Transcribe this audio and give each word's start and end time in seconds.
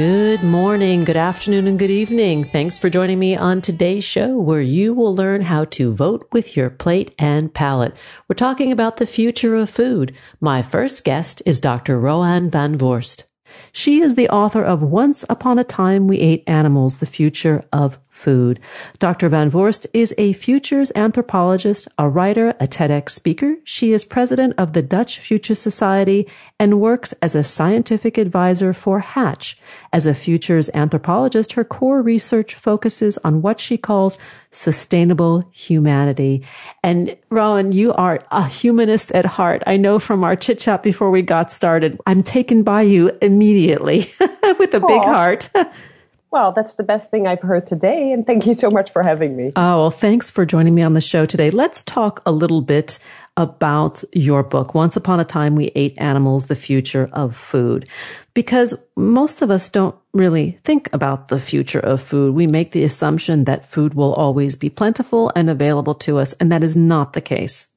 Good 0.00 0.42
morning, 0.42 1.04
good 1.04 1.18
afternoon, 1.18 1.66
and 1.66 1.78
good 1.78 1.90
evening. 1.90 2.44
Thanks 2.44 2.78
for 2.78 2.88
joining 2.88 3.18
me 3.18 3.36
on 3.36 3.60
today's 3.60 4.02
show 4.02 4.38
where 4.38 4.62
you 4.62 4.94
will 4.94 5.14
learn 5.14 5.42
how 5.42 5.66
to 5.76 5.92
vote 5.92 6.26
with 6.32 6.56
your 6.56 6.70
plate 6.70 7.14
and 7.18 7.52
palate. 7.52 8.02
We're 8.26 8.34
talking 8.34 8.72
about 8.72 8.96
the 8.96 9.04
future 9.04 9.56
of 9.56 9.68
food. 9.68 10.14
My 10.40 10.62
first 10.62 11.04
guest 11.04 11.42
is 11.44 11.60
Dr. 11.60 12.00
Roanne 12.00 12.50
Van 12.50 12.78
Voorst. 12.78 13.24
She 13.72 14.00
is 14.00 14.14
the 14.14 14.30
author 14.30 14.64
of 14.64 14.82
Once 14.82 15.26
Upon 15.28 15.58
a 15.58 15.64
Time 15.64 16.08
We 16.08 16.18
Ate 16.18 16.44
Animals, 16.46 16.96
The 16.96 17.04
Future 17.04 17.62
of 17.70 17.98
Food. 18.20 18.60
Dr. 18.98 19.30
Van 19.30 19.48
Voorst 19.48 19.86
is 19.94 20.14
a 20.18 20.34
futures 20.34 20.92
anthropologist, 20.94 21.88
a 21.96 22.06
writer, 22.06 22.50
a 22.60 22.66
TEDx 22.66 23.10
speaker. 23.10 23.56
She 23.64 23.92
is 23.92 24.04
president 24.04 24.54
of 24.58 24.74
the 24.74 24.82
Dutch 24.82 25.18
Future 25.18 25.54
Society 25.54 26.28
and 26.58 26.80
works 26.80 27.14
as 27.22 27.34
a 27.34 27.42
scientific 27.42 28.18
advisor 28.18 28.74
for 28.74 29.00
Hatch. 29.00 29.58
As 29.90 30.06
a 30.06 30.14
futures 30.14 30.68
anthropologist, 30.74 31.54
her 31.54 31.64
core 31.64 32.02
research 32.02 32.54
focuses 32.54 33.16
on 33.24 33.40
what 33.40 33.58
she 33.58 33.78
calls 33.78 34.18
sustainable 34.50 35.48
humanity. 35.50 36.44
And 36.82 37.16
Roanne, 37.30 37.72
you 37.72 37.94
are 37.94 38.20
a 38.30 38.46
humanist 38.46 39.10
at 39.12 39.24
heart. 39.24 39.62
I 39.66 39.78
know 39.78 39.98
from 39.98 40.22
our 40.22 40.36
chit 40.36 40.58
chat 40.58 40.82
before 40.82 41.10
we 41.10 41.22
got 41.22 41.50
started. 41.50 41.98
I'm 42.06 42.22
taken 42.22 42.62
by 42.62 42.82
you 42.82 43.10
immediately 43.22 44.00
with 44.58 44.74
a 44.74 44.80
Aww. 44.80 44.86
big 44.86 45.02
heart. 45.02 45.50
Well, 46.30 46.52
that's 46.52 46.76
the 46.76 46.84
best 46.84 47.10
thing 47.10 47.26
I've 47.26 47.42
heard 47.42 47.66
today. 47.66 48.12
And 48.12 48.24
thank 48.24 48.46
you 48.46 48.54
so 48.54 48.70
much 48.70 48.92
for 48.92 49.02
having 49.02 49.36
me. 49.36 49.52
Oh, 49.56 49.80
well, 49.80 49.90
thanks 49.90 50.30
for 50.30 50.46
joining 50.46 50.74
me 50.74 50.82
on 50.82 50.92
the 50.92 51.00
show 51.00 51.26
today. 51.26 51.50
Let's 51.50 51.82
talk 51.82 52.22
a 52.24 52.30
little 52.30 52.60
bit 52.60 53.00
about 53.36 54.04
your 54.12 54.44
book, 54.44 54.74
Once 54.74 54.96
Upon 54.96 55.18
a 55.18 55.24
Time 55.24 55.56
We 55.56 55.72
Ate 55.74 55.98
Animals, 55.98 56.46
The 56.46 56.54
Future 56.54 57.08
of 57.12 57.34
Food. 57.34 57.88
Because 58.32 58.74
most 58.96 59.42
of 59.42 59.50
us 59.50 59.68
don't 59.68 59.96
really 60.12 60.60
think 60.62 60.88
about 60.92 61.28
the 61.28 61.38
future 61.38 61.80
of 61.80 62.00
food. 62.00 62.34
We 62.34 62.46
make 62.46 62.72
the 62.72 62.84
assumption 62.84 63.44
that 63.44 63.64
food 63.64 63.94
will 63.94 64.14
always 64.14 64.54
be 64.54 64.70
plentiful 64.70 65.32
and 65.34 65.50
available 65.50 65.94
to 65.96 66.18
us, 66.18 66.32
and 66.34 66.52
that 66.52 66.62
is 66.62 66.76
not 66.76 67.12
the 67.12 67.20
case. 67.20 67.68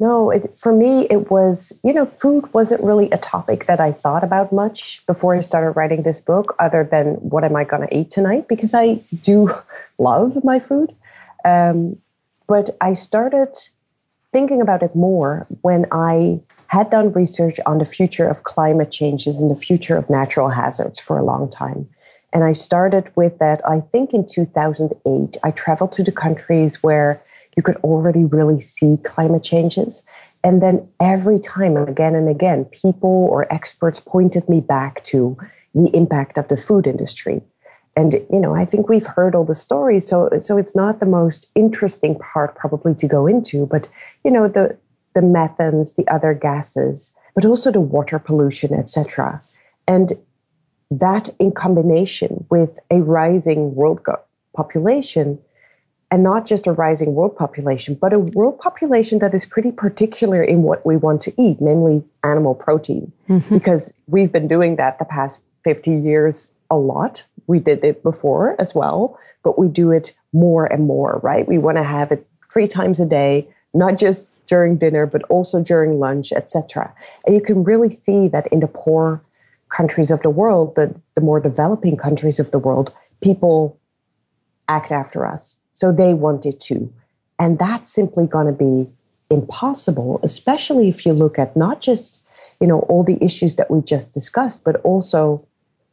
No, 0.00 0.30
it, 0.30 0.56
for 0.56 0.72
me, 0.72 1.06
it 1.10 1.30
was, 1.30 1.78
you 1.84 1.92
know, 1.92 2.06
food 2.06 2.52
wasn't 2.54 2.82
really 2.82 3.10
a 3.10 3.18
topic 3.18 3.66
that 3.66 3.80
I 3.80 3.92
thought 3.92 4.24
about 4.24 4.50
much 4.50 5.06
before 5.06 5.34
I 5.34 5.40
started 5.40 5.72
writing 5.72 6.02
this 6.02 6.18
book, 6.18 6.56
other 6.58 6.84
than 6.90 7.16
what 7.16 7.44
am 7.44 7.54
I 7.54 7.64
going 7.64 7.86
to 7.86 7.94
eat 7.94 8.10
tonight? 8.10 8.48
Because 8.48 8.72
I 8.72 8.94
do 9.22 9.54
love 9.98 10.42
my 10.42 10.58
food. 10.58 10.96
Um, 11.44 11.98
but 12.46 12.70
I 12.80 12.94
started 12.94 13.54
thinking 14.32 14.62
about 14.62 14.82
it 14.82 14.96
more 14.96 15.46
when 15.60 15.84
I 15.92 16.40
had 16.68 16.88
done 16.88 17.12
research 17.12 17.60
on 17.66 17.76
the 17.76 17.84
future 17.84 18.26
of 18.26 18.44
climate 18.44 18.90
changes 18.90 19.38
and 19.38 19.50
the 19.50 19.56
future 19.56 19.98
of 19.98 20.08
natural 20.08 20.48
hazards 20.48 20.98
for 20.98 21.18
a 21.18 21.24
long 21.24 21.50
time. 21.50 21.86
And 22.32 22.42
I 22.42 22.54
started 22.54 23.10
with 23.16 23.38
that, 23.38 23.60
I 23.68 23.80
think 23.80 24.14
in 24.14 24.26
2008. 24.26 25.36
I 25.42 25.50
traveled 25.50 25.92
to 25.92 26.04
the 26.04 26.12
countries 26.12 26.82
where 26.82 27.20
you 27.56 27.62
could 27.62 27.76
already 27.78 28.24
really 28.24 28.60
see 28.60 28.98
climate 29.04 29.42
changes. 29.42 30.02
And 30.42 30.62
then 30.62 30.88
every 31.00 31.38
time, 31.38 31.76
and 31.76 31.88
again 31.88 32.14
and 32.14 32.28
again, 32.28 32.64
people 32.66 33.28
or 33.30 33.52
experts 33.52 34.00
pointed 34.00 34.48
me 34.48 34.60
back 34.60 35.04
to 35.04 35.36
the 35.74 35.94
impact 35.94 36.38
of 36.38 36.48
the 36.48 36.56
food 36.56 36.86
industry. 36.86 37.42
And 37.96 38.14
you 38.14 38.38
know, 38.38 38.54
I 38.54 38.64
think 38.64 38.88
we've 38.88 39.06
heard 39.06 39.34
all 39.34 39.44
the 39.44 39.54
stories, 39.54 40.06
so 40.06 40.30
so 40.38 40.56
it's 40.56 40.76
not 40.76 41.00
the 41.00 41.06
most 41.06 41.50
interesting 41.54 42.18
part 42.18 42.54
probably 42.54 42.94
to 42.94 43.08
go 43.08 43.26
into, 43.26 43.66
but 43.66 43.88
you 44.24 44.30
know, 44.30 44.48
the 44.48 44.76
the 45.14 45.20
methanes, 45.20 45.96
the 45.96 46.06
other 46.08 46.32
gases, 46.32 47.12
but 47.34 47.44
also 47.44 47.70
the 47.70 47.80
water 47.80 48.18
pollution, 48.18 48.72
etc. 48.72 49.42
And 49.88 50.12
that 50.90 51.30
in 51.38 51.52
combination 51.52 52.46
with 52.48 52.78
a 52.90 53.00
rising 53.00 53.74
world 53.74 54.00
population 54.54 55.38
and 56.10 56.22
not 56.22 56.46
just 56.46 56.66
a 56.66 56.72
rising 56.72 57.14
world 57.14 57.36
population, 57.36 57.94
but 57.94 58.12
a 58.12 58.18
world 58.18 58.58
population 58.58 59.20
that 59.20 59.32
is 59.32 59.44
pretty 59.44 59.70
particular 59.70 60.42
in 60.42 60.62
what 60.62 60.84
we 60.84 60.96
want 60.96 61.22
to 61.22 61.42
eat, 61.42 61.60
namely 61.60 62.02
animal 62.24 62.54
protein, 62.54 63.12
mm-hmm. 63.28 63.54
because 63.54 63.92
we've 64.08 64.32
been 64.32 64.48
doing 64.48 64.76
that 64.76 64.98
the 64.98 65.04
past 65.04 65.42
50 65.64 65.92
years 65.92 66.50
a 66.70 66.76
lot. 66.76 67.24
We 67.46 67.60
did 67.60 67.84
it 67.84 68.02
before 68.02 68.56
as 68.60 68.74
well, 68.74 69.18
but 69.44 69.58
we 69.58 69.68
do 69.68 69.92
it 69.92 70.12
more 70.32 70.66
and 70.66 70.86
more, 70.86 71.20
right? 71.22 71.46
We 71.46 71.58
want 71.58 71.76
to 71.76 71.84
have 71.84 72.10
it 72.10 72.26
three 72.52 72.66
times 72.66 72.98
a 72.98 73.06
day, 73.06 73.48
not 73.72 73.98
just 73.98 74.28
during 74.46 74.78
dinner, 74.78 75.06
but 75.06 75.22
also 75.24 75.62
during 75.62 76.00
lunch, 76.00 76.32
etc. 76.32 76.92
And 77.24 77.36
you 77.36 77.42
can 77.42 77.62
really 77.62 77.92
see 77.92 78.26
that 78.28 78.48
in 78.48 78.58
the 78.58 78.66
poor 78.66 79.22
countries 79.68 80.10
of 80.10 80.20
the 80.22 80.30
world, 80.30 80.74
the, 80.74 80.92
the 81.14 81.20
more 81.20 81.38
developing 81.38 81.96
countries 81.96 82.40
of 82.40 82.50
the 82.50 82.58
world, 82.58 82.92
people 83.20 83.78
act 84.68 84.90
after 84.90 85.24
us 85.24 85.56
so 85.80 85.92
they 85.92 86.12
wanted 86.12 86.60
to. 86.60 86.92
And 87.38 87.58
that's 87.58 87.90
simply 87.90 88.26
going 88.26 88.46
to 88.46 88.52
be 88.52 88.90
impossible, 89.30 90.20
especially 90.22 90.90
if 90.90 91.06
you 91.06 91.14
look 91.14 91.38
at 91.38 91.56
not 91.56 91.80
just, 91.80 92.20
you 92.60 92.66
know, 92.66 92.80
all 92.80 93.02
the 93.02 93.16
issues 93.24 93.56
that 93.56 93.70
we 93.70 93.80
just 93.80 94.12
discussed, 94.12 94.62
but 94.62 94.76
also 94.82 95.42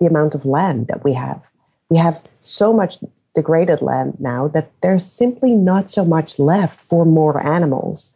the 0.01 0.05
amount 0.05 0.35
of 0.35 0.45
land 0.45 0.87
that 0.87 1.05
we 1.05 1.13
have. 1.13 1.41
We 1.89 1.97
have 1.97 2.21
so 2.41 2.73
much 2.73 2.97
degraded 3.33 3.81
land 3.81 4.17
now 4.19 4.49
that 4.49 4.69
there's 4.81 5.05
simply 5.05 5.51
not 5.53 5.89
so 5.89 6.03
much 6.03 6.37
left 6.37 6.81
for 6.81 7.05
more 7.05 7.39
animals. 7.39 8.11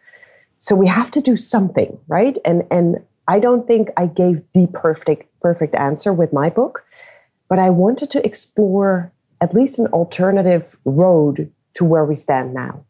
So 0.59 0.75
we 0.75 0.87
have 0.87 1.09
to 1.11 1.21
do 1.21 1.37
something, 1.37 1.97
right? 2.09 2.37
And 2.43 2.63
and 2.69 3.01
I 3.29 3.39
don't 3.39 3.65
think 3.65 3.89
I 3.95 4.07
gave 4.07 4.41
the 4.53 4.67
perfect 4.73 5.29
perfect 5.39 5.73
answer 5.75 6.11
with 6.11 6.33
my 6.33 6.49
book, 6.49 6.83
but 7.47 7.59
I 7.59 7.69
wanted 7.69 8.09
to 8.11 8.25
explore 8.25 9.11
at 9.39 9.55
least 9.55 9.79
an 9.79 9.87
alternative 9.87 10.77
road 10.83 11.49
to 11.75 11.85
where 11.85 12.05
we 12.05 12.15
stand 12.15 12.53
now. 12.53 12.83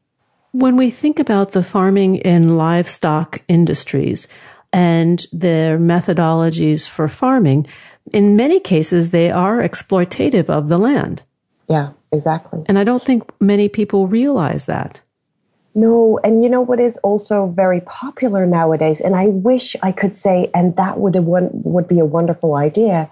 When 0.51 0.75
we 0.75 0.89
think 0.89 1.19
about 1.19 1.51
the 1.51 1.63
farming 1.63 2.21
and 2.23 2.57
livestock 2.57 3.41
industries 3.47 4.27
and 4.73 5.25
their 5.31 5.77
methodologies 5.77 6.87
for 6.87 7.07
farming, 7.07 7.67
in 8.11 8.35
many 8.35 8.59
cases 8.59 9.11
they 9.11 9.31
are 9.31 9.57
exploitative 9.61 10.49
of 10.49 10.67
the 10.67 10.77
land. 10.77 11.23
Yeah, 11.69 11.91
exactly. 12.11 12.63
And 12.65 12.77
I 12.77 12.83
don't 12.83 13.05
think 13.05 13.23
many 13.39 13.69
people 13.69 14.07
realize 14.07 14.65
that. 14.65 15.01
No, 15.73 16.19
and 16.21 16.43
you 16.43 16.49
know 16.49 16.61
what 16.61 16.81
is 16.81 16.97
also 16.97 17.47
very 17.47 17.79
popular 17.81 18.45
nowadays, 18.45 18.99
and 18.99 19.15
I 19.15 19.27
wish 19.27 19.77
I 19.81 19.93
could 19.93 20.17
say, 20.17 20.51
and 20.53 20.75
that 20.75 20.99
would 20.99 21.15
one 21.15 21.49
would 21.53 21.87
be 21.87 21.99
a 21.99 22.05
wonderful 22.05 22.55
idea. 22.55 23.09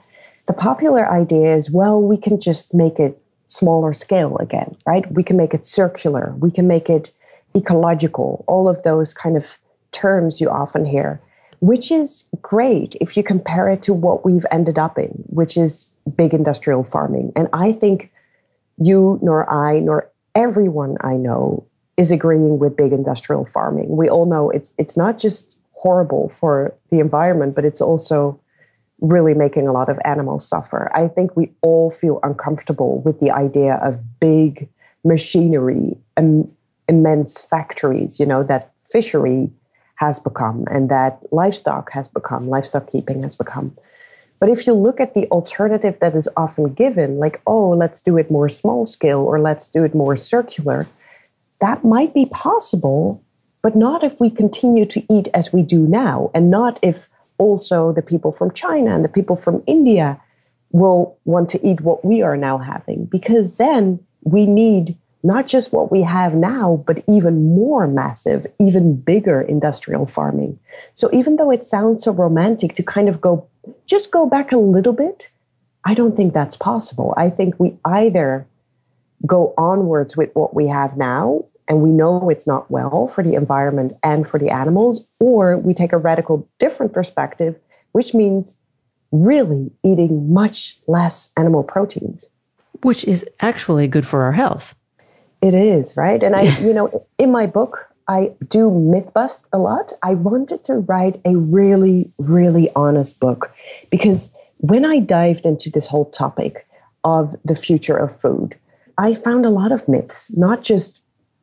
The 0.48 0.54
popular 0.54 1.10
idea 1.10 1.56
is, 1.56 1.72
well, 1.72 2.02
we 2.02 2.18
can 2.18 2.42
just 2.42 2.74
make 2.74 3.00
it 3.00 3.22
smaller 3.50 3.94
scale 3.94 4.38
again, 4.38 4.72
right? 4.86 5.12
We 5.12 5.24
can 5.24 5.36
make 5.36 5.54
it 5.54 5.66
circular, 5.66 6.34
we 6.40 6.52
can 6.52 6.68
make 6.68 6.90
it 6.90 7.12
ecological, 7.56 8.46
all 8.48 8.70
of 8.70 8.82
those 8.84 9.14
kind 9.14 9.36
of 9.36 9.58
terms 9.92 10.40
you 10.40 10.50
often 10.50 10.86
hear, 10.86 11.20
which 11.60 11.92
is 11.92 12.24
great 12.42 12.96
if 13.02 13.18
you 13.18 13.24
compare 13.24 13.68
it 13.70 13.84
to 13.84 13.94
what 13.94 14.24
we've 14.24 14.46
ended 14.52 14.78
up 14.80 14.98
in, 14.98 15.10
which 15.26 15.58
is 15.58 15.90
big 16.16 16.34
industrial 16.34 16.84
farming. 16.84 17.34
And 17.36 17.50
I 17.52 17.74
think 17.74 18.12
you 18.78 19.20
nor 19.22 19.50
I 19.52 19.80
nor 19.80 20.10
everyone 20.36 20.98
I 21.02 21.16
know 21.16 21.66
is 21.98 22.12
agreeing 22.12 22.60
with 22.60 22.78
big 22.78 22.94
industrial 22.94 23.46
farming. 23.46 23.98
We 23.98 24.10
all 24.10 24.26
know 24.26 24.50
it's 24.52 24.74
it's 24.78 24.96
not 24.96 25.20
just 25.20 25.58
horrible 25.72 26.30
for 26.30 26.76
the 26.92 27.00
environment, 27.00 27.56
but 27.56 27.66
it's 27.66 27.82
also 27.82 28.40
really 29.02 29.34
making 29.34 29.68
a 29.68 29.72
lot 29.72 29.90
of 29.90 30.00
animals 30.06 30.48
suffer. 30.48 30.92
I 30.94 31.08
think 31.08 31.36
we 31.36 31.52
all 31.62 31.92
feel 31.92 32.20
uncomfortable 32.24 33.02
with 33.02 33.20
the 33.20 33.32
idea 33.32 33.76
of 33.76 34.20
big 34.20 34.68
machinery 35.04 35.98
and 36.18 36.52
immense 36.88 37.40
factories, 37.40 38.20
you 38.20 38.26
know, 38.26 38.44
that 38.44 38.72
fishery 38.90 39.50
has 39.96 40.20
become 40.20 40.66
and 40.72 40.90
that 40.90 41.20
livestock 41.32 41.92
has 41.92 42.08
become, 42.08 42.50
livestock 42.50 42.92
keeping 42.92 43.24
has 43.24 43.36
become. 43.36 43.76
But 44.40 44.50
if 44.50 44.66
you 44.66 44.74
look 44.74 45.02
at 45.02 45.14
the 45.14 45.28
alternative 45.28 45.98
that 46.00 46.16
is 46.16 46.30
often 46.38 46.74
given, 46.74 47.20
like, 47.20 47.42
oh, 47.46 47.70
let's 47.70 48.02
do 48.02 48.18
it 48.18 48.32
more 48.32 48.48
small 48.48 48.86
scale 48.86 49.20
or 49.20 49.40
let's 49.40 49.66
do 49.66 49.84
it 49.84 49.94
more 49.94 50.16
circular, 50.16 50.88
that 51.60 51.84
might 51.84 52.14
be 52.14 52.26
possible, 52.28 53.22
but 53.62 53.76
not 53.76 54.04
if 54.04 54.22
we 54.22 54.30
continue 54.30 54.86
to 54.86 55.14
eat 55.14 55.28
as 55.34 55.52
we 55.52 55.62
do 55.62 55.80
now, 55.80 56.32
and 56.34 56.50
not 56.50 56.80
if 56.82 57.10
also 57.40 57.92
the 57.92 58.04
people 58.04 58.32
from 58.32 58.52
China 58.52 58.94
and 58.94 59.04
the 59.04 59.10
people 59.10 59.36
from 59.36 59.64
India 59.66 60.22
will 60.72 61.18
want 61.26 61.50
to 61.50 61.68
eat 61.68 61.82
what 61.82 62.06
we 62.06 62.22
are 62.22 62.38
now 62.38 62.60
having, 62.60 63.06
because 63.06 63.54
then 63.54 64.00
we 64.24 64.46
need 64.46 64.96
not 65.24 65.48
just 65.48 65.74
what 65.74 65.92
we 65.92 66.02
have 66.02 66.34
now, 66.34 66.82
but 66.86 67.04
even 67.08 67.54
more 67.54 67.88
massive, 67.88 68.46
even 68.60 68.96
bigger 68.96 69.42
industrial 69.42 70.06
farming. 70.06 70.58
So 70.94 71.10
even 71.12 71.36
though 71.36 71.52
it 71.52 71.66
sounds 71.66 72.04
so 72.04 72.12
romantic 72.12 72.76
to 72.76 72.84
kind 72.84 73.10
of 73.10 73.20
go, 73.20 73.48
just 73.86 74.12
go 74.12 74.26
back 74.26 74.52
a 74.52 74.58
little 74.58 74.94
bit, 74.94 75.30
I 75.84 75.94
don't 75.94 76.16
think 76.16 76.34
that's 76.34 76.56
possible. 76.56 77.14
I 77.18 77.30
think 77.30 77.60
we 77.60 77.78
either 77.84 78.48
go 79.26 79.54
onwards 79.58 80.16
with 80.16 80.30
what 80.36 80.54
we 80.54 80.68
have 80.68 80.96
now 80.96 81.46
and 81.70 81.82
we 81.82 81.92
know 81.92 82.30
it's 82.30 82.48
not 82.48 82.70
well 82.70 83.08
for 83.08 83.24
the 83.24 83.36
environment 83.36 83.94
and 84.04 84.28
for 84.28 84.40
the 84.40 84.50
animals, 84.50 85.06
or 85.20 85.58
we 85.58 85.74
take 85.76 85.94
a 85.94 85.98
radical 85.98 86.50
different 86.58 86.92
perspective, 86.92 87.56
which 87.92 88.14
means 88.14 88.58
really 89.12 89.72
eating 89.84 90.34
much 90.34 90.80
less 90.88 91.30
animal 91.38 91.64
proteins. 91.64 92.26
Which 92.82 93.06
is 93.06 93.26
actually 93.40 93.88
good 93.88 94.06
for 94.06 94.24
our 94.24 94.32
health. 94.32 94.76
It 95.42 95.54
is, 95.54 95.96
right? 95.96 96.22
And 96.22 96.36
I, 96.36 96.42
you 96.60 96.74
know, 96.74 97.06
in 97.20 97.32
my 97.32 97.46
book, 97.46 97.86
I 98.08 98.32
do 98.48 98.72
myth 98.72 99.14
bust 99.14 99.48
a 99.54 99.60
lot. 99.60 99.94
I 100.02 100.16
wanted 100.16 100.64
to 100.66 100.76
write 100.76 101.22
a 101.24 101.36
really, 101.36 102.12
really 102.18 102.72
honest 102.76 103.20
book 103.20 103.54
because 103.92 104.32
when 104.58 104.84
I 104.84 105.00
dived 105.00 105.46
into 105.46 105.70
this 105.70 105.86
whole 105.86 106.06
topic 106.06 106.68
of 107.04 107.36
the 107.46 107.56
future 107.56 107.96
of 107.96 108.20
food, 108.20 108.56
I 108.98 109.14
found 109.14 109.46
a 109.46 109.52
lot 109.52 109.72
of 109.72 109.88
myths, 109.88 110.32
not 110.36 110.64
just 110.64 110.99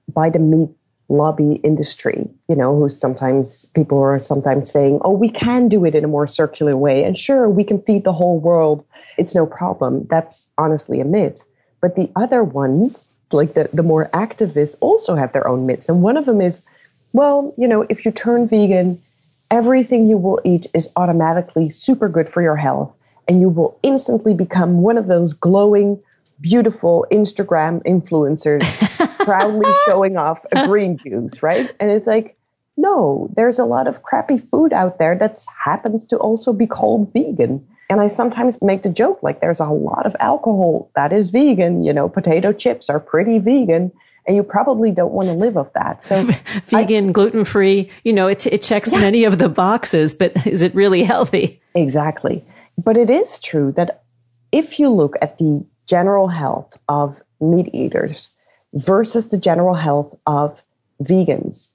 by 0.08 0.31
the 0.31 0.38
meat 0.38 0.70
lobby 1.08 1.61
industry, 1.62 2.29
you 2.49 2.56
know, 2.56 2.76
who 2.76 2.88
sometimes 2.88 3.64
people 3.75 3.99
are 3.99 4.19
sometimes 4.19 4.70
saying, 4.70 5.00
oh, 5.05 5.12
we 5.12 5.29
can 5.29 5.69
do 5.69 5.85
it 5.85 5.94
in 5.94 6.05
a 6.05 6.08
more 6.08 6.26
circular 6.26 6.76
way. 6.76 7.05
And 7.05 7.17
sure, 7.17 7.49
we 7.49 7.64
can 7.64 7.81
feed 7.81 8.05
the 8.05 8.12
whole 8.12 8.41
world. 8.41 8.85
It's 9.17 9.35
no 9.35 9.47
problem. 9.47 10.06
That's 10.11 10.49
honestly 10.58 11.00
a 11.00 11.05
myth. 11.05 11.44
But 11.81 11.94
the 11.94 12.11
other 12.17 12.43
ones, 12.43 13.06
like 13.31 13.55
the, 13.55 13.70
the 13.73 13.82
more 13.82 14.11
activists, 14.12 14.76
also 14.81 15.14
have 15.14 15.32
their 15.32 15.47
own 15.47 15.67
myths. 15.67 15.88
And 15.88 16.03
one 16.03 16.17
of 16.17 16.25
them 16.25 16.41
is, 16.41 16.62
well, 17.12 17.55
you 17.56 17.69
know, 17.69 17.87
if 17.88 18.05
you 18.05 18.11
turn 18.11 18.49
vegan, 18.49 19.00
everything 19.50 20.08
you 20.08 20.17
will 20.19 20.41
eat 20.44 20.67
is 20.75 20.88
automatically 20.97 21.70
super 21.70 22.08
good 22.08 22.29
for 22.29 22.43
your 22.43 22.56
health. 22.56 22.93
And 23.29 23.41
you 23.41 23.49
will 23.49 23.79
instantly 23.82 24.35
become 24.35 24.82
one 24.82 24.99
of 24.99 25.06
those 25.06 25.32
glowing, 25.32 26.00
beautiful 26.40 27.06
Instagram 27.10 27.82
influencers 27.84 28.64
proudly 29.24 29.70
showing 29.86 30.16
off 30.16 30.44
a 30.52 30.66
green 30.66 30.96
juice, 30.96 31.42
right? 31.42 31.74
And 31.80 31.90
it's 31.90 32.06
like, 32.06 32.36
no, 32.76 33.30
there's 33.34 33.58
a 33.58 33.64
lot 33.64 33.86
of 33.86 34.02
crappy 34.02 34.38
food 34.38 34.72
out 34.72 34.98
there 34.98 35.16
that 35.16 35.44
happens 35.64 36.06
to 36.06 36.16
also 36.16 36.52
be 36.52 36.66
called 36.66 37.12
vegan. 37.12 37.66
And 37.88 38.00
I 38.00 38.08
sometimes 38.08 38.60
make 38.60 38.82
the 38.82 38.90
joke 38.90 39.22
like 39.22 39.40
there's 39.40 39.60
a 39.60 39.66
lot 39.66 40.06
of 40.06 40.16
alcohol 40.18 40.90
that 40.94 41.12
is 41.12 41.30
vegan. 41.30 41.84
You 41.84 41.92
know, 41.92 42.08
potato 42.08 42.52
chips 42.52 42.90
are 42.90 42.98
pretty 42.98 43.38
vegan, 43.38 43.92
and 44.26 44.36
you 44.36 44.42
probably 44.42 44.90
don't 44.90 45.12
want 45.12 45.28
to 45.28 45.34
live 45.34 45.56
off 45.56 45.72
that. 45.74 46.02
So, 46.04 46.22
vegan, 46.66 47.12
gluten 47.12 47.44
free, 47.44 47.90
you 48.02 48.12
know, 48.12 48.26
it, 48.26 48.46
it 48.46 48.60
checks 48.62 48.92
yeah. 48.92 49.00
many 49.00 49.24
of 49.24 49.38
the 49.38 49.48
boxes, 49.48 50.14
but 50.14 50.46
is 50.46 50.62
it 50.62 50.74
really 50.74 51.04
healthy? 51.04 51.62
Exactly. 51.74 52.44
But 52.76 52.96
it 52.96 53.08
is 53.08 53.38
true 53.38 53.72
that 53.72 54.02
if 54.52 54.78
you 54.78 54.90
look 54.90 55.14
at 55.22 55.38
the 55.38 55.64
general 55.86 56.28
health 56.28 56.76
of 56.88 57.22
meat 57.40 57.74
eaters 57.74 58.28
versus 58.74 59.28
the 59.28 59.38
general 59.38 59.74
health 59.74 60.16
of 60.26 60.62
vegans, 61.02 61.70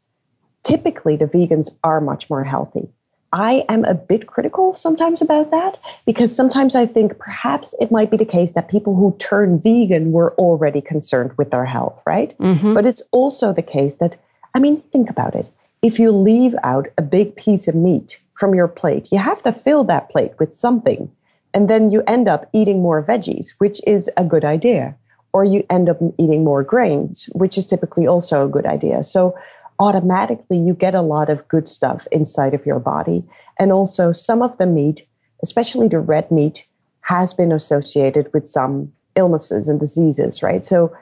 typically 0.63 1.15
the 1.15 1.25
vegans 1.25 1.69
are 1.83 2.01
much 2.01 2.29
more 2.29 2.43
healthy. 2.43 2.89
I 3.33 3.63
am 3.69 3.85
a 3.85 3.93
bit 3.93 4.27
critical 4.27 4.75
sometimes 4.75 5.21
about 5.21 5.51
that 5.51 5.79
because 6.05 6.35
sometimes 6.35 6.75
I 6.75 6.85
think 6.85 7.17
perhaps 7.17 7.73
it 7.79 7.91
might 7.91 8.11
be 8.11 8.17
the 8.17 8.25
case 8.25 8.51
that 8.53 8.67
people 8.67 8.93
who 8.93 9.15
turn 9.19 9.59
vegan 9.61 10.11
were 10.11 10.33
already 10.33 10.81
concerned 10.81 11.31
with 11.37 11.49
their 11.49 11.65
health, 11.65 12.01
right? 12.05 12.37
Mm-hmm. 12.39 12.73
But 12.73 12.85
it's 12.85 13.01
also 13.11 13.53
the 13.53 13.61
case 13.61 13.95
that, 13.97 14.17
I 14.53 14.59
mean, 14.59 14.81
think 14.81 15.09
about 15.09 15.35
it. 15.35 15.47
If 15.81 15.97
you 15.97 16.11
leave 16.11 16.55
out 16.63 16.89
a 16.97 17.01
big 17.01 17.35
piece 17.37 17.69
of 17.69 17.75
meat 17.75 18.19
from 18.33 18.53
your 18.53 18.67
plate, 18.67 19.07
you 19.11 19.17
have 19.17 19.41
to 19.43 19.53
fill 19.53 19.85
that 19.85 20.09
plate 20.09 20.33
with 20.37 20.53
something. 20.53 21.09
And 21.53 21.69
then 21.69 21.91
you 21.91 22.01
end 22.07 22.27
up 22.27 22.49
eating 22.53 22.81
more 22.81 23.03
veggies, 23.03 23.49
which 23.57 23.81
is 23.85 24.09
a 24.17 24.23
good 24.23 24.45
idea. 24.45 24.95
Or 25.33 25.45
you 25.45 25.65
end 25.69 25.89
up 25.89 25.97
eating 26.17 26.43
more 26.43 26.63
grains, 26.63 27.29
which 27.33 27.57
is 27.57 27.67
typically 27.67 28.07
also 28.07 28.45
a 28.45 28.49
good 28.49 28.65
idea. 28.65 29.03
So 29.03 29.35
automatically 29.79 30.59
you 30.59 30.73
get 30.73 30.93
a 30.93 31.01
lot 31.01 31.29
of 31.29 31.47
good 31.47 31.67
stuff 31.67 32.07
inside 32.11 32.53
of 32.53 32.65
your 32.65 32.79
body. 32.79 33.23
And 33.57 33.71
also, 33.71 34.11
some 34.11 34.41
of 34.41 34.57
the 34.57 34.65
meat, 34.65 35.07
especially 35.41 35.87
the 35.87 35.99
red 35.99 36.29
meat, 36.31 36.65
has 37.01 37.33
been 37.33 37.51
associated 37.51 38.31
with 38.33 38.47
some 38.47 38.91
illnesses 39.15 39.67
and 39.67 39.79
diseases, 39.79 40.43
right? 40.43 40.65
So, 40.65 40.95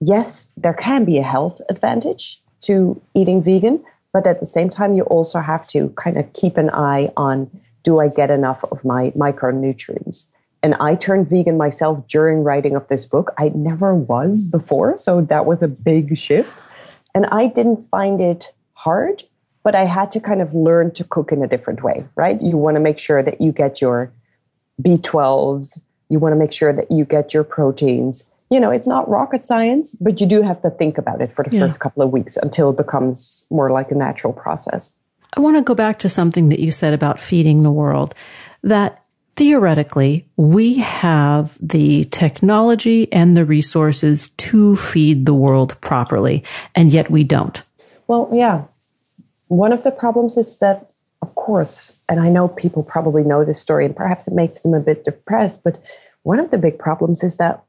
yes, 0.00 0.50
there 0.56 0.74
can 0.74 1.04
be 1.04 1.18
a 1.18 1.22
health 1.22 1.60
advantage 1.68 2.42
to 2.62 3.00
eating 3.14 3.42
vegan, 3.42 3.84
but 4.12 4.26
at 4.26 4.40
the 4.40 4.46
same 4.46 4.70
time, 4.70 4.94
you 4.94 5.02
also 5.04 5.40
have 5.40 5.66
to 5.68 5.88
kind 5.90 6.16
of 6.16 6.32
keep 6.32 6.56
an 6.56 6.70
eye 6.70 7.12
on 7.16 7.50
do 7.82 8.00
I 8.00 8.08
get 8.08 8.30
enough 8.30 8.64
of 8.64 8.84
my 8.84 9.10
micronutrients? 9.10 10.26
And 10.62 10.74
I 10.74 10.94
turned 10.94 11.28
vegan 11.28 11.56
myself 11.56 12.06
during 12.06 12.44
writing 12.44 12.76
of 12.76 12.86
this 12.88 13.04
book. 13.04 13.32
I 13.38 13.50
never 13.54 13.94
was 13.94 14.42
before, 14.42 14.96
so 14.96 15.22
that 15.22 15.44
was 15.44 15.62
a 15.62 15.68
big 15.68 16.16
shift. 16.16 16.62
And 17.14 17.26
I 17.26 17.48
didn't 17.48 17.88
find 17.90 18.20
it 18.20 18.52
hard, 18.74 19.24
but 19.64 19.74
I 19.74 19.84
had 19.84 20.12
to 20.12 20.20
kind 20.20 20.40
of 20.40 20.54
learn 20.54 20.92
to 20.92 21.04
cook 21.04 21.32
in 21.32 21.42
a 21.42 21.48
different 21.48 21.82
way, 21.82 22.06
right? 22.14 22.40
You 22.40 22.56
want 22.56 22.76
to 22.76 22.80
make 22.80 22.98
sure 22.98 23.22
that 23.22 23.40
you 23.40 23.52
get 23.52 23.80
your 23.80 24.12
B12s, 24.80 25.80
you 26.08 26.18
want 26.18 26.32
to 26.32 26.36
make 26.36 26.52
sure 26.52 26.72
that 26.72 26.90
you 26.90 27.04
get 27.04 27.34
your 27.34 27.44
proteins. 27.44 28.24
You 28.50 28.60
know, 28.60 28.70
it's 28.70 28.86
not 28.86 29.08
rocket 29.08 29.46
science, 29.46 29.96
but 30.00 30.20
you 30.20 30.26
do 30.26 30.42
have 30.42 30.60
to 30.62 30.70
think 30.70 30.98
about 30.98 31.20
it 31.22 31.32
for 31.32 31.42
the 31.42 31.56
yeah. 31.56 31.66
first 31.66 31.80
couple 31.80 32.02
of 32.02 32.10
weeks 32.10 32.36
until 32.36 32.70
it 32.70 32.76
becomes 32.76 33.44
more 33.50 33.70
like 33.70 33.90
a 33.90 33.94
natural 33.94 34.32
process. 34.32 34.92
I 35.34 35.40
want 35.40 35.56
to 35.56 35.62
go 35.62 35.74
back 35.74 35.98
to 36.00 36.08
something 36.08 36.50
that 36.50 36.60
you 36.60 36.70
said 36.70 36.92
about 36.92 37.20
feeding 37.20 37.62
the 37.62 37.70
world 37.70 38.14
that 38.62 39.02
theoretically, 39.34 40.28
we 40.36 40.74
have 40.74 41.56
the 41.60 42.04
technology 42.04 43.10
and 43.12 43.36
the 43.36 43.44
resources 43.44 44.28
to 44.28 44.76
feed 44.76 45.24
the 45.24 45.34
world 45.34 45.80
properly, 45.80 46.44
and 46.74 46.92
yet 46.92 47.10
we 47.10 47.24
don't. 47.24 47.62
Well, 48.08 48.28
yeah. 48.32 48.64
One 49.48 49.72
of 49.72 49.84
the 49.84 49.90
problems 49.90 50.36
is 50.36 50.58
that, 50.58 50.90
of 51.22 51.34
course, 51.34 51.92
and 52.08 52.20
I 52.20 52.28
know 52.28 52.48
people 52.48 52.82
probably 52.82 53.22
know 53.22 53.44
this 53.44 53.60
story, 53.60 53.86
and 53.86 53.96
perhaps 53.96 54.28
it 54.28 54.34
makes 54.34 54.60
them 54.60 54.74
a 54.74 54.80
bit 54.80 55.04
depressed, 55.04 55.62
but 55.64 55.82
one 56.24 56.38
of 56.38 56.50
the 56.50 56.58
big 56.58 56.78
problems 56.78 57.22
is 57.22 57.38
that, 57.38 57.62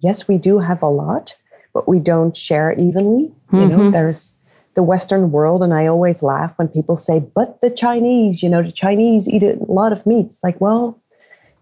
yes, 0.00 0.26
we 0.26 0.38
do 0.38 0.58
have 0.58 0.82
a 0.82 0.88
lot, 0.88 1.36
but 1.72 1.86
we 1.86 2.00
don't 2.00 2.36
share 2.36 2.72
evenly. 2.72 3.26
Mm-hmm. 3.28 3.56
You 3.56 3.66
know, 3.66 3.78
mm-hmm. 3.78 3.90
there's 3.90 4.32
the 4.74 4.82
Western 4.82 5.30
world, 5.30 5.62
and 5.62 5.74
I 5.74 5.86
always 5.86 6.22
laugh 6.22 6.52
when 6.56 6.68
people 6.68 6.96
say, 6.96 7.18
but 7.18 7.60
the 7.60 7.70
Chinese, 7.70 8.42
you 8.42 8.48
know, 8.48 8.62
the 8.62 8.72
Chinese 8.72 9.28
eat 9.28 9.42
a 9.42 9.56
lot 9.68 9.92
of 9.92 10.06
meats. 10.06 10.40
Like, 10.42 10.60
well, 10.60 11.00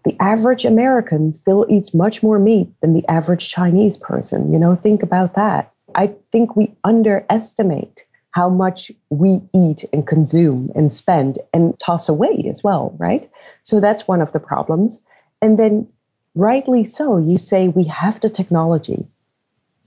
the 0.05 0.15
average 0.19 0.65
American 0.65 1.33
still 1.33 1.65
eats 1.69 1.93
much 1.93 2.23
more 2.23 2.39
meat 2.39 2.69
than 2.81 2.93
the 2.93 3.07
average 3.09 3.49
Chinese 3.49 3.97
person. 3.97 4.51
You 4.51 4.59
know, 4.59 4.75
think 4.75 5.03
about 5.03 5.35
that. 5.35 5.71
I 5.95 6.13
think 6.31 6.55
we 6.55 6.75
underestimate 6.83 8.03
how 8.31 8.47
much 8.47 8.91
we 9.09 9.41
eat 9.53 9.85
and 9.91 10.05
consume 10.05 10.71
and 10.75 10.91
spend 10.91 11.39
and 11.51 11.77
toss 11.79 12.09
away 12.09 12.45
as 12.49 12.63
well, 12.63 12.95
right? 12.99 13.29
So 13.63 13.79
that's 13.79 14.07
one 14.07 14.21
of 14.21 14.31
the 14.31 14.39
problems. 14.39 15.01
And 15.41 15.57
then, 15.57 15.87
rightly 16.35 16.85
so, 16.85 17.17
you 17.17 17.37
say 17.37 17.67
we 17.67 17.85
have 17.85 18.19
the 18.19 18.29
technology. 18.29 19.07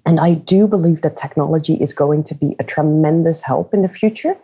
And 0.05 0.19
I 0.19 0.35
do 0.35 0.67
believe 0.67 1.03
that 1.03 1.17
technology 1.17 1.75
is 1.75 1.93
going 1.93 2.25
to 2.25 2.35
be 2.35 2.57
a 2.59 2.65
tremendous 2.65 3.41
help 3.41 3.73
in 3.73 3.83
the 3.83 3.89
future, 3.89 4.37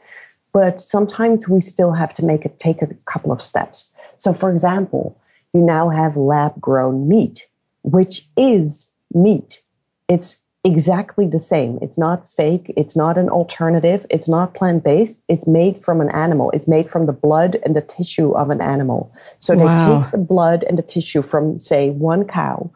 but 0.53 0.81
sometimes 0.81 1.49
we 1.49 1.61
still 1.61 1.93
have 1.93 2.15
to 2.15 2.25
make 2.25 2.45
it 2.45 2.59
take 2.59 2.81
a 2.83 2.95
couple 3.07 3.33
of 3.33 3.43
steps. 3.43 3.87
So, 4.19 4.33
for 4.33 4.51
example, 4.51 5.21
you 5.53 5.61
now 5.61 5.89
have 5.89 6.17
lab 6.17 6.61
grown 6.61 7.09
meat, 7.09 7.47
which 7.83 8.27
is 8.37 8.91
meat. 9.13 9.63
It's 10.09 10.39
exactly 10.65 11.27
the 11.27 11.41
same. 11.41 11.79
It's 11.83 11.99
not 11.99 12.31
fake. 12.33 12.73
It's 12.77 12.97
not 12.97 13.17
an 13.17 13.29
alternative. 13.29 14.07
It's 14.11 14.29
not 14.29 14.55
plant 14.55 14.85
based. 14.85 15.23
It's 15.29 15.47
made 15.47 15.85
from 15.85 16.01
an 16.01 16.11
animal. 16.11 16.51
It's 16.51 16.69
made 16.69 16.91
from 16.91 17.07
the 17.07 17.13
blood 17.13 17.59
and 17.65 17.75
the 17.75 17.81
tissue 17.81 18.33
of 18.33 18.51
an 18.51 18.61
animal. 18.61 19.13
So 19.41 19.55
wow. 19.55 19.77
they 19.77 20.03
take 20.03 20.11
the 20.13 20.19
blood 20.19 20.65
and 20.65 20.77
the 20.79 20.83
tissue 20.83 21.23
from, 21.23 21.59
say, 21.59 21.91
one 21.91 22.25
cow, 22.25 22.71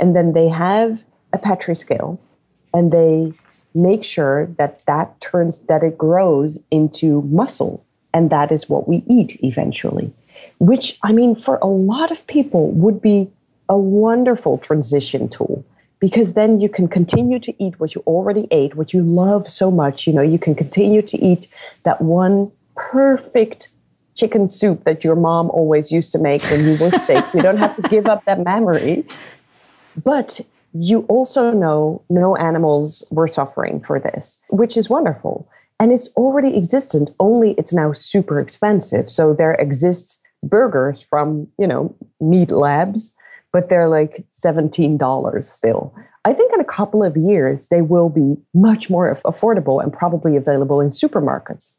and 0.00 0.14
then 0.14 0.32
they 0.32 0.48
have 0.48 1.02
a 1.34 1.38
Petri 1.38 1.76
scale 1.76 2.18
and 2.72 2.92
they 2.92 3.32
make 3.74 4.04
sure 4.04 4.46
that 4.58 4.84
that 4.86 5.20
turns, 5.20 5.58
that 5.68 5.82
it 5.82 5.98
grows 5.98 6.58
into 6.70 7.22
muscle. 7.22 7.84
And 8.12 8.30
that 8.30 8.52
is 8.52 8.68
what 8.68 8.88
we 8.88 9.02
eat 9.08 9.38
eventually, 9.42 10.12
which 10.58 10.96
I 11.02 11.12
mean, 11.12 11.34
for 11.34 11.56
a 11.56 11.66
lot 11.66 12.12
of 12.12 12.26
people 12.28 12.70
would 12.70 13.02
be 13.02 13.28
a 13.68 13.76
wonderful 13.76 14.58
transition 14.58 15.28
tool 15.28 15.64
because 15.98 16.34
then 16.34 16.60
you 16.60 16.68
can 16.68 16.86
continue 16.86 17.40
to 17.40 17.62
eat 17.62 17.80
what 17.80 17.94
you 17.94 18.02
already 18.06 18.46
ate, 18.52 18.76
what 18.76 18.92
you 18.92 19.02
love 19.02 19.50
so 19.50 19.70
much. 19.70 20.06
You 20.06 20.12
know, 20.12 20.22
you 20.22 20.38
can 20.38 20.54
continue 20.54 21.02
to 21.02 21.18
eat 21.18 21.48
that 21.82 22.00
one 22.00 22.52
perfect 22.76 23.70
chicken 24.14 24.48
soup 24.48 24.84
that 24.84 25.02
your 25.02 25.16
mom 25.16 25.50
always 25.50 25.90
used 25.90 26.12
to 26.12 26.18
make 26.18 26.42
when 26.44 26.64
you 26.64 26.76
were 26.76 26.92
sick. 26.92 27.24
You 27.34 27.40
don't 27.40 27.56
have 27.56 27.74
to 27.76 27.82
give 27.88 28.06
up 28.06 28.24
that 28.26 28.44
memory. 28.44 29.06
But 30.04 30.40
you 30.74 31.00
also 31.02 31.52
know 31.52 32.02
no 32.10 32.36
animals 32.36 33.02
were 33.10 33.28
suffering 33.28 33.80
for 33.80 34.00
this, 34.00 34.38
which 34.48 34.76
is 34.76 34.90
wonderful. 34.90 35.48
And 35.80 35.92
it's 35.92 36.08
already 36.16 36.56
existent, 36.56 37.10
only 37.20 37.52
it's 37.52 37.72
now 37.72 37.92
super 37.92 38.40
expensive. 38.40 39.10
So 39.10 39.34
there 39.34 39.54
exists 39.54 40.20
burgers 40.42 41.00
from, 41.00 41.48
you 41.58 41.66
know, 41.66 41.94
meat 42.20 42.50
labs, 42.50 43.10
but 43.52 43.68
they're 43.68 43.88
like 43.88 44.24
$17 44.32 45.44
still. 45.44 45.94
I 46.24 46.32
think 46.32 46.52
in 46.52 46.60
a 46.60 46.64
couple 46.64 47.04
of 47.04 47.16
years, 47.16 47.68
they 47.68 47.82
will 47.82 48.08
be 48.08 48.36
much 48.52 48.90
more 48.90 49.14
affordable 49.24 49.82
and 49.82 49.92
probably 49.92 50.36
available 50.36 50.80
in 50.80 50.88
supermarkets. 50.88 51.72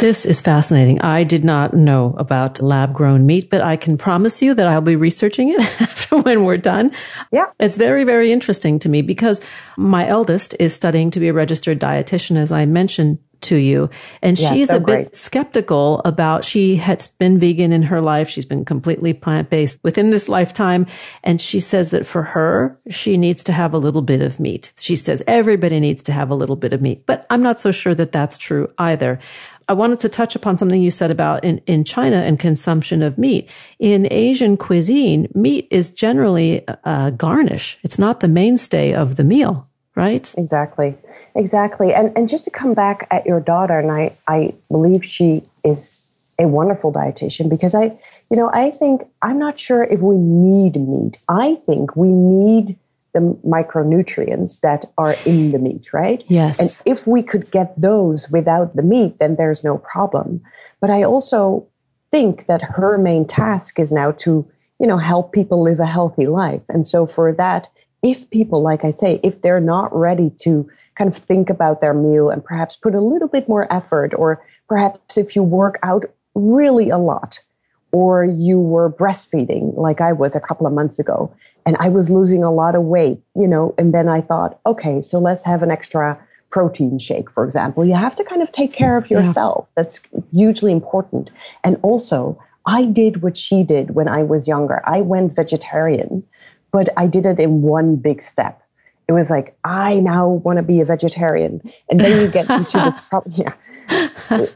This 0.00 0.24
is 0.24 0.40
fascinating. 0.40 1.02
I 1.02 1.24
did 1.24 1.44
not 1.44 1.74
know 1.74 2.14
about 2.16 2.62
lab 2.62 2.94
grown 2.94 3.26
meat, 3.26 3.50
but 3.50 3.60
I 3.60 3.76
can 3.76 3.98
promise 3.98 4.40
you 4.40 4.54
that 4.54 4.66
I'll 4.66 4.80
be 4.80 4.96
researching 4.96 5.50
it 5.50 5.60
after 5.80 6.16
when 6.16 6.44
we're 6.44 6.56
done. 6.56 6.92
Yeah. 7.30 7.50
It's 7.60 7.76
very, 7.76 8.04
very 8.04 8.32
interesting 8.32 8.78
to 8.78 8.88
me 8.88 9.02
because 9.02 9.42
my 9.76 10.08
eldest 10.08 10.56
is 10.58 10.72
studying 10.72 11.10
to 11.10 11.20
be 11.20 11.28
a 11.28 11.34
registered 11.34 11.78
dietitian, 11.78 12.38
as 12.38 12.50
I 12.50 12.64
mentioned 12.64 13.18
to 13.42 13.56
you. 13.56 13.90
And 14.22 14.38
yeah, 14.38 14.52
she's 14.52 14.68
so 14.68 14.76
a 14.76 14.80
bit 14.80 14.86
great. 14.86 15.16
skeptical 15.16 16.00
about, 16.04 16.44
she 16.44 16.76
has 16.76 17.08
been 17.08 17.38
vegan 17.38 17.72
in 17.72 17.82
her 17.84 18.00
life. 18.00 18.28
She's 18.28 18.44
been 18.44 18.64
completely 18.64 19.12
plant 19.12 19.50
based 19.50 19.80
within 19.82 20.10
this 20.10 20.28
lifetime. 20.28 20.86
And 21.22 21.40
she 21.40 21.60
says 21.60 21.90
that 21.90 22.06
for 22.06 22.22
her, 22.22 22.78
she 22.88 23.16
needs 23.16 23.42
to 23.44 23.52
have 23.52 23.74
a 23.74 23.78
little 23.78 24.02
bit 24.02 24.22
of 24.22 24.40
meat. 24.40 24.72
She 24.78 24.96
says 24.96 25.22
everybody 25.26 25.78
needs 25.80 26.02
to 26.04 26.12
have 26.12 26.30
a 26.30 26.34
little 26.34 26.56
bit 26.56 26.72
of 26.72 26.80
meat, 26.80 27.04
but 27.06 27.26
I'm 27.30 27.42
not 27.42 27.60
so 27.60 27.70
sure 27.70 27.94
that 27.94 28.12
that's 28.12 28.38
true 28.38 28.72
either. 28.78 29.20
I 29.70 29.72
wanted 29.72 30.00
to 30.00 30.08
touch 30.08 30.34
upon 30.34 30.58
something 30.58 30.82
you 30.82 30.90
said 30.90 31.12
about 31.12 31.44
in, 31.44 31.58
in 31.58 31.84
China 31.84 32.16
and 32.16 32.40
consumption 32.40 33.02
of 33.02 33.16
meat. 33.18 33.48
In 33.78 34.08
Asian 34.10 34.56
cuisine, 34.56 35.28
meat 35.32 35.68
is 35.70 35.90
generally 35.90 36.64
a 36.82 37.12
garnish. 37.12 37.78
It's 37.84 37.96
not 37.96 38.18
the 38.18 38.26
mainstay 38.26 38.92
of 38.92 39.14
the 39.14 39.22
meal, 39.22 39.68
right? 39.94 40.34
Exactly. 40.36 40.96
Exactly. 41.36 41.94
And 41.94 42.10
and 42.16 42.28
just 42.28 42.42
to 42.46 42.50
come 42.50 42.74
back 42.74 43.06
at 43.12 43.26
your 43.26 43.38
daughter, 43.38 43.78
and 43.78 43.92
I, 43.92 44.16
I 44.26 44.54
believe 44.72 45.04
she 45.04 45.44
is 45.62 46.00
a 46.36 46.48
wonderful 46.48 46.92
dietitian 46.92 47.48
because 47.48 47.72
I 47.72 47.96
you 48.28 48.36
know, 48.36 48.50
I 48.52 48.72
think 48.72 49.02
I'm 49.22 49.38
not 49.38 49.60
sure 49.60 49.84
if 49.84 50.00
we 50.00 50.16
need 50.16 50.74
meat. 50.80 51.18
I 51.28 51.60
think 51.66 51.94
we 51.94 52.08
need 52.08 52.76
the 53.12 53.36
micronutrients 53.46 54.60
that 54.60 54.84
are 54.98 55.14
in 55.26 55.52
the 55.52 55.58
meat, 55.58 55.92
right? 55.92 56.24
Yes. 56.28 56.60
And 56.60 56.98
if 56.98 57.06
we 57.06 57.22
could 57.22 57.50
get 57.50 57.78
those 57.80 58.28
without 58.30 58.76
the 58.76 58.82
meat, 58.82 59.18
then 59.18 59.36
there's 59.36 59.64
no 59.64 59.78
problem. 59.78 60.42
But 60.80 60.90
I 60.90 61.02
also 61.02 61.66
think 62.10 62.46
that 62.46 62.62
her 62.62 62.98
main 62.98 63.26
task 63.26 63.78
is 63.78 63.92
now 63.92 64.12
to, 64.12 64.48
you 64.78 64.86
know, 64.86 64.96
help 64.96 65.32
people 65.32 65.62
live 65.62 65.80
a 65.80 65.86
healthy 65.86 66.26
life. 66.26 66.62
And 66.68 66.86
so 66.86 67.06
for 67.06 67.32
that, 67.34 67.68
if 68.02 68.28
people, 68.30 68.62
like 68.62 68.84
I 68.84 68.90
say, 68.90 69.20
if 69.22 69.42
they're 69.42 69.60
not 69.60 69.94
ready 69.94 70.30
to 70.42 70.68
kind 70.96 71.08
of 71.08 71.16
think 71.16 71.50
about 71.50 71.80
their 71.80 71.94
meal 71.94 72.30
and 72.30 72.44
perhaps 72.44 72.76
put 72.76 72.94
a 72.94 73.00
little 73.00 73.28
bit 73.28 73.48
more 73.48 73.72
effort, 73.72 74.12
or 74.14 74.44
perhaps 74.68 75.16
if 75.16 75.36
you 75.36 75.42
work 75.42 75.78
out 75.82 76.04
really 76.34 76.90
a 76.90 76.98
lot, 76.98 77.40
or 77.92 78.24
you 78.24 78.58
were 78.60 78.90
breastfeeding 78.90 79.76
like 79.76 80.00
I 80.00 80.12
was 80.12 80.36
a 80.36 80.40
couple 80.40 80.66
of 80.66 80.72
months 80.72 80.98
ago, 80.98 81.34
and 81.66 81.76
I 81.78 81.88
was 81.88 82.10
losing 82.10 82.42
a 82.42 82.52
lot 82.52 82.74
of 82.74 82.82
weight, 82.82 83.20
you 83.34 83.46
know, 83.46 83.74
and 83.78 83.94
then 83.94 84.08
I 84.08 84.20
thought, 84.20 84.60
okay, 84.66 85.02
so 85.02 85.18
let's 85.18 85.44
have 85.44 85.62
an 85.62 85.70
extra 85.70 86.18
protein 86.50 86.98
shake, 86.98 87.30
for 87.30 87.44
example. 87.44 87.84
You 87.84 87.94
have 87.94 88.16
to 88.16 88.24
kind 88.24 88.42
of 88.42 88.50
take 88.52 88.72
care 88.72 88.96
of 88.96 89.10
yourself. 89.10 89.66
Yeah. 89.68 89.82
That's 89.82 90.00
hugely 90.32 90.72
important. 90.72 91.30
And 91.64 91.78
also, 91.82 92.42
I 92.66 92.84
did 92.84 93.22
what 93.22 93.36
she 93.36 93.62
did 93.62 93.94
when 93.94 94.08
I 94.08 94.22
was 94.22 94.48
younger. 94.48 94.82
I 94.84 95.00
went 95.00 95.34
vegetarian, 95.34 96.24
but 96.72 96.88
I 96.96 97.06
did 97.06 97.26
it 97.26 97.38
in 97.38 97.62
one 97.62 97.96
big 97.96 98.22
step. 98.22 98.62
It 99.08 99.12
was 99.12 99.30
like, 99.30 99.56
I 99.64 99.94
now 99.94 100.28
want 100.28 100.58
to 100.58 100.62
be 100.62 100.80
a 100.80 100.84
vegetarian. 100.84 101.60
And 101.90 101.98
then 102.00 102.20
you 102.20 102.28
get 102.28 102.48
into 102.48 102.78
this 102.78 102.98
problem. 103.10 103.34
Yeah. 103.36 104.46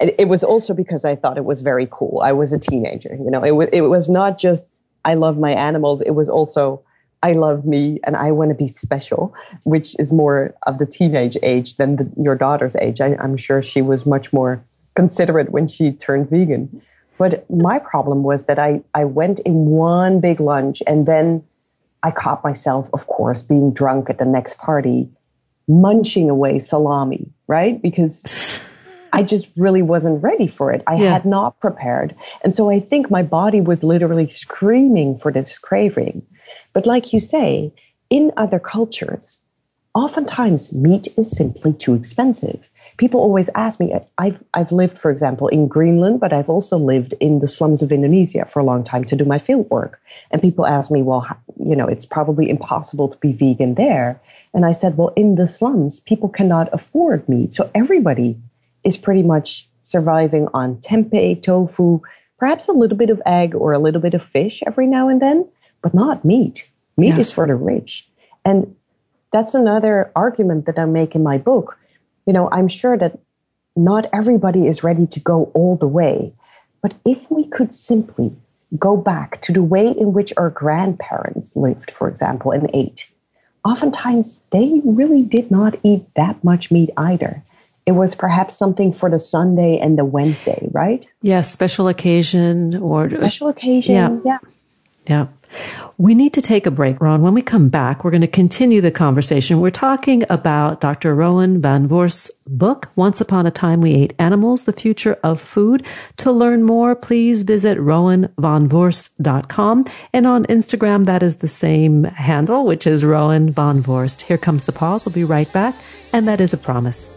It 0.00 0.26
was 0.26 0.42
also 0.42 0.74
because 0.74 1.04
I 1.04 1.14
thought 1.14 1.38
it 1.38 1.44
was 1.44 1.60
very 1.60 1.86
cool. 1.88 2.20
I 2.24 2.32
was 2.32 2.52
a 2.52 2.58
teenager, 2.58 3.14
you 3.14 3.30
know, 3.30 3.44
it 3.44 3.52
was, 3.52 3.68
it 3.72 3.82
was 3.82 4.08
not 4.08 4.38
just 4.38 4.66
I 5.04 5.14
love 5.14 5.38
my 5.38 5.52
animals, 5.52 6.00
it 6.00 6.12
was 6.12 6.28
also 6.28 6.82
I 7.22 7.34
love 7.34 7.64
me 7.64 8.00
and 8.02 8.16
I 8.16 8.32
want 8.32 8.50
to 8.50 8.54
be 8.54 8.66
special, 8.66 9.32
which 9.62 9.94
is 9.98 10.12
more 10.12 10.54
of 10.66 10.78
the 10.78 10.86
teenage 10.86 11.36
age 11.42 11.76
than 11.76 11.96
the, 11.96 12.10
your 12.20 12.34
daughter's 12.34 12.74
age. 12.76 13.00
I, 13.00 13.14
I'm 13.14 13.36
sure 13.36 13.62
she 13.62 13.80
was 13.80 14.04
much 14.04 14.32
more 14.32 14.62
considerate 14.96 15.50
when 15.50 15.68
she 15.68 15.92
turned 15.92 16.30
vegan. 16.30 16.82
But 17.18 17.48
my 17.48 17.78
problem 17.78 18.24
was 18.24 18.46
that 18.46 18.58
I, 18.58 18.82
I 18.94 19.04
went 19.04 19.38
in 19.40 19.66
one 19.66 20.18
big 20.18 20.40
lunch 20.40 20.82
and 20.86 21.06
then 21.06 21.44
I 22.02 22.10
caught 22.10 22.42
myself, 22.42 22.90
of 22.92 23.06
course, 23.06 23.42
being 23.42 23.72
drunk 23.72 24.10
at 24.10 24.18
the 24.18 24.24
next 24.24 24.58
party, 24.58 25.08
munching 25.68 26.28
away 26.28 26.58
salami, 26.58 27.28
right? 27.46 27.80
Because 27.80 28.61
I 29.12 29.22
just 29.22 29.48
really 29.56 29.82
wasn't 29.82 30.22
ready 30.22 30.48
for 30.48 30.72
it. 30.72 30.82
I 30.86 30.96
yeah. 30.96 31.12
had 31.12 31.26
not 31.26 31.60
prepared. 31.60 32.16
And 32.42 32.54
so 32.54 32.70
I 32.70 32.80
think 32.80 33.10
my 33.10 33.22
body 33.22 33.60
was 33.60 33.84
literally 33.84 34.28
screaming 34.30 35.16
for 35.16 35.30
this 35.30 35.58
craving. 35.58 36.22
But 36.72 36.86
like 36.86 37.12
you 37.12 37.20
say, 37.20 37.72
in 38.08 38.32
other 38.36 38.58
cultures, 38.58 39.38
oftentimes 39.94 40.72
meat 40.72 41.08
is 41.18 41.30
simply 41.30 41.74
too 41.74 41.94
expensive. 41.94 42.68
People 42.96 43.20
always 43.20 43.50
ask 43.54 43.80
me, 43.80 43.94
I've, 44.18 44.42
I've 44.54 44.72
lived, 44.72 44.96
for 44.96 45.10
example, 45.10 45.48
in 45.48 45.66
Greenland, 45.66 46.20
but 46.20 46.32
I've 46.32 46.50
also 46.50 46.78
lived 46.78 47.14
in 47.20 47.40
the 47.40 47.48
slums 47.48 47.82
of 47.82 47.90
Indonesia 47.90 48.44
for 48.46 48.60
a 48.60 48.64
long 48.64 48.84
time 48.84 49.04
to 49.04 49.16
do 49.16 49.24
my 49.24 49.38
field 49.38 49.68
work. 49.70 50.00
And 50.30 50.40
people 50.40 50.66
ask 50.66 50.90
me, 50.90 51.02
well, 51.02 51.26
you 51.58 51.74
know, 51.74 51.88
it's 51.88 52.06
probably 52.06 52.48
impossible 52.48 53.08
to 53.08 53.18
be 53.18 53.32
vegan 53.32 53.74
there. 53.74 54.20
And 54.54 54.66
I 54.66 54.72
said, 54.72 54.96
well, 54.96 55.12
in 55.16 55.36
the 55.36 55.46
slums, 55.46 56.00
people 56.00 56.28
cannot 56.28 56.68
afford 56.72 57.28
meat. 57.28 57.54
So 57.54 57.70
everybody 57.74 58.38
is 58.84 58.96
pretty 58.96 59.22
much 59.22 59.68
surviving 59.82 60.48
on 60.54 60.76
tempeh, 60.76 61.42
tofu, 61.42 62.00
perhaps 62.38 62.68
a 62.68 62.72
little 62.72 62.96
bit 62.96 63.10
of 63.10 63.22
egg 63.26 63.54
or 63.54 63.72
a 63.72 63.78
little 63.78 64.00
bit 64.00 64.14
of 64.14 64.22
fish 64.22 64.62
every 64.66 64.86
now 64.86 65.08
and 65.08 65.20
then, 65.20 65.46
but 65.82 65.94
not 65.94 66.24
meat. 66.24 66.68
Meat 66.96 67.08
yes. 67.08 67.26
is 67.26 67.30
for 67.30 67.46
the 67.46 67.54
rich. 67.54 68.08
And 68.44 68.74
that's 69.32 69.54
another 69.54 70.12
argument 70.14 70.66
that 70.66 70.78
I 70.78 70.84
make 70.84 71.14
in 71.14 71.22
my 71.22 71.38
book. 71.38 71.78
You 72.26 72.32
know, 72.32 72.48
I'm 72.50 72.68
sure 72.68 72.96
that 72.96 73.18
not 73.74 74.06
everybody 74.12 74.66
is 74.66 74.84
ready 74.84 75.06
to 75.06 75.20
go 75.20 75.50
all 75.54 75.76
the 75.76 75.88
way. 75.88 76.32
But 76.82 76.94
if 77.04 77.30
we 77.30 77.46
could 77.46 77.72
simply 77.72 78.34
go 78.78 78.96
back 78.96 79.40
to 79.42 79.52
the 79.52 79.62
way 79.62 79.86
in 79.86 80.12
which 80.12 80.32
our 80.36 80.50
grandparents 80.50 81.56
lived, 81.56 81.90
for 81.92 82.08
example, 82.08 82.52
and 82.52 82.70
ate, 82.74 83.08
oftentimes 83.64 84.40
they 84.50 84.80
really 84.84 85.22
did 85.22 85.50
not 85.50 85.76
eat 85.82 86.04
that 86.14 86.42
much 86.42 86.70
meat 86.70 86.90
either 86.96 87.42
it 87.86 87.92
was 87.92 88.14
perhaps 88.14 88.56
something 88.56 88.92
for 88.92 89.10
the 89.10 89.18
Sunday 89.18 89.78
and 89.78 89.98
the 89.98 90.04
Wednesday, 90.04 90.68
right? 90.72 91.06
Yes, 91.20 91.50
special 91.50 91.88
occasion 91.88 92.76
or 92.76 93.10
special 93.10 93.48
occasion. 93.48 93.94
Yeah. 93.94 94.18
Yeah. 94.24 94.38
Yeah. 95.08 95.26
We 95.98 96.14
need 96.14 96.32
to 96.34 96.40
take 96.40 96.66
a 96.66 96.70
break, 96.70 97.00
Ron. 97.00 97.22
When 97.22 97.34
we 97.34 97.42
come 97.42 97.68
back, 97.68 98.04
we're 98.04 98.10
going 98.10 98.22
to 98.22 98.26
continue 98.26 98.80
the 98.80 98.90
conversation. 98.90 99.60
We're 99.60 99.70
talking 99.70 100.24
about 100.30 100.80
Dr. 100.80 101.14
Roanne 101.14 101.60
Van 101.60 101.86
Voorst's 101.86 102.30
book, 102.46 102.90
Once 102.96 103.20
Upon 103.20 103.46
a 103.46 103.50
Time 103.50 103.80
We 103.80 103.94
Ate 103.94 104.14
Animals, 104.18 104.64
The 104.64 104.72
Future 104.72 105.18
of 105.22 105.40
Food. 105.40 105.84
To 106.18 106.32
learn 106.32 106.62
more, 106.62 106.96
please 106.96 107.42
visit 107.42 107.78
roannevanvoorst.com. 107.78 109.84
And 110.12 110.26
on 110.26 110.44
Instagram, 110.46 111.04
that 111.04 111.22
is 111.22 111.36
the 111.36 111.48
same 111.48 112.04
handle, 112.04 112.64
which 112.64 112.86
is 112.86 113.04
Roanne 113.04 113.50
Van 113.50 113.82
Voorst. 113.82 114.22
Here 114.22 114.38
comes 114.38 114.64
the 114.64 114.72
pause. 114.72 115.04
We'll 115.04 115.12
be 115.12 115.24
right 115.24 115.52
back. 115.52 115.74
And 116.12 116.26
that 116.28 116.40
is 116.40 116.54
a 116.54 116.58
promise. 116.58 117.10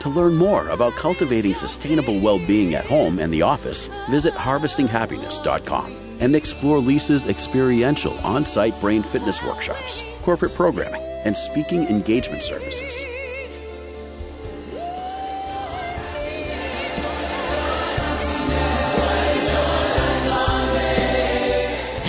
To 0.00 0.08
learn 0.08 0.36
more 0.36 0.68
about 0.68 0.94
cultivating 0.94 1.54
sustainable 1.54 2.20
well 2.20 2.38
being 2.46 2.74
at 2.74 2.84
home 2.84 3.18
and 3.18 3.32
the 3.32 3.42
office, 3.42 3.88
visit 4.08 4.32
harvestinghappiness.com 4.34 5.96
and 6.20 6.36
explore 6.36 6.78
Lisa's 6.78 7.26
experiential 7.26 8.16
on 8.18 8.46
site 8.46 8.80
brain 8.80 9.02
fitness 9.02 9.42
workshops, 9.42 10.02
corporate 10.22 10.54
programming, 10.54 11.02
and 11.24 11.36
speaking 11.36 11.84
engagement 11.84 12.42
services. 12.42 13.04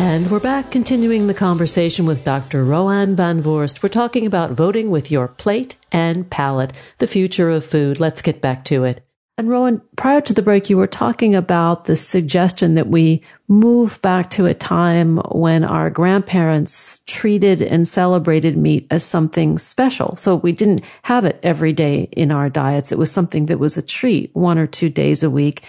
And 0.02 0.32
we're 0.32 0.40
back 0.40 0.72
continuing 0.72 1.28
the 1.28 1.34
conversation 1.34 2.06
with 2.06 2.24
Dr. 2.24 2.64
Roanne 2.64 3.18
Van 3.18 3.42
Voorst. 3.42 3.84
We're 3.84 3.90
talking 3.90 4.26
about 4.26 4.52
voting 4.52 4.92
with 4.92 5.12
your 5.12 5.28
plate 5.28 5.76
and 5.92 6.30
palate, 6.30 6.72
the 7.00 7.06
future 7.06 7.50
of 7.50 7.66
food. 7.66 8.00
Let's 8.00 8.22
get 8.22 8.40
back 8.40 8.64
to 8.66 8.86
it. 8.86 9.06
And 9.38 9.50
Roanne, 9.50 9.82
prior 9.98 10.22
to 10.22 10.34
the 10.34 10.42
break, 10.42 10.70
you 10.70 10.78
were 10.78 10.88
talking 10.88 11.36
about 11.36 11.84
the 11.84 11.98
suggestion 11.98 12.76
that 12.76 12.88
we 12.88 13.24
move 13.50 14.02
back 14.02 14.30
to 14.32 14.46
a 14.46 14.54
time 14.54 15.18
when 15.34 15.66
our 15.66 15.90
grandparents 15.90 17.02
treated 17.06 17.62
and 17.62 17.86
celebrated 17.86 18.56
meat 18.56 18.88
as 18.90 19.04
something 19.04 19.58
special. 19.58 20.16
So 20.16 20.38
we 20.38 20.54
didn't 20.54 20.82
have 21.04 21.26
it 21.26 21.42
every 21.44 21.74
day 21.74 22.04
in 22.14 22.32
our 22.32 22.50
diets. 22.50 22.94
It 22.94 22.98
was 22.98 23.12
something 23.12 23.48
that 23.48 23.60
was 23.60 23.76
a 23.76 23.82
treat 23.82 24.34
one 24.34 24.58
or 24.58 24.66
two 24.66 24.90
days 24.90 25.24
a 25.24 25.30
week. 25.30 25.66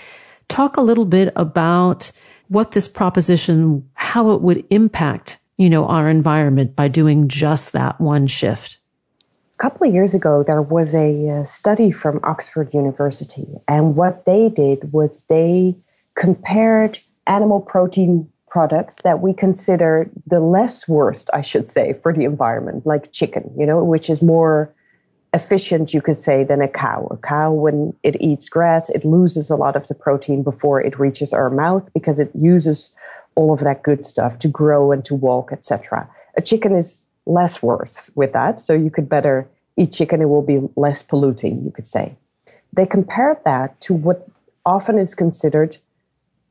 Talk 0.46 0.76
a 0.76 0.82
little 0.82 1.04
bit 1.04 1.32
about 1.34 2.12
what 2.50 2.73
this 2.73 2.88
proposition, 2.88 3.88
how 3.95 4.33
it 4.33 4.42
would 4.42 4.64
impact, 4.71 5.38
you 5.57 5.71
know, 5.71 5.87
our 5.87 6.09
environment 6.09 6.75
by 6.75 6.88
doing 6.88 7.28
just 7.28 7.73
that 7.73 8.00
one 8.00 8.26
shift. 8.26 8.78
A 9.54 9.62
couple 9.62 9.87
of 9.87 9.95
years 9.95 10.14
ago, 10.14 10.42
there 10.42 10.61
was 10.61 10.92
a 10.92 11.28
uh, 11.28 11.45
study 11.45 11.92
from 11.92 12.19
Oxford 12.25 12.75
University, 12.75 13.47
and 13.69 13.95
what 13.95 14.25
they 14.25 14.49
did 14.49 14.92
was 14.92 15.23
they 15.28 15.76
compared 16.16 16.99
animal 17.28 17.61
protein 17.61 18.28
products 18.49 18.97
that 19.04 19.21
we 19.21 19.33
consider 19.33 20.11
the 20.26 20.40
less 20.40 20.88
worst, 20.88 21.30
I 21.33 21.42
should 21.42 21.69
say, 21.69 21.95
for 22.02 22.12
the 22.12 22.25
environment, 22.25 22.85
like 22.85 23.12
chicken, 23.12 23.49
you 23.57 23.64
know, 23.64 23.85
which 23.85 24.11
is 24.11 24.23
more 24.23 24.75
efficient, 25.32 25.94
you 25.94 26.02
could 26.02 26.16
say, 26.16 26.44
than 26.44 26.60
a 26.60 26.68
cow. 26.68 27.06
A 27.10 27.16
cow, 27.16 27.52
when 27.52 27.94
it 28.02 28.20
eats 28.20 28.49
grass, 28.49 28.90
it 28.90 29.04
loses 29.04 29.50
a 29.50 29.56
lot 29.56 29.76
of 29.76 29.87
the 29.88 29.94
protein 29.94 30.42
before 30.42 30.80
it 30.80 30.99
reaches 30.99 31.32
our 31.32 31.50
mouth 31.50 31.88
because 31.94 32.18
it 32.18 32.30
uses 32.34 32.90
all 33.37 33.52
of 33.52 33.60
that 33.60 33.82
good 33.82 34.04
stuff 34.04 34.38
to 34.40 34.49
grow 34.49 34.92
and 34.92 35.04
to 35.04 35.14
walk, 35.14 35.52
etc. 35.52 36.08
A 36.37 36.42
chicken 36.42 36.75
is 36.75 37.06
less 37.26 37.62
worse 37.62 38.10
with 38.14 38.32
that, 38.32 38.58
so 38.58 38.72
you 38.72 38.90
could 38.90 39.08
better 39.08 39.49
eat 39.76 39.92
chicken. 39.92 40.20
It 40.20 40.28
will 40.28 40.42
be 40.42 40.60
less 40.76 41.02
polluting, 41.02 41.64
you 41.64 41.70
could 41.70 41.87
say. 41.87 42.16
They 42.72 42.87
compared 42.87 43.38
that 43.44 43.80
to 43.82 43.94
what 43.94 44.28
often 44.66 44.99
is 44.99 45.14
considered 45.14 45.76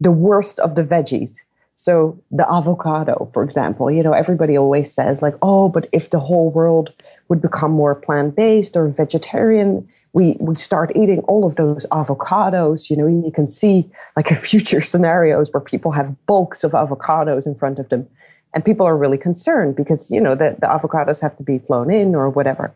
the 0.01 0.11
worst 0.11 0.59
of 0.59 0.75
the 0.75 0.83
veggies. 0.83 1.41
So 1.75 2.19
the 2.31 2.49
avocado, 2.49 3.29
for 3.33 3.43
example, 3.43 3.89
you 3.89 4.03
know, 4.03 4.13
everybody 4.13 4.57
always 4.57 4.93
says 4.93 5.21
like, 5.21 5.35
oh, 5.41 5.69
but 5.69 5.87
if 5.91 6.09
the 6.09 6.19
whole 6.19 6.51
world 6.51 6.91
would 7.29 7.41
become 7.41 7.71
more 7.71 7.95
plant 7.95 8.35
based 8.35 8.75
or 8.75 8.87
vegetarian, 8.89 9.87
we 10.13 10.35
we 10.39 10.55
start 10.55 10.91
eating 10.95 11.19
all 11.21 11.45
of 11.45 11.55
those 11.55 11.85
avocados. 11.91 12.89
You 12.89 12.97
know, 12.97 13.07
you 13.07 13.31
can 13.31 13.47
see 13.47 13.89
like 14.15 14.31
a 14.31 14.35
future 14.35 14.81
scenarios 14.91 15.53
where 15.53 15.61
people 15.61 15.91
have 15.91 16.25
bulks 16.25 16.63
of 16.63 16.71
avocados 16.71 17.45
in 17.45 17.55
front 17.55 17.79
of 17.79 17.89
them, 17.89 18.07
and 18.53 18.65
people 18.65 18.85
are 18.87 18.97
really 18.97 19.17
concerned 19.17 19.75
because 19.75 20.09
you 20.09 20.19
know 20.19 20.35
the, 20.35 20.57
the 20.59 20.67
avocados 20.67 21.21
have 21.21 21.37
to 21.37 21.43
be 21.43 21.59
flown 21.59 21.91
in 21.93 22.15
or 22.15 22.29
whatever. 22.29 22.75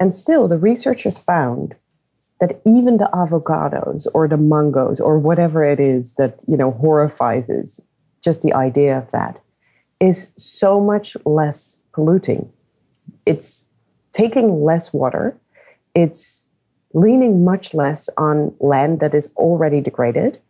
And 0.00 0.14
still, 0.14 0.48
the 0.48 0.58
researchers 0.58 1.18
found 1.18 1.74
that 2.40 2.60
even 2.66 2.98
the 2.98 3.08
avocados 3.14 4.06
or 4.12 4.28
the 4.28 4.36
mangoes 4.36 5.00
or 5.00 5.18
whatever 5.18 5.64
it 5.64 5.80
is 5.80 6.14
that 6.14 6.38
you 6.48 6.56
know 6.56 6.70
horrifies 6.70 7.50
us, 7.50 7.80
just 8.22 8.40
the 8.40 8.54
idea 8.54 8.96
of 8.96 9.10
that, 9.10 9.38
is 10.00 10.28
so 10.38 10.80
much 10.80 11.18
less 11.26 11.76
polluting. 11.92 12.50
It's 13.26 13.65
taking 14.16 14.64
less 14.64 14.94
water. 14.94 15.36
It's 15.94 16.40
leaning 16.94 17.44
much 17.44 17.74
less 17.74 18.08
on 18.16 18.54
land 18.60 19.00
that 19.00 19.14
is 19.14 19.30
already 19.36 19.82
degraded. 19.82 20.40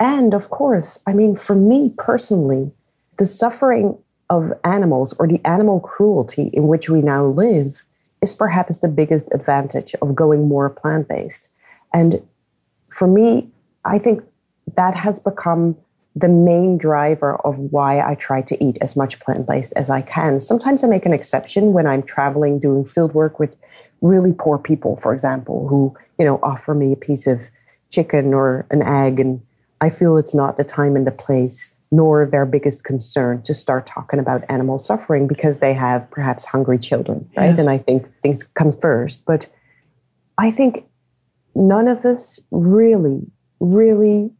And 0.00 0.34
of 0.34 0.50
course, 0.50 0.98
I 1.06 1.12
mean, 1.12 1.36
for 1.36 1.54
me 1.54 1.92
personally, 1.96 2.72
the 3.18 3.26
suffering 3.26 3.96
of 4.28 4.52
animals 4.64 5.14
or 5.20 5.28
the 5.28 5.40
animal 5.44 5.78
cruelty 5.78 6.50
in 6.52 6.66
which 6.66 6.90
we 6.90 7.00
now 7.00 7.26
live 7.26 7.80
is 8.22 8.34
perhaps 8.34 8.80
the 8.80 8.88
biggest 8.88 9.28
advantage 9.32 9.94
of 10.02 10.16
going 10.16 10.48
more 10.48 10.68
plant 10.68 11.06
based. 11.06 11.48
And 11.94 12.20
for 12.88 13.06
me, 13.06 13.48
I 13.84 14.00
think 14.00 14.24
that 14.74 14.96
has 14.96 15.20
become 15.20 15.76
the 16.16 16.28
main 16.28 16.78
driver 16.78 17.36
of 17.46 17.58
why 17.58 18.00
I 18.00 18.14
try 18.14 18.40
to 18.42 18.64
eat 18.64 18.78
as 18.80 18.96
much 18.96 19.20
plant 19.20 19.46
based 19.46 19.74
as 19.76 19.90
I 19.90 20.00
can. 20.00 20.40
Sometimes 20.40 20.82
I 20.82 20.86
make 20.86 21.04
an 21.04 21.12
exception 21.12 21.74
when 21.74 21.86
I'm 21.86 22.02
traveling 22.02 22.58
doing 22.58 22.86
field 22.86 23.12
work 23.12 23.38
with 23.38 23.54
really 24.00 24.32
poor 24.32 24.58
people, 24.58 24.96
for 24.96 25.12
example, 25.12 25.68
who, 25.68 25.94
you 26.18 26.24
know, 26.24 26.40
offer 26.42 26.74
me 26.74 26.92
a 26.92 26.96
piece 26.96 27.26
of 27.26 27.40
chicken 27.90 28.32
or 28.32 28.66
an 28.70 28.82
egg 28.82 29.20
and 29.20 29.40
I 29.80 29.90
feel 29.90 30.16
it's 30.16 30.34
not 30.34 30.56
the 30.56 30.64
time 30.64 30.96
and 30.96 31.06
the 31.06 31.10
place 31.10 31.70
nor 31.92 32.26
their 32.26 32.46
biggest 32.46 32.82
concern 32.82 33.42
to 33.42 33.54
start 33.54 33.86
talking 33.86 34.18
about 34.18 34.42
animal 34.48 34.78
suffering 34.78 35.26
because 35.26 35.58
they 35.58 35.72
have 35.72 36.10
perhaps 36.10 36.44
hungry 36.44 36.78
children, 36.78 37.28
right? 37.36 37.50
Yes. 37.50 37.60
And 37.60 37.70
I 37.70 37.78
think 37.78 38.06
things 38.22 38.42
come 38.42 38.72
first. 38.72 39.24
But 39.24 39.46
I 40.38 40.50
think 40.50 40.84
none 41.54 41.88
of 41.88 42.04
us 42.04 42.40
really, 42.50 43.20
really 43.60 44.30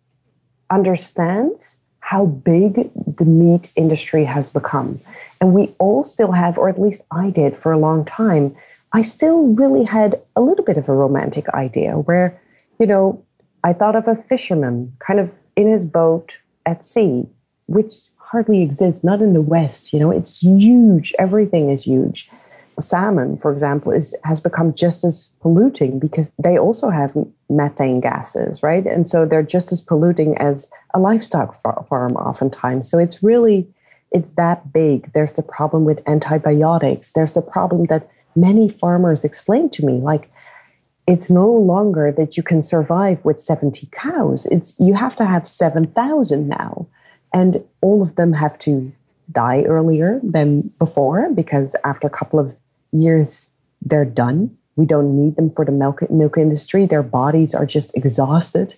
understands 0.70 1.76
how 2.00 2.26
big 2.26 2.90
the 3.16 3.24
meat 3.24 3.70
industry 3.74 4.24
has 4.24 4.48
become. 4.50 5.00
And 5.40 5.52
we 5.52 5.74
all 5.78 6.04
still 6.04 6.32
have, 6.32 6.56
or 6.56 6.68
at 6.68 6.80
least 6.80 7.02
I 7.10 7.30
did 7.30 7.56
for 7.56 7.72
a 7.72 7.78
long 7.78 8.04
time, 8.04 8.56
I 8.92 9.02
still 9.02 9.48
really 9.48 9.84
had 9.84 10.22
a 10.36 10.40
little 10.40 10.64
bit 10.64 10.76
of 10.76 10.88
a 10.88 10.94
romantic 10.94 11.48
idea 11.48 11.92
where, 11.92 12.40
you 12.78 12.86
know, 12.86 13.24
I 13.64 13.72
thought 13.72 13.96
of 13.96 14.06
a 14.06 14.14
fisherman 14.14 14.92
kind 15.00 15.18
of 15.18 15.36
in 15.56 15.70
his 15.70 15.84
boat 15.84 16.38
at 16.64 16.84
sea, 16.84 17.26
which 17.66 17.94
hardly 18.16 18.62
exists, 18.62 19.02
not 19.02 19.20
in 19.20 19.32
the 19.32 19.42
West. 19.42 19.92
You 19.92 19.98
know, 19.98 20.10
it's 20.10 20.38
huge. 20.38 21.12
Everything 21.18 21.70
is 21.70 21.84
huge 21.84 22.30
salmon, 22.80 23.38
for 23.38 23.50
example, 23.50 23.92
is 23.92 24.14
has 24.24 24.40
become 24.40 24.74
just 24.74 25.04
as 25.04 25.30
polluting 25.40 25.98
because 25.98 26.30
they 26.42 26.58
also 26.58 26.90
have 26.90 27.16
methane 27.48 28.00
gases, 28.00 28.62
right? 28.62 28.86
And 28.86 29.08
so 29.08 29.24
they're 29.24 29.42
just 29.42 29.72
as 29.72 29.80
polluting 29.80 30.36
as 30.38 30.68
a 30.94 31.00
livestock 31.00 31.60
farm 31.88 32.16
oftentimes. 32.16 32.90
So 32.90 32.98
it's 32.98 33.22
really 33.22 33.68
it's 34.12 34.32
that 34.32 34.72
big. 34.72 35.12
There's 35.12 35.32
the 35.32 35.42
problem 35.42 35.84
with 35.84 36.02
antibiotics. 36.06 37.12
There's 37.12 37.32
the 37.32 37.42
problem 37.42 37.86
that 37.86 38.08
many 38.34 38.68
farmers 38.68 39.24
explain 39.24 39.70
to 39.70 39.84
me, 39.84 39.94
like 39.94 40.30
it's 41.06 41.30
no 41.30 41.50
longer 41.50 42.12
that 42.12 42.36
you 42.36 42.42
can 42.42 42.62
survive 42.62 43.24
with 43.24 43.40
70 43.40 43.88
cows. 43.92 44.46
It's 44.46 44.74
you 44.78 44.94
have 44.94 45.16
to 45.16 45.24
have 45.24 45.46
7,000 45.46 46.48
now. 46.48 46.86
And 47.32 47.62
all 47.80 48.02
of 48.02 48.16
them 48.16 48.32
have 48.32 48.58
to 48.60 48.92
die 49.32 49.62
earlier 49.62 50.20
than 50.22 50.62
before 50.78 51.28
because 51.34 51.76
after 51.84 52.06
a 52.06 52.10
couple 52.10 52.38
of 52.38 52.54
years 52.92 53.48
they're 53.82 54.04
done. 54.04 54.56
We 54.76 54.86
don't 54.86 55.16
need 55.16 55.36
them 55.36 55.50
for 55.50 55.64
the 55.64 55.72
milk, 55.72 56.08
milk 56.10 56.36
industry. 56.36 56.86
Their 56.86 57.02
bodies 57.02 57.54
are 57.54 57.66
just 57.66 57.96
exhausted. 57.96 58.74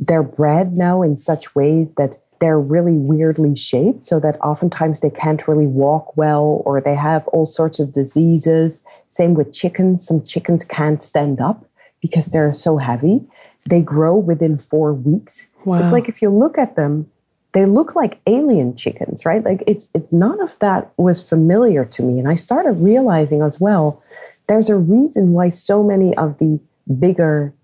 They're 0.00 0.22
bred 0.22 0.76
now 0.76 1.02
in 1.02 1.16
such 1.16 1.54
ways 1.54 1.94
that 1.96 2.20
they're 2.40 2.60
really 2.60 2.92
weirdly 2.92 3.56
shaped 3.56 4.04
so 4.04 4.20
that 4.20 4.40
oftentimes 4.40 5.00
they 5.00 5.10
can't 5.10 5.46
really 5.46 5.66
walk 5.66 6.16
well 6.16 6.62
or 6.64 6.80
they 6.80 6.94
have 6.94 7.26
all 7.28 7.46
sorts 7.46 7.78
of 7.78 7.92
diseases. 7.92 8.82
Same 9.08 9.34
with 9.34 9.52
chickens. 9.52 10.06
Some 10.06 10.24
chickens 10.24 10.64
can't 10.64 11.00
stand 11.00 11.40
up 11.40 11.64
because 12.00 12.26
they're 12.26 12.52
so 12.52 12.76
heavy. 12.76 13.22
They 13.68 13.80
grow 13.80 14.16
within 14.16 14.58
four 14.58 14.92
weeks. 14.92 15.46
Wow. 15.64 15.82
It's 15.82 15.92
like 15.92 16.08
if 16.08 16.20
you 16.20 16.28
look 16.28 16.58
at 16.58 16.76
them, 16.76 17.10
they 17.54 17.66
look 17.66 17.94
like 17.94 18.20
alien 18.26 18.76
chickens, 18.76 19.24
right? 19.24 19.44
Like 19.44 19.62
it's 19.66 19.88
it's 19.94 20.12
none 20.12 20.40
of 20.40 20.58
that 20.58 20.92
was 20.96 21.26
familiar 21.26 21.84
to 21.86 22.02
me. 22.02 22.18
And 22.18 22.28
I 22.28 22.34
started 22.34 22.72
realizing 22.72 23.42
as 23.42 23.58
well, 23.60 24.02
there's 24.48 24.68
a 24.68 24.76
reason 24.76 25.32
why 25.32 25.50
so 25.50 25.82
many 25.82 26.14
of 26.16 26.36
the 26.38 26.60
bigger 26.98 27.54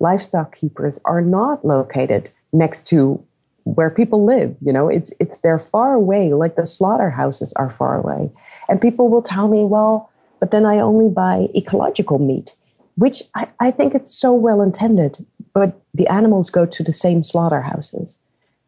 livestock 0.00 0.54
keepers 0.54 1.00
are 1.06 1.22
not 1.22 1.64
located 1.64 2.30
next 2.52 2.86
to 2.88 3.24
where 3.64 3.90
people 3.90 4.26
live. 4.26 4.54
You 4.60 4.72
know, 4.72 4.88
it's 4.88 5.12
it's 5.18 5.38
they're 5.38 5.58
far 5.58 5.94
away, 5.94 6.34
like 6.34 6.56
the 6.56 6.66
slaughterhouses 6.66 7.54
are 7.54 7.70
far 7.70 7.98
away. 7.98 8.30
And 8.68 8.80
people 8.80 9.08
will 9.08 9.22
tell 9.22 9.48
me, 9.48 9.64
well, 9.64 10.10
but 10.40 10.50
then 10.50 10.66
I 10.66 10.80
only 10.80 11.08
buy 11.08 11.48
ecological 11.56 12.18
meat, 12.18 12.54
which 12.96 13.22
I, 13.34 13.48
I 13.60 13.70
think 13.70 13.94
it's 13.94 14.14
so 14.14 14.34
well 14.34 14.60
intended, 14.60 15.24
but 15.54 15.80
the 15.94 16.08
animals 16.08 16.50
go 16.50 16.66
to 16.66 16.82
the 16.82 16.92
same 16.92 17.24
slaughterhouses. 17.24 18.18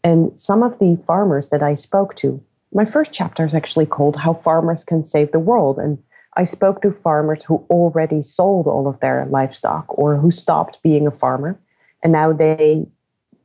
And 0.05 0.39
some 0.39 0.63
of 0.63 0.79
the 0.79 0.99
farmers 1.07 1.49
that 1.49 1.63
I 1.63 1.75
spoke 1.75 2.15
to, 2.17 2.41
my 2.75 2.85
first 2.85 3.11
chapter 3.11 3.47
is 3.47 3.55
actually 3.55 3.87
called 3.87 4.17
How 4.17 4.35
Farmers 4.35 4.85
Can 4.85 5.03
Save 5.03 5.33
the 5.33 5.39
World. 5.39 5.79
And 5.79 5.99
I 6.37 6.45
spoke 6.45 6.83
to 6.83 6.93
farmers 6.93 7.43
who 7.43 7.65
already 7.71 8.23
sold 8.23 8.67
all 8.67 8.87
of 8.87 9.01
their 9.01 9.27
livestock 9.31 9.87
or 9.89 10.17
who 10.17 10.31
stopped 10.31 10.83
being 10.83 11.07
a 11.07 11.11
farmer. 11.11 11.59
And 12.03 12.13
now 12.13 12.35
they 12.35 12.87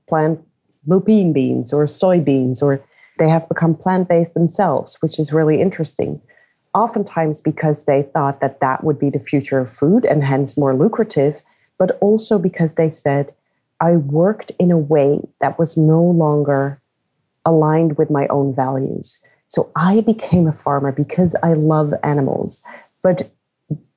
plant 0.10 0.42
lupine 0.86 1.32
beans 1.32 1.72
or 1.72 1.86
soybeans 1.86 2.62
or 2.62 2.84
they 3.20 3.30
have 3.30 3.48
become 3.48 3.76
plant 3.76 4.10
based 4.10 4.34
themselves, 4.34 4.98
which 5.02 5.18
is 5.18 5.32
really 5.32 5.62
interesting. 5.62 6.22
Oftentimes 6.74 7.40
because 7.40 7.86
they 7.86 8.04
thought 8.04 8.42
that 8.42 8.60
that 8.60 8.84
would 8.84 9.00
be 9.00 9.10
the 9.10 9.20
future 9.20 9.60
of 9.60 9.70
food 9.70 10.04
and 10.04 10.24
hence 10.24 10.58
more 10.58 10.76
lucrative, 10.76 11.42
but 11.78 11.98
also 12.02 12.38
because 12.38 12.74
they 12.74 12.90
said, 12.90 13.34
I 13.80 13.94
worked 13.94 14.52
in 14.60 14.72
a 14.72 14.78
way 14.78 15.20
that 15.42 15.58
was 15.58 15.78
no 15.78 16.04
longer 16.04 16.82
aligned 17.46 17.98
with 17.98 18.10
my 18.10 18.28
own 18.28 18.54
values. 18.54 19.18
So 19.48 19.72
I 19.76 20.02
became 20.02 20.48
a 20.48 20.54
farmer 20.54 20.92
because 20.92 21.36
I 21.42 21.54
love 21.54 21.94
animals. 22.04 22.62
But 23.02 23.32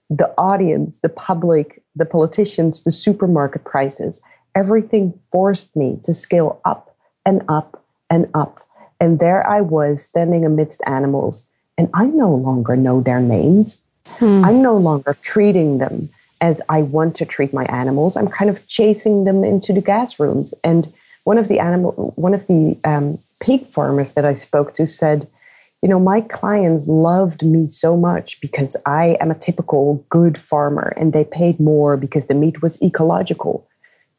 the 0.08 0.32
audience, 0.38 0.98
the 0.98 1.08
public, 1.08 1.82
the 1.96 2.04
politicians, 2.04 2.82
the 2.82 2.92
supermarket 2.92 3.64
prices, 3.64 4.20
everything 4.54 5.18
forced 5.30 5.74
me 5.74 5.98
to 6.04 6.14
scale 6.14 6.60
up 6.64 6.94
and 7.26 7.42
up 7.48 7.82
and 8.08 8.28
up. 8.34 8.66
And 9.00 9.18
there 9.18 9.46
I 9.46 9.60
was 9.62 10.04
standing 10.04 10.44
amidst 10.44 10.80
animals, 10.86 11.44
and 11.76 11.88
I 11.92 12.06
no 12.06 12.34
longer 12.34 12.76
know 12.76 13.00
their 13.00 13.20
names. 13.20 13.82
Hmm. 14.06 14.44
I'm 14.44 14.62
no 14.62 14.76
longer 14.76 15.16
treating 15.22 15.78
them 15.78 16.08
as 16.42 16.60
I 16.68 16.82
want 16.82 17.14
to 17.16 17.24
treat 17.24 17.54
my 17.54 17.64
animals. 17.66 18.16
I'm 18.16 18.28
kind 18.28 18.50
of 18.50 18.66
chasing 18.66 19.24
them 19.24 19.44
into 19.44 19.72
the 19.72 19.80
gas 19.80 20.18
rooms. 20.20 20.52
And 20.64 20.92
one 21.24 21.38
of 21.38 21.48
the 21.48 21.60
animal, 21.60 22.12
one 22.16 22.34
of 22.34 22.46
the 22.48 22.76
um, 22.84 23.18
pig 23.40 23.64
farmers 23.64 24.14
that 24.14 24.24
I 24.24 24.34
spoke 24.34 24.74
to 24.74 24.88
said, 24.88 25.28
you 25.82 25.88
know, 25.88 26.00
my 26.00 26.20
clients 26.20 26.86
loved 26.88 27.44
me 27.44 27.68
so 27.68 27.96
much 27.96 28.40
because 28.40 28.76
I 28.84 29.16
am 29.20 29.30
a 29.30 29.38
typical 29.38 30.04
good 30.10 30.36
farmer 30.36 30.92
and 30.96 31.12
they 31.12 31.24
paid 31.24 31.60
more 31.60 31.96
because 31.96 32.26
the 32.26 32.34
meat 32.34 32.60
was 32.60 32.80
ecological. 32.82 33.66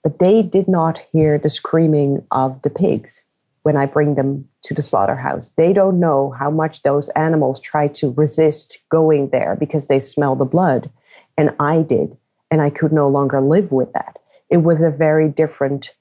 But 0.01 0.19
they 0.19 0.41
did 0.41 0.67
not 0.67 1.01
hear 1.12 1.38
the 1.38 1.49
screaming 1.49 2.25
of 2.31 2.62
the 2.62 2.69
pigs 2.69 3.23
when 3.63 3.77
I 3.77 3.86
bring 3.86 4.15
them 4.15 4.47
to 4.63 4.73
the 4.73 4.83
slaughterhouse. 4.83 5.51
They 5.57 5.73
don't 5.73 5.99
know 5.99 6.31
how 6.31 6.49
much 6.49 6.83
those 6.83 7.09
animals 7.09 7.59
try 7.59 7.88
to 7.89 8.12
resist 8.12 8.77
going 8.89 9.29
there 9.29 9.55
because 9.57 9.88
they 9.88 9.99
smell 9.99 10.36
the 10.36 10.45
blood. 10.45 10.89
And 11.38 11.52
I 11.60 11.82
did. 11.82 12.17
And 12.52 12.62
I 12.62 12.69
could 12.69 12.93
no 12.93 13.10
longer 13.10 13.41
live 13.41 13.72
with 13.72 13.93
that. 13.93 14.19
It 14.50 14.58
was 14.58 14.82
a 14.82 14.89
very 14.89 15.30
different 15.30 15.91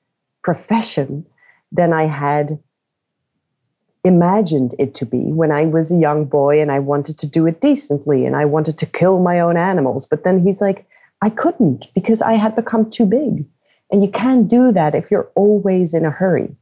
profession 0.42 1.27
than 1.71 1.92
I 1.92 2.07
had 2.07 2.59
imagined 4.05 4.75
it 4.79 4.95
to 4.97 5.07
be 5.07 5.33
when 5.33 5.53
I 5.53 5.64
was 5.64 5.92
a 5.92 5.97
young 5.97 6.25
boy 6.25 6.61
and 6.61 6.73
I 6.73 6.81
wanted 6.81 7.18
to 7.18 7.27
do 7.27 7.47
it 7.47 7.61
decently 7.61 8.27
and 8.27 8.35
I 8.35 8.45
wanted 8.45 8.79
to 8.79 8.87
kill 8.87 9.21
my 9.21 9.40
own 9.40 9.57
animals. 9.57 10.07
But 10.07 10.25
then 10.25 10.45
he's 10.45 10.61
like, 10.61 10.87
I 11.23 11.31
couldn't 11.31 11.87
because 11.95 12.21
I 12.21 12.35
had 12.35 12.57
become 12.57 12.90
too 12.90 13.07
big. 13.07 13.47
And 13.90 14.03
you 14.03 14.11
can't 14.11 14.49
do 14.49 14.73
that 14.73 14.95
if 14.95 15.11
you're 15.11 15.31
always 15.35 15.95
in 15.95 16.05
a 16.05 16.11
hurry. 16.11 16.57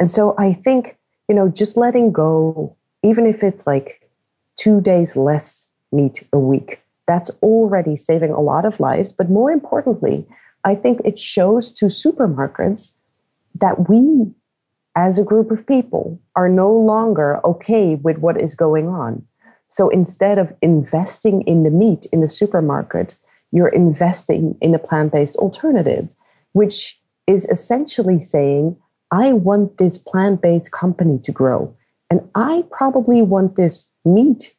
And 0.00 0.10
so 0.10 0.34
I 0.38 0.54
think, 0.54 0.96
you 1.28 1.34
know, 1.34 1.48
just 1.48 1.76
letting 1.76 2.12
go, 2.12 2.76
even 3.02 3.26
if 3.26 3.42
it's 3.42 3.66
like 3.66 4.08
two 4.56 4.80
days 4.80 5.16
less 5.16 5.68
meat 5.92 6.26
a 6.32 6.38
week, 6.38 6.80
that's 7.08 7.30
already 7.42 7.96
saving 7.96 8.30
a 8.30 8.40
lot 8.40 8.64
of 8.64 8.78
lives. 8.78 9.10
But 9.10 9.30
more 9.30 9.50
importantly, 9.50 10.24
I 10.62 10.76
think 10.76 11.00
it 11.04 11.18
shows 11.18 11.72
to 11.72 11.86
supermarkets 11.86 12.92
that 13.60 13.88
we 13.88 14.30
as 14.94 15.18
a 15.18 15.24
group 15.24 15.50
of 15.50 15.66
people 15.66 16.20
are 16.36 16.48
no 16.48 16.72
longer 16.72 17.40
okay 17.44 17.94
with 17.96 18.18
what 18.18 18.40
is 18.40 18.54
going 18.54 18.88
on. 18.88 19.24
So 19.68 19.88
instead 19.88 20.38
of 20.38 20.52
investing 20.60 21.42
in 21.42 21.62
the 21.62 21.70
meat 21.70 22.06
in 22.12 22.20
the 22.20 22.28
supermarket, 22.28 23.14
you're 23.52 23.68
investing 23.68 24.56
in 24.60 24.74
a 24.74 24.78
plant 24.78 25.12
based 25.12 25.36
alternative, 25.36 26.08
which 26.52 26.98
is 27.26 27.46
essentially 27.46 28.20
saying, 28.20 28.76
I 29.10 29.32
want 29.32 29.78
this 29.78 29.96
plant 29.98 30.42
based 30.42 30.72
company 30.72 31.18
to 31.20 31.32
grow. 31.32 31.74
And 32.10 32.28
I 32.34 32.64
probably 32.70 33.22
want 33.22 33.56
this 33.56 33.86
meat 34.04 34.54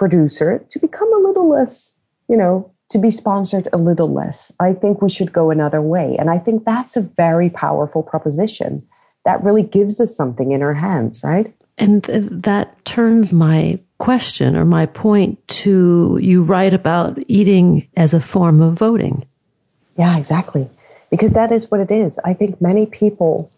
producer 0.00 0.64
to 0.70 0.78
become 0.78 1.12
a 1.12 1.28
little 1.28 1.46
less, 1.46 1.90
you 2.26 2.34
know, 2.34 2.72
to 2.88 2.98
be 2.98 3.10
sponsored 3.10 3.68
a 3.70 3.76
little 3.76 4.10
less. 4.10 4.50
I 4.58 4.72
think 4.72 5.02
we 5.02 5.10
should 5.10 5.30
go 5.30 5.50
another 5.50 5.82
way. 5.82 6.16
And 6.18 6.30
I 6.30 6.38
think 6.38 6.64
that's 6.64 6.96
a 6.96 7.02
very 7.02 7.50
powerful 7.50 8.02
proposition 8.02 8.82
that 9.26 9.44
really 9.44 9.62
gives 9.62 10.00
us 10.00 10.16
something 10.16 10.52
in 10.52 10.62
our 10.62 10.72
hands, 10.72 11.22
right? 11.22 11.54
And 11.76 12.02
th- 12.02 12.28
that 12.30 12.82
turns 12.86 13.30
my 13.30 13.78
question 13.98 14.56
or 14.56 14.64
my 14.64 14.86
point 14.86 15.46
to 15.48 16.18
you 16.22 16.44
write 16.44 16.72
about 16.72 17.18
eating 17.28 17.86
as 17.94 18.14
a 18.14 18.20
form 18.20 18.62
of 18.62 18.78
voting. 18.78 19.26
Yeah, 19.98 20.16
exactly. 20.16 20.66
Because 21.10 21.32
that 21.32 21.52
is 21.52 21.70
what 21.70 21.80
it 21.80 21.90
is. 21.90 22.18
I 22.24 22.32
think 22.32 22.58
many 22.62 22.86
people 22.86 23.52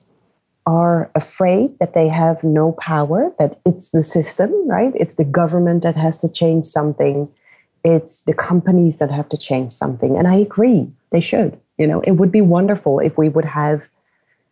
are 0.67 1.11
afraid 1.15 1.79
that 1.79 1.95
they 1.95 2.09
have 2.09 2.45
no 2.45 2.73
power, 2.73 3.33
that 3.39 3.61
it's 3.67 3.91
the 3.91 4.03
system, 4.03 4.51
right? 4.69 4.93
It's 4.95 5.17
the 5.17 5.25
government 5.25 5.83
that 5.83 5.97
has 5.97 6.21
to 6.21 6.29
change 6.29 6.67
something. 6.67 7.29
It's 7.85 8.23
the 8.23 8.35
companies 8.35 8.99
that 8.99 9.11
have 9.11 9.29
to 9.31 9.37
change 9.37 9.73
something. 9.73 10.17
And 10.17 10.29
I 10.29 10.37
agree, 10.37 10.89
they 11.11 11.21
should. 11.21 11.59
You 11.79 11.87
know, 11.87 12.01
it 12.03 12.13
would 12.13 12.31
be 12.31 12.43
wonderful 12.43 13.01
if 13.01 13.19
we 13.19 13.29
would 13.29 13.45
have 13.45 13.83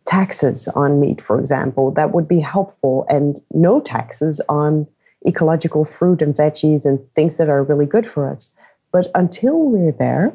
taxes 0.05 0.67
on 0.69 0.99
meat, 0.99 1.21
for 1.21 1.39
example, 1.39 1.91
that 1.91 2.11
would 2.11 2.27
be 2.27 2.39
helpful, 2.39 3.05
and 3.07 3.39
no 3.53 3.79
taxes 3.79 4.41
on 4.49 4.87
ecological 5.25 5.85
fruit 5.85 6.21
and 6.21 6.35
veggies 6.35 6.83
and 6.85 6.99
things 7.13 7.37
that 7.37 7.49
are 7.49 7.63
really 7.63 7.85
good 7.85 8.09
for 8.09 8.27
us. 8.27 8.49
But 8.91 9.09
until 9.15 9.59
we're 9.59 9.91
there, 9.91 10.33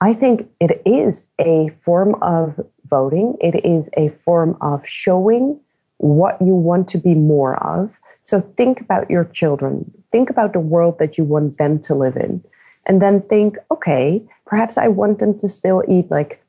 I 0.00 0.14
think 0.14 0.50
it 0.58 0.82
is 0.84 1.28
a 1.38 1.70
form 1.80 2.16
of 2.22 2.58
voting. 2.88 3.36
It 3.40 3.64
is 3.64 3.88
a 3.96 4.10
form 4.24 4.56
of 4.60 4.86
showing 4.86 5.60
what 5.98 6.40
you 6.40 6.54
want 6.54 6.88
to 6.88 6.98
be 6.98 7.14
more 7.14 7.56
of. 7.62 7.96
So 8.24 8.40
think 8.40 8.80
about 8.80 9.10
your 9.10 9.24
children. 9.24 9.90
Think 10.10 10.30
about 10.30 10.52
the 10.52 10.60
world 10.60 10.98
that 10.98 11.18
you 11.18 11.24
want 11.24 11.58
them 11.58 11.80
to 11.82 11.94
live 11.94 12.16
in. 12.16 12.44
And 12.86 13.00
then 13.00 13.20
think, 13.22 13.56
okay, 13.70 14.22
perhaps 14.46 14.76
I 14.76 14.88
want 14.88 15.18
them 15.18 15.38
to 15.40 15.48
still 15.48 15.82
eat 15.88 16.10
like 16.10 16.42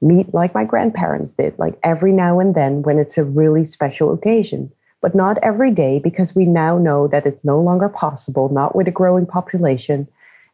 meet 0.00 0.32
like 0.34 0.54
my 0.54 0.64
grandparents 0.64 1.32
did, 1.32 1.58
like 1.58 1.78
every 1.82 2.12
now 2.12 2.38
and 2.38 2.54
then 2.54 2.82
when 2.82 2.98
it's 2.98 3.18
a 3.18 3.24
really 3.24 3.64
special 3.64 4.12
occasion, 4.12 4.70
but 5.00 5.14
not 5.14 5.38
every 5.42 5.70
day 5.70 5.98
because 5.98 6.34
we 6.34 6.44
now 6.44 6.78
know 6.78 7.08
that 7.08 7.26
it's 7.26 7.44
no 7.44 7.60
longer 7.60 7.88
possible, 7.88 8.48
not 8.50 8.76
with 8.76 8.86
a 8.86 8.92
growing 8.92 9.26
population, 9.26 10.06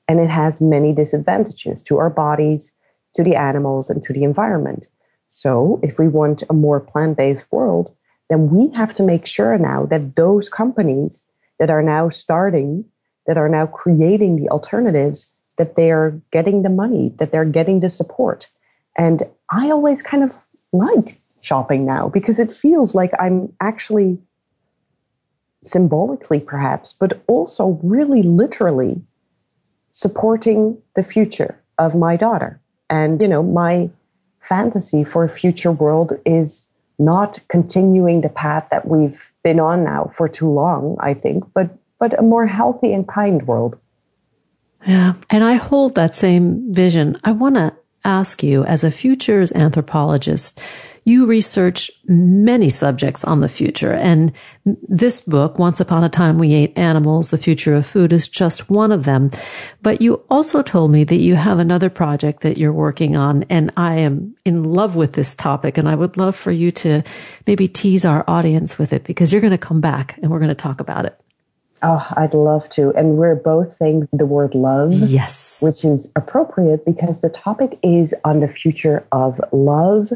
and 0.09 0.20
it 0.20 0.30
has 0.30 0.61
many 0.61 0.92
disadvantages 0.92 1.83
to 1.83 1.98
our 1.98 2.11
bodies, 2.11 2.72
to 3.14 3.22
the 3.22 3.37
animals, 3.37 3.90
and 3.90 4.02
to 4.02 4.12
the 4.12 4.24
environment. 4.24 4.87
So, 5.32 5.78
if 5.84 5.96
we 5.96 6.08
want 6.08 6.42
a 6.50 6.52
more 6.52 6.80
plant 6.80 7.16
based 7.16 7.46
world, 7.52 7.94
then 8.28 8.50
we 8.50 8.68
have 8.74 8.92
to 8.96 9.04
make 9.04 9.26
sure 9.26 9.56
now 9.58 9.86
that 9.86 10.16
those 10.16 10.48
companies 10.48 11.22
that 11.60 11.70
are 11.70 11.84
now 11.84 12.08
starting, 12.08 12.84
that 13.28 13.38
are 13.38 13.48
now 13.48 13.66
creating 13.66 14.34
the 14.34 14.48
alternatives, 14.48 15.28
that 15.56 15.76
they 15.76 15.92
are 15.92 16.20
getting 16.32 16.62
the 16.62 16.68
money, 16.68 17.14
that 17.18 17.30
they're 17.30 17.44
getting 17.44 17.78
the 17.78 17.90
support. 17.90 18.48
And 18.96 19.22
I 19.50 19.70
always 19.70 20.02
kind 20.02 20.24
of 20.24 20.32
like 20.72 21.20
shopping 21.42 21.86
now 21.86 22.08
because 22.08 22.40
it 22.40 22.52
feels 22.52 22.96
like 22.96 23.12
I'm 23.20 23.52
actually 23.60 24.18
symbolically 25.62 26.40
perhaps, 26.40 26.92
but 26.92 27.22
also 27.28 27.78
really 27.84 28.24
literally 28.24 29.00
supporting 29.92 30.76
the 30.96 31.04
future 31.04 31.62
of 31.78 31.94
my 31.94 32.16
daughter. 32.16 32.60
And, 32.88 33.22
you 33.22 33.28
know, 33.28 33.44
my 33.44 33.90
fantasy 34.50 35.04
for 35.04 35.24
a 35.24 35.28
future 35.28 35.72
world 35.72 36.12
is 36.26 36.62
not 36.98 37.40
continuing 37.48 38.20
the 38.20 38.28
path 38.28 38.66
that 38.70 38.86
we've 38.86 39.18
been 39.42 39.60
on 39.60 39.84
now 39.84 40.10
for 40.14 40.28
too 40.28 40.50
long, 40.50 40.96
I 41.00 41.14
think, 41.14 41.44
but 41.54 41.70
but 41.98 42.18
a 42.18 42.22
more 42.22 42.46
healthy 42.46 42.92
and 42.92 43.06
kind 43.06 43.46
world. 43.46 43.78
Yeah. 44.86 45.12
And 45.28 45.44
I 45.44 45.54
hold 45.54 45.94
that 45.94 46.14
same 46.14 46.72
vision. 46.72 47.16
I 47.22 47.32
want 47.32 47.56
to 47.56 47.74
ask 48.04 48.42
you, 48.42 48.64
as 48.64 48.84
a 48.84 48.90
futures 48.90 49.52
anthropologist, 49.52 50.60
you 51.04 51.26
research 51.26 51.90
many 52.06 52.68
subjects 52.68 53.24
on 53.24 53.40
the 53.40 53.48
future. 53.48 53.92
And 53.92 54.32
this 54.64 55.20
book, 55.20 55.58
Once 55.58 55.80
Upon 55.80 56.04
a 56.04 56.08
Time 56.08 56.38
We 56.38 56.52
Ate 56.52 56.76
Animals, 56.76 57.30
The 57.30 57.38
Future 57.38 57.74
of 57.74 57.86
Food, 57.86 58.12
is 58.12 58.28
just 58.28 58.70
one 58.70 58.92
of 58.92 59.04
them. 59.04 59.28
But 59.82 60.00
you 60.02 60.22
also 60.30 60.62
told 60.62 60.90
me 60.90 61.04
that 61.04 61.16
you 61.16 61.34
have 61.36 61.58
another 61.58 61.90
project 61.90 62.42
that 62.42 62.58
you're 62.58 62.72
working 62.72 63.16
on. 63.16 63.44
And 63.44 63.72
I 63.76 63.94
am 63.96 64.36
in 64.44 64.64
love 64.64 64.94
with 64.94 65.14
this 65.14 65.34
topic. 65.34 65.78
And 65.78 65.88
I 65.88 65.94
would 65.94 66.16
love 66.16 66.36
for 66.36 66.52
you 66.52 66.70
to 66.72 67.02
maybe 67.46 67.66
tease 67.66 68.04
our 68.04 68.24
audience 68.28 68.78
with 68.78 68.92
it 68.92 69.04
because 69.04 69.32
you're 69.32 69.40
going 69.40 69.50
to 69.52 69.58
come 69.58 69.80
back 69.80 70.18
and 70.20 70.30
we're 70.30 70.38
going 70.38 70.48
to 70.48 70.54
talk 70.54 70.80
about 70.80 71.06
it. 71.06 71.18
Oh, 71.82 72.06
I'd 72.16 72.34
love 72.34 72.68
to. 72.70 72.90
And 72.90 73.16
we're 73.16 73.34
both 73.34 73.72
saying 73.72 74.08
the 74.12 74.26
word 74.26 74.54
love. 74.54 74.92
Yes. 74.92 75.60
Which 75.62 75.84
is 75.84 76.10
appropriate 76.14 76.84
because 76.84 77.20
the 77.20 77.30
topic 77.30 77.78
is 77.82 78.14
on 78.24 78.40
the 78.40 78.48
future 78.48 79.06
of 79.12 79.40
love, 79.52 80.12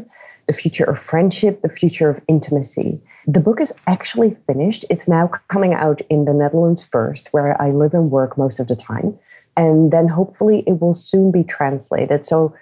the 0.47 0.53
future 0.53 0.83
of 0.83 1.01
friendship, 1.01 1.61
the 1.61 1.69
future 1.69 2.09
of 2.09 2.21
intimacy. 2.27 3.01
The 3.27 3.39
book 3.39 3.59
is 3.59 3.73
actually 3.87 4.37
finished. 4.45 4.85
It's 4.91 5.07
now 5.07 5.31
coming 5.47 5.73
out 5.73 6.01
in 6.09 6.25
the 6.25 6.33
Netherlands 6.33 6.83
first, 6.83 7.29
where 7.33 7.59
I 7.59 7.71
live 7.71 7.95
and 7.95 8.11
work 8.11 8.37
most 8.37 8.59
of 8.59 8.67
the 8.67 8.75
time. 8.75 9.17
And 9.57 9.91
then 9.91 10.07
hopefully 10.07 10.63
it 10.67 10.79
will 10.81 10.93
soon 10.93 11.31
be 11.31 11.43
translated. 11.43 12.25
So 12.25 12.55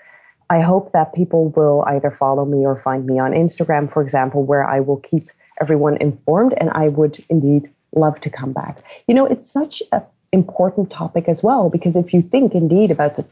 I 0.49 0.61
hope 0.61 0.93
that 0.93 1.13
people 1.13 1.49
will 1.49 1.83
either 1.87 2.11
follow 2.11 2.45
me 2.45 2.65
or 2.65 2.79
find 2.79 3.05
me 3.05 3.19
on 3.19 3.31
Instagram, 3.31 3.91
for 3.91 4.01
example, 4.01 4.43
where 4.43 4.63
I 4.63 4.79
will 4.79 4.97
keep 4.97 5.29
everyone 5.59 5.97
informed. 5.97 6.53
And 6.55 6.69
I 6.69 6.87
would 6.87 7.21
indeed 7.29 7.69
love 7.95 8.19
to 8.21 8.29
come 8.29 8.53
back. 8.53 8.83
You 9.07 9.15
know, 9.15 9.25
it's 9.25 9.51
such 9.51 9.81
an 9.91 10.01
important 10.31 10.89
topic 10.89 11.27
as 11.27 11.43
well, 11.43 11.69
because 11.69 11.95
if 11.95 12.13
you 12.13 12.21
think 12.21 12.53
indeed 12.53 12.91
about 12.91 13.15
the, 13.15 13.25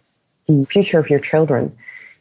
the 0.48 0.66
future 0.66 1.00
of 1.00 1.10
your 1.10 1.20
children, 1.20 1.76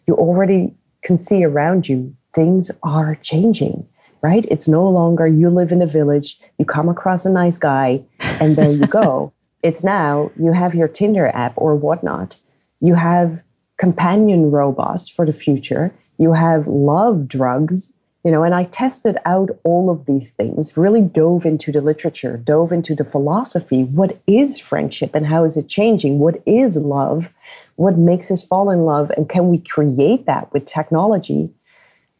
you 0.06 0.14
already 0.14 0.74
can 1.02 1.18
see 1.18 1.44
around 1.44 1.88
you 1.88 2.14
things 2.34 2.70
are 2.82 3.16
changing. 3.16 3.86
right? 4.22 4.44
It's 4.50 4.68
no 4.68 4.88
longer 4.88 5.26
you 5.26 5.48
live 5.48 5.72
in 5.72 5.80
a 5.80 5.86
village, 5.86 6.38
you 6.58 6.64
come 6.64 6.88
across 6.88 7.24
a 7.24 7.30
nice 7.30 7.56
guy, 7.56 8.02
and 8.38 8.54
there 8.54 8.70
you 8.70 8.86
go. 8.86 9.32
it's 9.62 9.82
now 9.82 10.30
you 10.36 10.52
have 10.52 10.74
your 10.74 10.88
Tinder 10.88 11.28
app 11.28 11.54
or 11.56 11.74
whatnot. 11.74 12.36
You 12.80 12.94
have 12.94 13.42
companion 13.78 14.50
robots 14.50 15.08
for 15.08 15.24
the 15.24 15.32
future. 15.32 15.92
You 16.18 16.32
have 16.32 16.66
love 16.66 17.26
drugs, 17.26 17.90
you 18.24 18.30
know, 18.30 18.42
and 18.42 18.54
I 18.54 18.64
tested 18.64 19.16
out 19.24 19.50
all 19.64 19.88
of 19.88 20.04
these 20.04 20.30
things, 20.30 20.76
really 20.76 21.00
dove 21.00 21.46
into 21.46 21.72
the 21.72 21.80
literature, 21.80 22.36
dove 22.36 22.72
into 22.72 22.94
the 22.94 23.04
philosophy. 23.04 23.84
What 23.84 24.20
is 24.26 24.58
friendship 24.58 25.14
and 25.14 25.26
how 25.26 25.44
is 25.44 25.56
it 25.56 25.68
changing? 25.68 26.18
What 26.18 26.42
is 26.44 26.76
love? 26.76 27.30
What 27.76 27.96
makes 27.96 28.30
us 28.30 28.44
fall 28.44 28.70
in 28.70 28.84
love? 28.84 29.10
And 29.10 29.28
can 29.28 29.48
we 29.48 29.58
create 29.58 30.26
that 30.26 30.52
with 30.52 30.66
technology? 30.66 31.50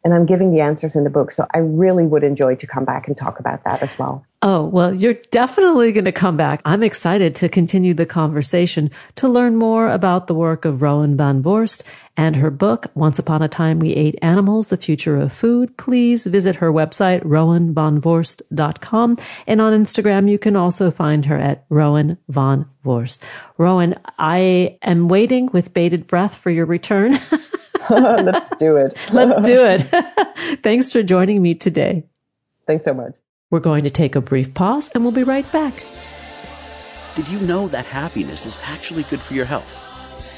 And 0.03 0.13
I'm 0.13 0.25
giving 0.25 0.51
the 0.51 0.61
answers 0.61 0.95
in 0.95 1.03
the 1.03 1.11
book. 1.11 1.31
So 1.31 1.45
I 1.53 1.59
really 1.59 2.07
would 2.07 2.23
enjoy 2.23 2.55
to 2.55 2.65
come 2.65 2.85
back 2.85 3.07
and 3.07 3.15
talk 3.15 3.39
about 3.39 3.63
that 3.65 3.83
as 3.83 3.99
well. 3.99 4.25
Oh, 4.43 4.65
well, 4.65 4.91
you're 4.91 5.19
definitely 5.29 5.91
going 5.91 6.05
to 6.05 6.11
come 6.11 6.35
back. 6.35 6.61
I'm 6.65 6.81
excited 6.81 7.35
to 7.35 7.49
continue 7.49 7.93
the 7.93 8.07
conversation 8.07 8.89
to 9.15 9.27
learn 9.27 9.55
more 9.55 9.87
about 9.87 10.25
the 10.25 10.33
work 10.33 10.65
of 10.65 10.81
Roanne 10.81 11.15
Van 11.15 11.43
Voorst 11.43 11.83
and 12.17 12.35
her 12.35 12.49
book, 12.49 12.87
Once 12.95 13.19
Upon 13.19 13.43
a 13.43 13.47
Time 13.47 13.77
We 13.77 13.93
Ate 13.93 14.17
Animals, 14.23 14.69
The 14.69 14.77
Future 14.77 15.17
of 15.17 15.31
Food. 15.31 15.77
Please 15.77 16.25
visit 16.25 16.55
her 16.55 16.71
website, 16.71 17.21
roannevanvoorst.com. 17.23 19.17
And 19.45 19.61
on 19.61 19.73
Instagram, 19.73 20.27
you 20.27 20.39
can 20.39 20.55
also 20.55 20.89
find 20.89 21.25
her 21.25 21.37
at 21.37 21.69
Roanne 21.69 22.17
Van 22.27 22.65
Voorst. 22.83 23.21
Roanne, 23.59 23.95
I 24.17 24.79
am 24.81 25.07
waiting 25.07 25.51
with 25.53 25.73
bated 25.73 26.07
breath 26.07 26.35
for 26.35 26.49
your 26.49 26.65
return. 26.65 27.19
Let's 27.89 28.47
do 28.57 28.77
it. 28.77 28.97
Let's 29.11 29.41
do 29.41 29.65
it. 29.65 29.81
Thanks 30.63 30.91
for 30.91 31.03
joining 31.03 31.41
me 31.41 31.55
today. 31.55 32.05
Thanks 32.65 32.85
so 32.85 32.93
much. 32.93 33.20
We're 33.51 33.59
going 33.59 33.83
to 33.83 33.89
take 33.89 34.15
a 34.15 34.21
brief 34.21 34.53
pause 34.53 34.89
and 34.95 35.03
we'll 35.03 35.11
be 35.11 35.23
right 35.23 35.49
back. 35.51 35.83
Did 37.15 37.27
you 37.27 37.39
know 37.41 37.67
that 37.67 37.85
happiness 37.85 38.45
is 38.45 38.57
actually 38.63 39.03
good 39.03 39.19
for 39.19 39.33
your 39.33 39.45
health? 39.45 39.75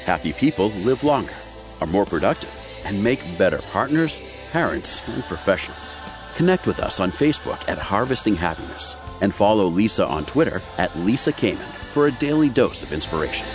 Happy 0.04 0.32
people 0.32 0.70
live 0.82 1.04
longer, 1.04 1.32
are 1.80 1.86
more 1.86 2.04
productive, 2.04 2.52
and 2.84 3.02
make 3.02 3.20
better 3.38 3.58
partners, 3.70 4.20
parents, 4.50 5.00
and 5.08 5.22
professionals. 5.24 5.96
Connect 6.34 6.66
with 6.66 6.80
us 6.80 6.98
on 6.98 7.12
Facebook 7.12 7.66
at 7.68 7.78
Harvesting 7.78 8.34
Happiness 8.34 8.96
and 9.22 9.32
follow 9.32 9.66
Lisa 9.66 10.04
on 10.04 10.26
Twitter 10.26 10.60
at 10.76 10.94
Lisa 10.98 11.32
Kamen 11.32 11.70
for 11.92 12.08
a 12.08 12.12
daily 12.12 12.48
dose 12.48 12.82
of 12.82 12.92
inspiration. 12.92 13.46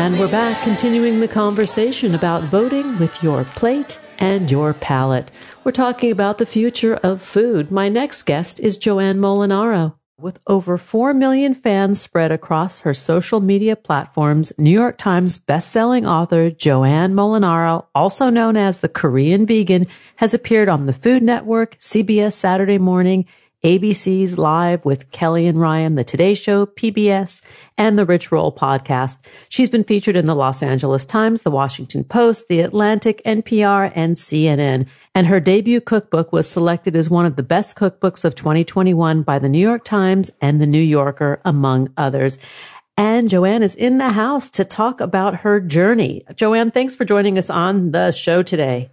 And 0.00 0.18
we're 0.18 0.30
back 0.30 0.62
continuing 0.62 1.20
the 1.20 1.28
conversation 1.28 2.14
about 2.14 2.44
voting 2.44 2.98
with 2.98 3.22
your 3.22 3.44
plate 3.44 4.00
and 4.18 4.50
your 4.50 4.72
palate. 4.72 5.30
We're 5.62 5.72
talking 5.72 6.10
about 6.10 6.38
the 6.38 6.46
future 6.46 6.94
of 7.02 7.20
food. 7.20 7.70
My 7.70 7.90
next 7.90 8.22
guest 8.22 8.60
is 8.60 8.78
Joanne 8.78 9.18
Molinaro. 9.18 9.92
With 10.18 10.38
over 10.46 10.78
4 10.78 11.12
million 11.12 11.52
fans 11.52 12.00
spread 12.00 12.32
across 12.32 12.80
her 12.80 12.94
social 12.94 13.40
media 13.40 13.76
platforms, 13.76 14.54
New 14.56 14.70
York 14.70 14.96
Times 14.96 15.38
bestselling 15.38 16.08
author 16.08 16.50
Joanne 16.50 17.12
Molinaro, 17.12 17.84
also 17.94 18.30
known 18.30 18.56
as 18.56 18.80
the 18.80 18.88
Korean 18.88 19.44
Vegan, 19.44 19.86
has 20.16 20.32
appeared 20.32 20.70
on 20.70 20.86
the 20.86 20.94
Food 20.94 21.22
Network, 21.22 21.76
CBS 21.76 22.32
Saturday 22.32 22.78
Morning, 22.78 23.26
ABC's 23.62 24.38
Live 24.38 24.86
with 24.86 25.10
Kelly 25.10 25.46
and 25.46 25.60
Ryan, 25.60 25.94
The 25.94 26.02
Today 26.02 26.32
Show, 26.32 26.64
PBS, 26.64 27.42
and 27.76 27.98
the 27.98 28.06
Rich 28.06 28.32
Roll 28.32 28.50
podcast. 28.50 29.18
She's 29.50 29.68
been 29.68 29.84
featured 29.84 30.16
in 30.16 30.24
the 30.24 30.34
Los 30.34 30.62
Angeles 30.62 31.04
Times, 31.04 31.42
the 31.42 31.50
Washington 31.50 32.02
Post, 32.04 32.48
the 32.48 32.60
Atlantic, 32.60 33.20
NPR, 33.26 33.92
and 33.94 34.16
CNN. 34.16 34.86
And 35.14 35.26
her 35.26 35.40
debut 35.40 35.82
cookbook 35.82 36.32
was 36.32 36.48
selected 36.48 36.96
as 36.96 37.10
one 37.10 37.26
of 37.26 37.36
the 37.36 37.42
best 37.42 37.76
cookbooks 37.76 38.24
of 38.24 38.34
2021 38.34 39.22
by 39.24 39.38
the 39.38 39.48
New 39.50 39.58
York 39.58 39.84
Times 39.84 40.30
and 40.40 40.58
the 40.58 40.66
New 40.66 40.80
Yorker, 40.80 41.42
among 41.44 41.92
others. 41.98 42.38
And 42.96 43.28
Joanne 43.28 43.62
is 43.62 43.74
in 43.74 43.98
the 43.98 44.12
house 44.12 44.48
to 44.50 44.64
talk 44.64 45.02
about 45.02 45.36
her 45.36 45.60
journey. 45.60 46.24
Joanne, 46.34 46.70
thanks 46.70 46.94
for 46.94 47.04
joining 47.04 47.36
us 47.36 47.50
on 47.50 47.90
the 47.90 48.10
show 48.10 48.42
today. 48.42 48.88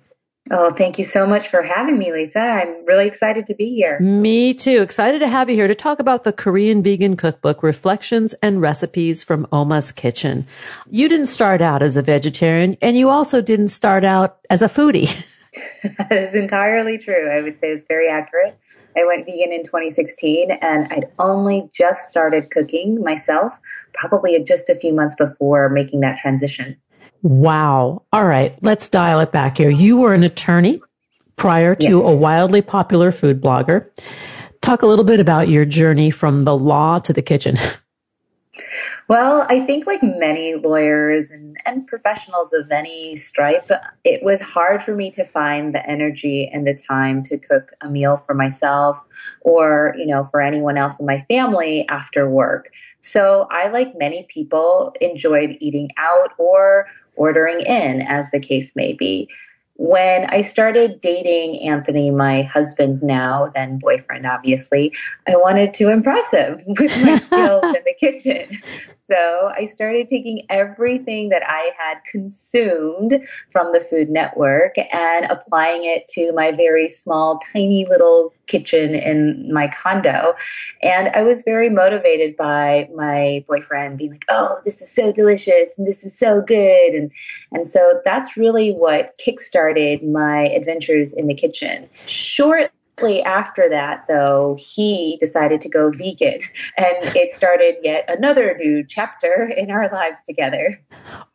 Oh, 0.49 0.71
thank 0.71 0.97
you 0.97 1.03
so 1.03 1.27
much 1.27 1.49
for 1.49 1.61
having 1.61 1.97
me, 1.97 2.11
Lisa. 2.11 2.39
I'm 2.39 2.85
really 2.85 3.07
excited 3.07 3.45
to 3.47 3.55
be 3.55 3.73
here. 3.75 3.99
Me 3.99 4.53
too. 4.53 4.81
Excited 4.81 5.19
to 5.19 5.27
have 5.27 5.49
you 5.49 5.55
here 5.55 5.67
to 5.67 5.75
talk 5.75 5.99
about 5.99 6.23
the 6.23 6.31
Korean 6.31 6.81
vegan 6.81 7.17
cookbook, 7.17 7.63
Reflections 7.63 8.33
and 8.41 8.61
Recipes 8.61 9.23
from 9.23 9.45
Omma's 9.51 9.91
Kitchen. 9.91 10.45
You 10.89 11.09
didn't 11.09 11.25
start 11.25 11.61
out 11.61 11.81
as 11.81 11.97
a 11.97 12.01
vegetarian 12.01 12.77
and 12.81 12.97
you 12.97 13.09
also 13.09 13.41
didn't 13.41 13.69
start 13.69 14.03
out 14.03 14.37
as 14.49 14.61
a 14.61 14.67
foodie. 14.67 15.23
that 15.97 16.11
is 16.11 16.35
entirely 16.35 16.97
true. 16.97 17.29
I 17.29 17.41
would 17.41 17.57
say 17.57 17.71
it's 17.71 17.87
very 17.87 18.09
accurate. 18.09 18.57
I 18.95 19.05
went 19.05 19.25
vegan 19.25 19.51
in 19.51 19.63
2016 19.63 20.51
and 20.51 20.91
I'd 20.91 21.11
only 21.19 21.69
just 21.73 22.05
started 22.05 22.49
cooking 22.51 23.01
myself, 23.01 23.59
probably 23.93 24.41
just 24.43 24.69
a 24.69 24.75
few 24.75 24.93
months 24.93 25.15
before 25.15 25.69
making 25.69 26.01
that 26.01 26.17
transition. 26.17 26.77
Wow. 27.21 28.03
All 28.13 28.25
right. 28.25 28.57
Let's 28.61 28.87
dial 28.87 29.19
it 29.19 29.31
back 29.31 29.57
here. 29.57 29.69
You 29.69 29.97
were 29.97 30.13
an 30.13 30.23
attorney 30.23 30.81
prior 31.35 31.75
to 31.75 31.99
yes. 31.99 32.03
a 32.03 32.17
wildly 32.17 32.61
popular 32.61 33.11
food 33.11 33.41
blogger. 33.41 33.89
Talk 34.61 34.81
a 34.81 34.87
little 34.87 35.05
bit 35.05 35.19
about 35.19 35.49
your 35.49 35.65
journey 35.65 36.11
from 36.11 36.43
the 36.43 36.57
law 36.57 36.99
to 36.99 37.13
the 37.13 37.21
kitchen. 37.21 37.57
Well, 39.07 39.45
I 39.49 39.61
think 39.61 39.87
like 39.87 40.03
many 40.03 40.55
lawyers 40.55 41.31
and, 41.31 41.57
and 41.65 41.87
professionals 41.87 42.51
of 42.51 42.69
any 42.71 43.15
stripe, 43.15 43.69
it 44.03 44.21
was 44.21 44.41
hard 44.41 44.83
for 44.83 44.93
me 44.95 45.11
to 45.11 45.23
find 45.23 45.73
the 45.73 45.89
energy 45.89 46.49
and 46.51 46.67
the 46.67 46.73
time 46.73 47.21
to 47.23 47.37
cook 47.37 47.71
a 47.81 47.89
meal 47.89 48.17
for 48.17 48.33
myself 48.33 49.01
or, 49.41 49.95
you 49.97 50.05
know, 50.05 50.25
for 50.25 50.41
anyone 50.41 50.77
else 50.77 50.99
in 50.99 51.05
my 51.05 51.25
family 51.29 51.87
after 51.87 52.29
work. 52.29 52.69
So 52.99 53.47
I, 53.49 53.69
like 53.69 53.97
many 53.97 54.23
people, 54.23 54.93
enjoyed 54.99 55.55
eating 55.61 55.89
out 55.97 56.31
or 56.37 56.87
ordering 57.17 57.61
in, 57.61 58.01
as 58.01 58.29
the 58.31 58.39
case 58.39 58.75
may 58.75 58.93
be. 58.93 59.29
When 59.75 60.25
I 60.25 60.41
started 60.41 61.01
dating 61.01 61.61
Anthony, 61.61 62.09
my 62.09 62.43
husband 62.43 63.03
now, 63.03 63.51
then 63.53 63.77
boyfriend, 63.77 64.25
obviously, 64.25 64.93
I 65.27 65.35
wanted 65.35 65.73
to 65.75 65.91
impress 65.91 66.31
him 66.31 66.59
with 66.67 67.03
my 67.03 67.17
skills 67.25 67.63
in 67.63 67.83
the 67.85 67.95
kitchen. 67.99 68.59
So 69.09 69.51
I 69.55 69.65
started 69.65 70.09
taking 70.09 70.45
everything 70.49 71.29
that 71.29 71.43
I 71.47 71.71
had 71.77 71.99
consumed 72.09 73.25
from 73.49 73.71
the 73.71 73.79
Food 73.79 74.09
Network 74.09 74.75
and 74.93 75.25
applying 75.29 75.85
it 75.85 76.07
to 76.09 76.33
my 76.33 76.51
very 76.51 76.89
small, 76.89 77.39
tiny 77.53 77.85
little 77.89 78.33
kitchen 78.47 78.95
in 78.95 79.51
my 79.53 79.69
condo. 79.69 80.33
And 80.81 81.09
I 81.09 81.23
was 81.23 81.43
very 81.43 81.69
motivated 81.69 82.35
by 82.35 82.89
my 82.95 83.45
boyfriend 83.47 83.97
being 83.97 84.11
like, 84.11 84.25
oh, 84.29 84.59
this 84.65 84.81
is 84.81 84.89
so 84.89 85.11
delicious 85.11 85.77
and 85.77 85.87
this 85.87 86.03
is 86.03 86.17
so 86.17 86.41
good. 86.41 86.93
And, 86.93 87.11
and 87.53 87.67
so 87.67 88.01
that's 88.03 88.35
really 88.35 88.71
what 88.71 89.17
kickstarted 89.25 90.03
my 90.09 90.49
adventures 90.49 91.13
in 91.13 91.27
the 91.27 91.35
kitchen. 91.35 91.89
Short 92.07 92.71
Shortly 92.99 93.21
after 93.23 93.69
that, 93.69 94.05
though, 94.07 94.57
he 94.59 95.17
decided 95.19 95.61
to 95.61 95.69
go 95.69 95.91
vegan, 95.91 96.39
and 96.77 97.15
it 97.15 97.31
started 97.31 97.75
yet 97.83 98.05
another 98.07 98.57
new 98.57 98.83
chapter 98.83 99.45
in 99.55 99.69
our 99.69 99.87
lives 99.91 100.23
together. 100.23 100.81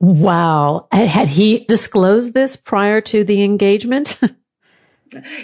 Wow. 0.00 0.88
Had 0.90 1.28
he 1.28 1.64
disclosed 1.66 2.34
this 2.34 2.56
prior 2.56 3.00
to 3.02 3.22
the 3.22 3.44
engagement? 3.44 4.18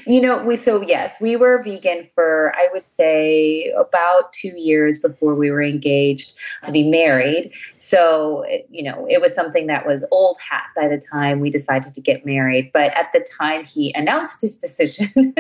You 0.07 0.21
know, 0.21 0.43
we 0.43 0.57
so 0.57 0.83
yes, 0.83 1.21
we 1.21 1.37
were 1.37 1.63
vegan 1.63 2.09
for 2.15 2.53
I 2.57 2.69
would 2.73 2.87
say 2.87 3.73
about 3.77 4.33
2 4.33 4.49
years 4.57 4.99
before 4.99 5.35
we 5.35 5.51
were 5.51 5.63
engaged 5.63 6.37
to 6.65 6.73
be 6.73 6.89
married. 6.89 7.53
So, 7.77 8.45
you 8.71 8.83
know, 8.83 9.07
it 9.09 9.21
was 9.21 9.35
something 9.35 9.67
that 9.67 9.87
was 9.87 10.07
old 10.11 10.39
hat 10.41 10.65
by 10.75 10.89
the 10.89 10.99
time 10.99 11.41
we 11.41 11.51
decided 11.51 11.95
to 11.95 12.01
get 12.01 12.25
married, 12.25 12.71
but 12.73 12.93
at 12.97 13.13
the 13.13 13.27
time 13.39 13.65
he 13.65 13.93
announced 13.95 14.41
his 14.41 14.57
decision 14.67 15.35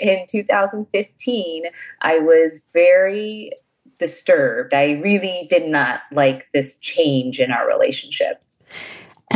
in 0.00 0.26
2015, 0.28 1.64
I 2.00 2.18
was 2.18 2.60
very 2.72 3.52
disturbed. 3.98 4.74
I 4.74 4.92
really 4.92 5.46
did 5.48 5.68
not 5.68 6.02
like 6.12 6.48
this 6.52 6.78
change 6.80 7.40
in 7.40 7.50
our 7.50 7.66
relationship. 7.66 8.42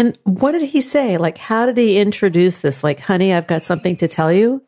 And 0.01 0.17
what 0.25 0.53
did 0.53 0.63
he 0.63 0.81
say? 0.81 1.19
Like, 1.19 1.37
how 1.37 1.67
did 1.67 1.77
he 1.77 1.99
introduce 1.99 2.63
this? 2.63 2.83
Like, 2.83 3.01
honey, 3.01 3.35
I've 3.35 3.47
got 3.47 3.63
something 3.63 3.97
to 3.97 4.09
tell 4.09 4.33
you? 4.33 4.63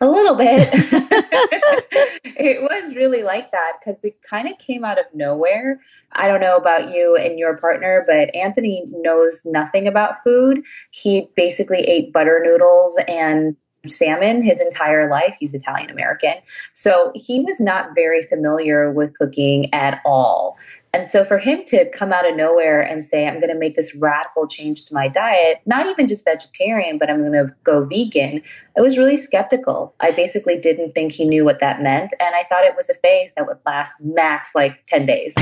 A 0.00 0.08
little 0.08 0.36
bit. 0.36 0.68
it 2.24 2.62
was 2.62 2.94
really 2.94 3.24
like 3.24 3.50
that 3.50 3.72
because 3.80 4.04
it 4.04 4.22
kind 4.22 4.46
of 4.46 4.56
came 4.58 4.84
out 4.84 4.96
of 4.96 5.06
nowhere. 5.12 5.80
I 6.12 6.28
don't 6.28 6.40
know 6.40 6.56
about 6.56 6.94
you 6.94 7.16
and 7.16 7.36
your 7.36 7.56
partner, 7.56 8.04
but 8.06 8.32
Anthony 8.32 8.84
knows 8.92 9.40
nothing 9.44 9.88
about 9.88 10.22
food. 10.22 10.62
He 10.92 11.26
basically 11.34 11.80
ate 11.80 12.12
butter 12.12 12.40
noodles 12.44 12.96
and 13.08 13.56
salmon 13.88 14.40
his 14.40 14.60
entire 14.60 15.10
life. 15.10 15.34
He's 15.38 15.52
Italian 15.52 15.90
American. 15.90 16.34
So 16.72 17.10
he 17.16 17.40
was 17.40 17.60
not 17.60 17.88
very 17.96 18.22
familiar 18.22 18.92
with 18.92 19.18
cooking 19.18 19.72
at 19.74 20.00
all. 20.04 20.56
And 20.94 21.10
so 21.10 21.24
for 21.24 21.38
him 21.38 21.64
to 21.66 21.90
come 21.90 22.12
out 22.12 22.28
of 22.28 22.36
nowhere 22.36 22.80
and 22.80 23.04
say, 23.04 23.26
I'm 23.26 23.40
going 23.40 23.52
to 23.52 23.58
make 23.58 23.74
this 23.74 23.96
radical 23.96 24.46
change 24.46 24.86
to 24.86 24.94
my 24.94 25.08
diet, 25.08 25.60
not 25.66 25.86
even 25.86 26.06
just 26.06 26.24
vegetarian, 26.24 26.98
but 26.98 27.10
I'm 27.10 27.18
going 27.18 27.32
to 27.32 27.52
go 27.64 27.84
vegan, 27.84 28.42
I 28.78 28.80
was 28.80 28.96
really 28.96 29.16
skeptical. 29.16 29.92
I 29.98 30.12
basically 30.12 30.56
didn't 30.56 30.94
think 30.94 31.10
he 31.10 31.26
knew 31.26 31.44
what 31.44 31.58
that 31.58 31.82
meant. 31.82 32.12
And 32.20 32.34
I 32.36 32.44
thought 32.44 32.64
it 32.64 32.76
was 32.76 32.88
a 32.88 32.94
phase 32.94 33.32
that 33.36 33.44
would 33.44 33.58
last 33.66 34.00
max 34.02 34.54
like 34.54 34.86
10 34.86 35.06
days. 35.06 35.34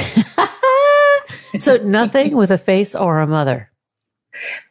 so 1.59 1.77
nothing 1.77 2.35
with 2.35 2.51
a 2.51 2.59
face 2.59 2.95
or 2.95 3.21
a 3.21 3.27
mother. 3.27 3.72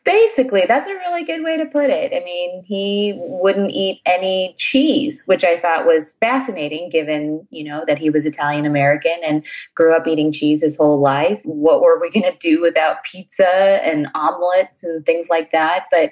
Basically, 0.04 0.66
that's 0.68 0.88
a 0.88 0.94
really 0.94 1.24
good 1.24 1.44
way 1.44 1.56
to 1.58 1.66
put 1.66 1.90
it. 1.90 2.14
I 2.14 2.24
mean, 2.26 2.64
he 2.64 3.14
wouldn't 3.18 3.72
eat 3.72 4.02
any 4.06 4.56
cheese, 4.58 5.24
which 5.28 5.44
I 5.44 5.58
thought 5.58 5.86
was 5.86 6.14
fascinating 6.14 6.90
given, 6.90 7.46
you 7.52 7.64
know, 7.64 7.84
that 7.88 8.00
he 8.00 8.10
was 8.10 8.26
Italian 8.26 8.66
American 8.66 9.20
and 9.24 9.46
grew 9.76 9.94
up 9.94 10.08
eating 10.08 10.32
cheese 10.32 10.62
his 10.62 10.76
whole 10.76 11.00
life. 11.00 11.40
What 11.44 11.82
were 11.82 12.00
we 12.00 12.10
going 12.10 12.32
to 12.32 12.38
do 12.40 12.60
without 12.62 13.04
pizza 13.04 13.86
and 13.86 14.08
omelets 14.16 14.84
and 14.84 15.06
things 15.06 15.30
like 15.30 15.52
that? 15.52 15.86
But 15.92 16.12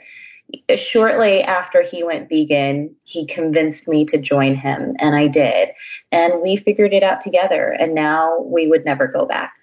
shortly 0.77 1.41
after 1.43 1.81
he 1.81 2.03
went 2.03 2.29
vegan, 2.29 2.95
he 3.05 3.25
convinced 3.25 3.87
me 3.87 4.05
to 4.05 4.17
join 4.17 4.55
him, 4.55 4.93
and 4.99 5.15
I 5.15 5.27
did. 5.27 5.69
And 6.11 6.41
we 6.41 6.55
figured 6.55 6.93
it 6.93 7.03
out 7.03 7.21
together, 7.21 7.75
and 7.79 7.93
now 7.93 8.39
we 8.41 8.67
would 8.67 8.85
never 8.85 9.07
go 9.07 9.25
back. 9.25 9.53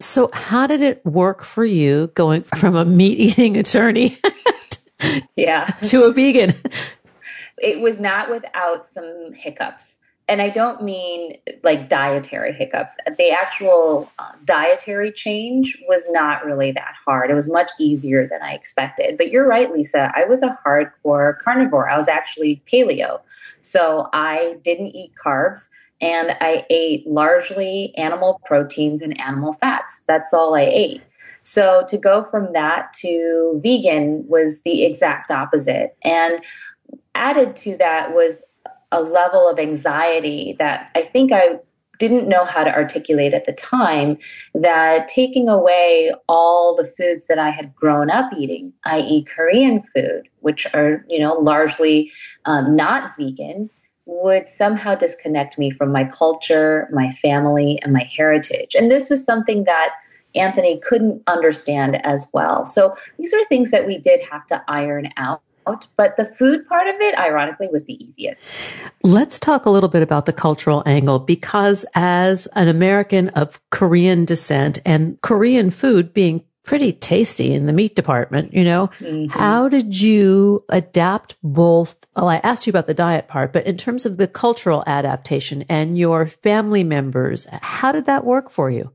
So, 0.00 0.30
how 0.32 0.66
did 0.66 0.82
it 0.82 1.04
work 1.04 1.42
for 1.42 1.64
you 1.64 2.08
going 2.14 2.42
from 2.42 2.76
a 2.76 2.84
meat 2.84 3.18
eating 3.18 3.56
attorney 3.56 4.20
yeah. 5.36 5.66
to 5.84 6.04
a 6.04 6.12
vegan? 6.12 6.54
It 7.58 7.80
was 7.80 7.98
not 7.98 8.30
without 8.30 8.84
some 8.86 9.32
hiccups. 9.34 9.98
And 10.28 10.42
I 10.42 10.50
don't 10.50 10.82
mean 10.82 11.38
like 11.62 11.88
dietary 11.88 12.52
hiccups. 12.52 12.96
The 13.16 13.30
actual 13.30 14.12
uh, 14.18 14.32
dietary 14.44 15.12
change 15.12 15.80
was 15.88 16.04
not 16.10 16.44
really 16.44 16.72
that 16.72 16.94
hard. 17.04 17.30
It 17.30 17.34
was 17.34 17.50
much 17.50 17.70
easier 17.78 18.26
than 18.26 18.42
I 18.42 18.52
expected. 18.52 19.16
But 19.16 19.30
you're 19.30 19.46
right, 19.46 19.72
Lisa. 19.72 20.10
I 20.14 20.24
was 20.24 20.42
a 20.42 20.58
hardcore 20.66 21.38
carnivore. 21.38 21.88
I 21.88 21.96
was 21.96 22.08
actually 22.08 22.60
paleo. 22.70 23.20
So 23.60 24.08
I 24.12 24.56
didn't 24.64 24.88
eat 24.88 25.12
carbs 25.24 25.68
and 26.00 26.36
I 26.40 26.66
ate 26.70 27.06
largely 27.06 27.94
animal 27.96 28.40
proteins 28.44 29.02
and 29.02 29.18
animal 29.20 29.54
fats. 29.54 30.02
That's 30.06 30.32
all 30.32 30.54
I 30.54 30.62
ate. 30.62 31.02
So 31.42 31.84
to 31.88 31.96
go 31.96 32.24
from 32.24 32.52
that 32.54 32.92
to 33.00 33.60
vegan 33.62 34.26
was 34.26 34.62
the 34.62 34.84
exact 34.84 35.30
opposite. 35.30 35.96
And 36.02 36.42
added 37.14 37.56
to 37.56 37.76
that 37.76 38.14
was 38.14 38.42
a 38.92 39.00
level 39.00 39.48
of 39.48 39.58
anxiety 39.58 40.56
that 40.58 40.90
I 40.94 41.02
think 41.02 41.32
I 41.32 41.58
didn't 41.98 42.28
know 42.28 42.44
how 42.44 42.64
to 42.64 42.74
articulate 42.74 43.32
at 43.32 43.46
the 43.46 43.52
time 43.52 44.18
that 44.54 45.08
taking 45.08 45.48
away 45.48 46.12
all 46.28 46.74
the 46.74 46.84
foods 46.84 47.26
that 47.26 47.38
I 47.38 47.50
had 47.50 47.74
grown 47.74 48.10
up 48.10 48.30
eating, 48.36 48.72
i.e., 48.84 49.24
Korean 49.24 49.82
food, 49.82 50.28
which 50.40 50.66
are, 50.74 51.04
you 51.08 51.18
know, 51.20 51.34
largely 51.34 52.12
um, 52.44 52.76
not 52.76 53.16
vegan, 53.16 53.70
would 54.06 54.48
somehow 54.48 54.94
disconnect 54.94 55.58
me 55.58 55.70
from 55.70 55.92
my 55.92 56.04
culture, 56.04 56.88
my 56.92 57.10
family, 57.10 57.78
and 57.82 57.92
my 57.92 58.08
heritage. 58.16 58.74
And 58.74 58.90
this 58.90 59.10
was 59.10 59.24
something 59.24 59.64
that 59.64 59.94
Anthony 60.34 60.80
couldn't 60.80 61.22
understand 61.26 62.04
as 62.06 62.30
well. 62.32 62.64
So 62.64 62.96
these 63.18 63.34
are 63.34 63.44
things 63.46 63.70
that 63.72 63.86
we 63.86 63.98
did 63.98 64.20
have 64.30 64.46
to 64.46 64.62
iron 64.68 65.10
out. 65.16 65.42
But 65.96 66.16
the 66.16 66.24
food 66.24 66.64
part 66.68 66.86
of 66.86 66.94
it, 67.00 67.18
ironically, 67.18 67.68
was 67.72 67.86
the 67.86 67.94
easiest. 68.04 68.44
Let's 69.02 69.36
talk 69.36 69.66
a 69.66 69.70
little 69.70 69.88
bit 69.88 70.02
about 70.02 70.26
the 70.26 70.32
cultural 70.32 70.84
angle 70.86 71.18
because, 71.18 71.84
as 71.96 72.46
an 72.54 72.68
American 72.68 73.30
of 73.30 73.60
Korean 73.72 74.24
descent 74.24 74.78
and 74.86 75.20
Korean 75.22 75.72
food 75.72 76.14
being 76.14 76.44
pretty 76.66 76.92
tasty 76.92 77.54
in 77.54 77.66
the 77.66 77.72
meat 77.72 77.94
department, 77.94 78.52
you 78.52 78.64
know. 78.64 78.88
Mm-hmm. 78.98 79.30
How 79.30 79.68
did 79.68 79.98
you 80.00 80.60
adapt 80.68 81.36
both? 81.42 81.96
Well, 82.14 82.28
I 82.28 82.36
asked 82.38 82.66
you 82.66 82.70
about 82.70 82.88
the 82.88 82.94
diet 82.94 83.28
part, 83.28 83.52
but 83.52 83.64
in 83.66 83.76
terms 83.76 84.04
of 84.04 84.16
the 84.18 84.26
cultural 84.26 84.82
adaptation 84.86 85.64
and 85.68 85.96
your 85.96 86.26
family 86.26 86.84
members, 86.84 87.46
how 87.62 87.92
did 87.92 88.04
that 88.06 88.24
work 88.24 88.50
for 88.50 88.70
you? 88.70 88.92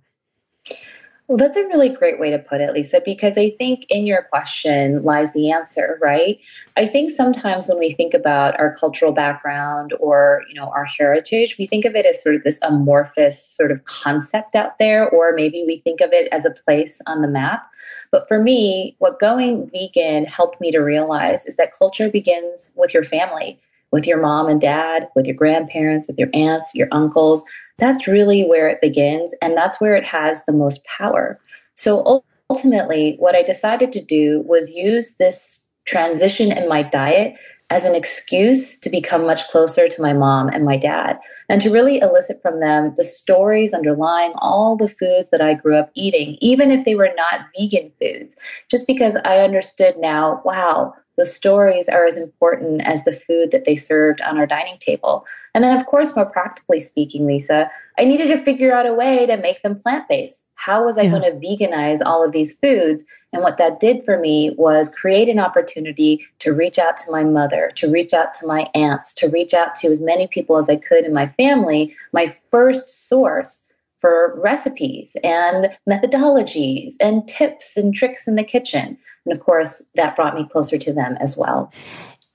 Well, 1.32 1.38
that's 1.38 1.56
a 1.56 1.66
really 1.68 1.88
great 1.88 2.20
way 2.20 2.30
to 2.30 2.38
put 2.38 2.60
it, 2.60 2.74
Lisa, 2.74 3.02
because 3.06 3.38
I 3.38 3.52
think 3.52 3.86
in 3.88 4.06
your 4.06 4.24
question 4.24 5.02
lies 5.02 5.32
the 5.32 5.50
answer, 5.50 5.98
right? 6.02 6.38
I 6.76 6.86
think 6.86 7.10
sometimes 7.10 7.70
when 7.70 7.80
we 7.80 7.94
think 7.94 8.14
about 8.14 8.60
our 8.60 8.76
cultural 8.76 9.14
background 9.14 9.94
or, 10.02 10.44
you 10.50 10.56
know, 10.56 10.70
our 10.76 10.84
heritage, 10.84 11.56
we 11.58 11.68
think 11.68 11.86
of 11.86 11.96
it 11.96 12.06
as 12.06 12.22
sort 12.22 12.36
of 12.36 12.44
this 12.44 12.62
amorphous 12.64 13.42
sort 13.42 13.72
of 13.72 13.86
concept 13.86 14.56
out 14.56 14.78
there, 14.78 15.10
or 15.10 15.32
maybe 15.34 15.64
we 15.66 15.80
think 15.80 16.02
of 16.02 16.12
it 16.12 16.28
as 16.34 16.44
a 16.44 16.52
place 16.52 17.00
on 17.08 17.22
the 17.22 17.30
map. 17.30 17.66
But 18.12 18.28
for 18.28 18.44
me, 18.44 18.98
what 19.00 19.22
going 19.22 19.70
vegan 19.70 20.26
helped 20.26 20.60
me 20.60 20.70
to 20.72 20.80
realize 20.80 21.46
is 21.46 21.56
that 21.56 21.72
culture 21.72 22.10
begins 22.10 22.74
with 22.76 22.94
your 22.94 23.04
family, 23.04 23.58
with 23.92 24.06
your 24.06 24.20
mom 24.20 24.50
and 24.50 24.60
dad, 24.60 25.08
with 25.16 25.28
your 25.28 25.36
grandparents, 25.38 26.10
with 26.10 26.20
your 26.20 26.30
aunts, 26.34 26.76
your 26.76 26.90
uncles 26.92 27.46
that's 27.78 28.08
really 28.08 28.44
where 28.44 28.68
it 28.68 28.82
begins 28.82 29.34
and 29.42 29.58
that's 29.58 29.82
where 29.82 29.96
it 29.96 30.06
has 30.06 30.46
the 30.46 30.54
most 30.54 30.84
power. 30.86 31.40
So 31.76 32.24
ultimately, 32.50 33.16
what 33.20 33.36
I 33.36 33.44
decided 33.44 33.92
to 33.94 34.04
do 34.04 34.44
was 34.46 34.72
use 34.72 35.16
this 35.16 35.72
transition 35.86 36.52
in 36.52 36.70
my 36.70 36.84
diet 36.84 37.36
as 37.72 37.86
an 37.86 37.96
excuse 37.96 38.78
to 38.78 38.90
become 38.90 39.26
much 39.26 39.48
closer 39.48 39.88
to 39.88 40.02
my 40.02 40.12
mom 40.12 40.50
and 40.50 40.66
my 40.66 40.76
dad 40.76 41.18
and 41.48 41.62
to 41.62 41.72
really 41.72 42.00
elicit 42.00 42.42
from 42.42 42.60
them 42.60 42.94
the 42.98 43.04
stories 43.04 43.74
underlying 43.74 44.34
all 44.36 44.76
the 44.76 44.90
foods 44.90 45.30
that 45.30 45.42
I 45.42 45.54
grew 45.54 45.78
up 45.78 45.90
eating, 45.96 46.38
even 46.42 46.70
if 46.70 46.84
they 46.84 46.96
were 46.96 47.14
not 47.16 47.46
vegan 47.58 47.92
foods, 48.00 48.36
just 48.70 48.88
because 48.88 49.16
I 49.24 49.40
understood 49.40 49.96
now, 49.98 50.42
wow, 50.44 50.94
the 51.18 51.26
stories 51.26 51.88
are 51.88 52.06
as 52.06 52.18
important 52.18 52.82
as 52.82 53.06
the 53.06 53.14
food 53.14 53.52
that 53.52 53.64
they 53.64 53.78
served 53.78 54.22
on 54.22 54.38
our 54.38 54.48
dining 54.48 54.78
table. 54.80 55.26
And 55.54 55.64
then, 55.64 55.76
of 55.76 55.86
course, 55.86 56.16
more 56.16 56.26
practically 56.26 56.80
speaking, 56.80 57.26
Lisa, 57.26 57.70
I 57.98 58.06
needed 58.06 58.28
to 58.28 58.38
figure 58.38 58.74
out 58.74 58.86
a 58.86 58.94
way 58.94 59.26
to 59.26 59.38
make 59.38 59.62
them 59.62 59.80
plant 59.80 60.08
based. 60.08 60.48
How 60.56 60.86
was 60.86 60.98
I 60.98 61.04
yeah. 61.04 61.12
going 61.12 61.24
to 61.24 61.48
veganize 61.48 62.00
all 62.06 62.24
of 62.24 62.32
these 62.32 62.58
foods? 62.58 63.04
And 63.34 63.44
what 63.44 63.58
that 63.58 63.80
did 63.80 64.06
for 64.06 64.18
me 64.18 64.54
was 64.58 64.94
create 64.94 65.30
an 65.30 65.40
opportunity 65.40 66.26
to 66.40 66.54
reach 66.54 66.78
out 66.78 66.98
to 66.98 67.12
my 67.12 67.24
mother, 67.24 67.72
to 67.76 67.90
reach 67.90 68.14
out 68.14 68.34
to 68.36 68.48
my 68.48 68.70
aunts, 68.76 69.14
to 69.16 69.30
reach 69.30 69.54
out 69.54 69.76
to 69.76 69.88
as 69.88 70.02
many 70.02 70.28
people 70.28 70.58
as 70.58 70.70
I 70.70 70.76
could 70.76 71.06
in 71.06 71.14
my 71.14 71.28
family, 71.30 71.96
my 72.14 72.28
first 72.28 73.10
source 73.10 73.74
for 74.00 74.40
recipes 74.40 75.16
and 75.24 75.70
methodologies 75.88 76.94
and 77.00 77.28
tips 77.28 77.78
and 77.78 77.94
tricks 77.94 78.28
in 78.28 78.36
the 78.36 78.44
kitchen. 78.44 78.98
And 79.26 79.32
of 79.36 79.40
course, 79.40 79.92
that 79.96 80.16
brought 80.16 80.36
me 80.36 80.48
closer 80.52 80.78
to 80.80 80.94
them 80.94 81.16
as 81.20 81.38
well. 81.38 81.72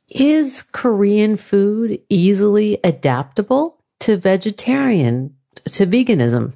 Is 0.09 0.62
Korean 0.62 1.37
food 1.37 2.01
easily 2.09 2.79
adaptable 2.85 3.83
to 4.01 4.16
vegetarian, 4.16 5.35
to 5.64 5.87
veganism? 5.87 6.53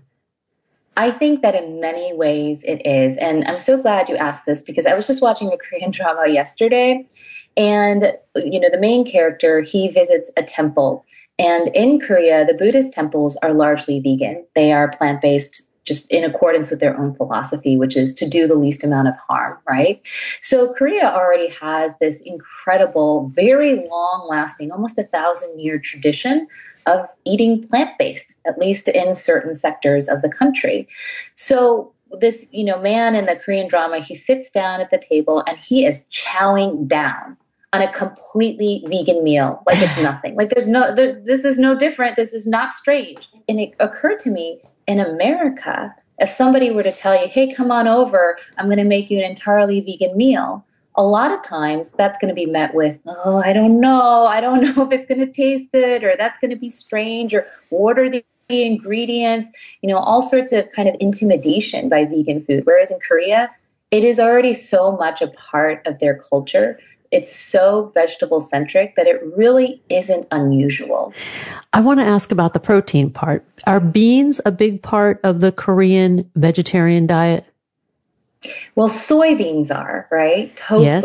I 0.96 1.10
think 1.10 1.42
that 1.42 1.54
in 1.54 1.80
many 1.80 2.12
ways 2.12 2.62
it 2.64 2.84
is. 2.86 3.16
And 3.16 3.44
I'm 3.46 3.58
so 3.58 3.80
glad 3.80 4.08
you 4.08 4.16
asked 4.16 4.46
this 4.46 4.62
because 4.62 4.86
I 4.86 4.94
was 4.94 5.06
just 5.06 5.22
watching 5.22 5.48
a 5.52 5.56
Korean 5.56 5.90
drama 5.92 6.28
yesterday. 6.28 7.06
And, 7.56 8.12
you 8.36 8.60
know, 8.60 8.70
the 8.70 8.80
main 8.80 9.04
character, 9.04 9.62
he 9.62 9.88
visits 9.88 10.30
a 10.36 10.42
temple. 10.42 11.04
And 11.38 11.68
in 11.68 12.00
Korea, 12.00 12.44
the 12.44 12.54
Buddhist 12.54 12.92
temples 12.92 13.36
are 13.38 13.54
largely 13.54 13.98
vegan. 14.00 14.44
They 14.54 14.72
are 14.72 14.90
plant 14.90 15.22
based 15.22 15.69
just 15.84 16.12
in 16.12 16.24
accordance 16.24 16.70
with 16.70 16.80
their 16.80 16.98
own 16.98 17.14
philosophy, 17.14 17.76
which 17.76 17.96
is 17.96 18.14
to 18.16 18.28
do 18.28 18.46
the 18.46 18.54
least 18.54 18.84
amount 18.84 19.08
of 19.08 19.14
harm, 19.28 19.58
right? 19.68 20.00
So 20.42 20.72
Korea 20.74 21.06
already 21.06 21.48
has 21.48 21.98
this 21.98 22.22
incredible, 22.22 23.30
very 23.34 23.86
long 23.88 24.26
lasting, 24.28 24.70
almost 24.70 24.98
a 24.98 25.04
thousand 25.04 25.58
year 25.60 25.78
tradition 25.78 26.46
of 26.86 27.06
eating 27.24 27.66
plant 27.66 27.90
based, 27.98 28.34
at 28.46 28.58
least 28.58 28.88
in 28.88 29.14
certain 29.14 29.54
sectors 29.54 30.08
of 30.08 30.22
the 30.22 30.30
country. 30.30 30.88
So 31.34 31.92
this, 32.18 32.48
you 32.52 32.64
know, 32.64 32.80
man 32.80 33.14
in 33.14 33.26
the 33.26 33.36
Korean 33.36 33.68
drama, 33.68 34.00
he 34.00 34.14
sits 34.14 34.50
down 34.50 34.80
at 34.80 34.90
the 34.90 34.98
table 34.98 35.42
and 35.46 35.58
he 35.58 35.86
is 35.86 36.06
chowing 36.10 36.86
down 36.86 37.36
on 37.72 37.82
a 37.82 37.92
completely 37.92 38.84
vegan 38.88 39.22
meal 39.22 39.62
like 39.66 39.78
it's 39.78 39.98
nothing 40.02 40.34
like 40.34 40.50
there's 40.50 40.68
no 40.68 40.92
there, 40.92 41.20
this 41.20 41.44
is 41.44 41.58
no 41.58 41.74
different 41.74 42.16
this 42.16 42.32
is 42.32 42.46
not 42.46 42.72
strange 42.72 43.28
and 43.48 43.60
it 43.60 43.74
occurred 43.78 44.18
to 44.18 44.30
me 44.30 44.60
in 44.90 44.98
America, 44.98 45.94
if 46.18 46.28
somebody 46.28 46.72
were 46.72 46.82
to 46.82 46.90
tell 46.90 47.14
you, 47.20 47.28
hey, 47.28 47.54
come 47.54 47.70
on 47.70 47.86
over, 47.86 48.36
I'm 48.58 48.66
going 48.66 48.78
to 48.78 48.84
make 48.84 49.08
you 49.08 49.18
an 49.18 49.24
entirely 49.24 49.80
vegan 49.80 50.16
meal, 50.16 50.64
a 50.96 51.04
lot 51.04 51.30
of 51.30 51.42
times 51.44 51.92
that's 51.92 52.18
going 52.18 52.28
to 52.28 52.34
be 52.34 52.44
met 52.44 52.74
with, 52.74 52.98
oh, 53.06 53.38
I 53.38 53.52
don't 53.52 53.80
know. 53.80 54.26
I 54.26 54.40
don't 54.40 54.62
know 54.76 54.84
if 54.84 54.92
it's 54.92 55.06
going 55.06 55.20
to 55.20 55.32
taste 55.32 55.70
good 55.72 56.02
or 56.02 56.16
that's 56.16 56.38
going 56.38 56.50
to 56.50 56.56
be 56.56 56.68
strange 56.68 57.32
or 57.32 57.46
what 57.68 58.00
are 58.00 58.10
the 58.10 58.24
ingredients, 58.48 59.52
you 59.80 59.88
know, 59.88 59.98
all 59.98 60.22
sorts 60.22 60.50
of 60.52 60.70
kind 60.72 60.88
of 60.88 60.96
intimidation 60.98 61.88
by 61.88 62.04
vegan 62.04 62.44
food. 62.44 62.66
Whereas 62.66 62.90
in 62.90 62.98
Korea, 62.98 63.48
it 63.92 64.02
is 64.02 64.18
already 64.18 64.52
so 64.52 64.96
much 64.96 65.22
a 65.22 65.28
part 65.28 65.86
of 65.86 66.00
their 66.00 66.16
culture 66.16 66.80
it's 67.10 67.34
so 67.34 67.90
vegetable 67.94 68.40
centric 68.40 68.94
that 68.96 69.06
it 69.06 69.20
really 69.36 69.82
isn't 69.88 70.26
unusual. 70.30 71.12
I 71.72 71.80
want 71.80 72.00
to 72.00 72.06
ask 72.06 72.30
about 72.30 72.54
the 72.54 72.60
protein 72.60 73.10
part. 73.10 73.44
Are 73.66 73.80
beans 73.80 74.40
a 74.44 74.52
big 74.52 74.82
part 74.82 75.20
of 75.24 75.40
the 75.40 75.52
Korean 75.52 76.30
vegetarian 76.36 77.06
diet? 77.06 77.44
Well, 78.74 78.88
soybeans 78.88 79.74
are, 79.74 80.08
right? 80.10 80.54
Tofu. 80.56 80.82
Yes. 80.82 81.04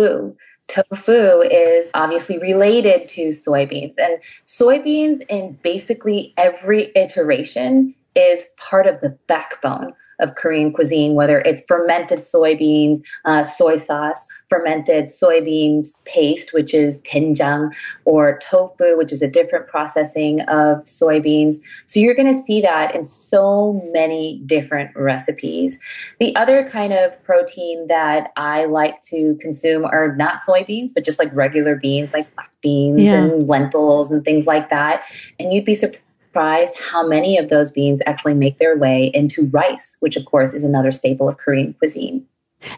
Tofu 0.67 1.41
is 1.41 1.91
obviously 1.93 2.39
related 2.39 3.07
to 3.09 3.29
soybeans, 3.29 3.95
and 3.99 4.19
soybeans 4.47 5.21
in 5.29 5.59
basically 5.61 6.33
every 6.37 6.91
iteration 6.95 7.93
is 8.15 8.47
part 8.57 8.87
of 8.87 8.99
the 9.01 9.09
backbone 9.27 9.93
of 10.19 10.35
Korean 10.35 10.71
cuisine, 10.71 11.13
whether 11.15 11.39
it's 11.41 11.63
fermented 11.65 12.19
soybeans, 12.19 12.99
uh, 13.25 13.43
soy 13.43 13.77
sauce, 13.77 14.27
fermented 14.49 15.05
soybeans 15.05 16.03
paste, 16.05 16.53
which 16.53 16.73
is 16.73 17.01
doenjang, 17.03 17.71
or 18.05 18.39
tofu, 18.39 18.97
which 18.97 19.11
is 19.11 19.21
a 19.21 19.29
different 19.29 19.67
processing 19.67 20.41
of 20.41 20.83
soybeans. 20.83 21.55
So 21.85 21.99
you're 21.99 22.15
going 22.15 22.33
to 22.33 22.39
see 22.39 22.61
that 22.61 22.95
in 22.95 23.03
so 23.03 23.81
many 23.91 24.41
different 24.45 24.95
recipes. 24.95 25.79
The 26.19 26.35
other 26.35 26.67
kind 26.67 26.93
of 26.93 27.21
protein 27.23 27.87
that 27.87 28.31
I 28.37 28.65
like 28.65 29.01
to 29.03 29.35
consume 29.41 29.85
are 29.85 30.15
not 30.15 30.41
soybeans, 30.47 30.91
but 30.93 31.05
just 31.05 31.19
like 31.19 31.33
regular 31.33 31.75
beans, 31.75 32.13
like 32.13 32.33
black 32.35 32.51
beans 32.61 33.01
yeah. 33.01 33.23
and 33.23 33.47
lentils 33.47 34.11
and 34.11 34.23
things 34.23 34.45
like 34.45 34.69
that. 34.69 35.03
And 35.39 35.53
you'd 35.53 35.65
be 35.65 35.75
surprised 35.75 36.01
surprised 36.35 36.77
how 36.77 37.07
many 37.07 37.37
of 37.37 37.47
those 37.47 37.71
beans 37.71 38.01
actually 38.05 38.33
make 38.33 38.57
their 38.57 38.77
way 38.77 39.09
into 39.13 39.47
rice, 39.51 39.95
which 40.01 40.17
of 40.17 40.25
course 40.25 40.53
is 40.53 40.65
another 40.65 40.91
staple 40.91 41.29
of 41.29 41.37
Korean 41.37 41.73
cuisine. 41.75 42.25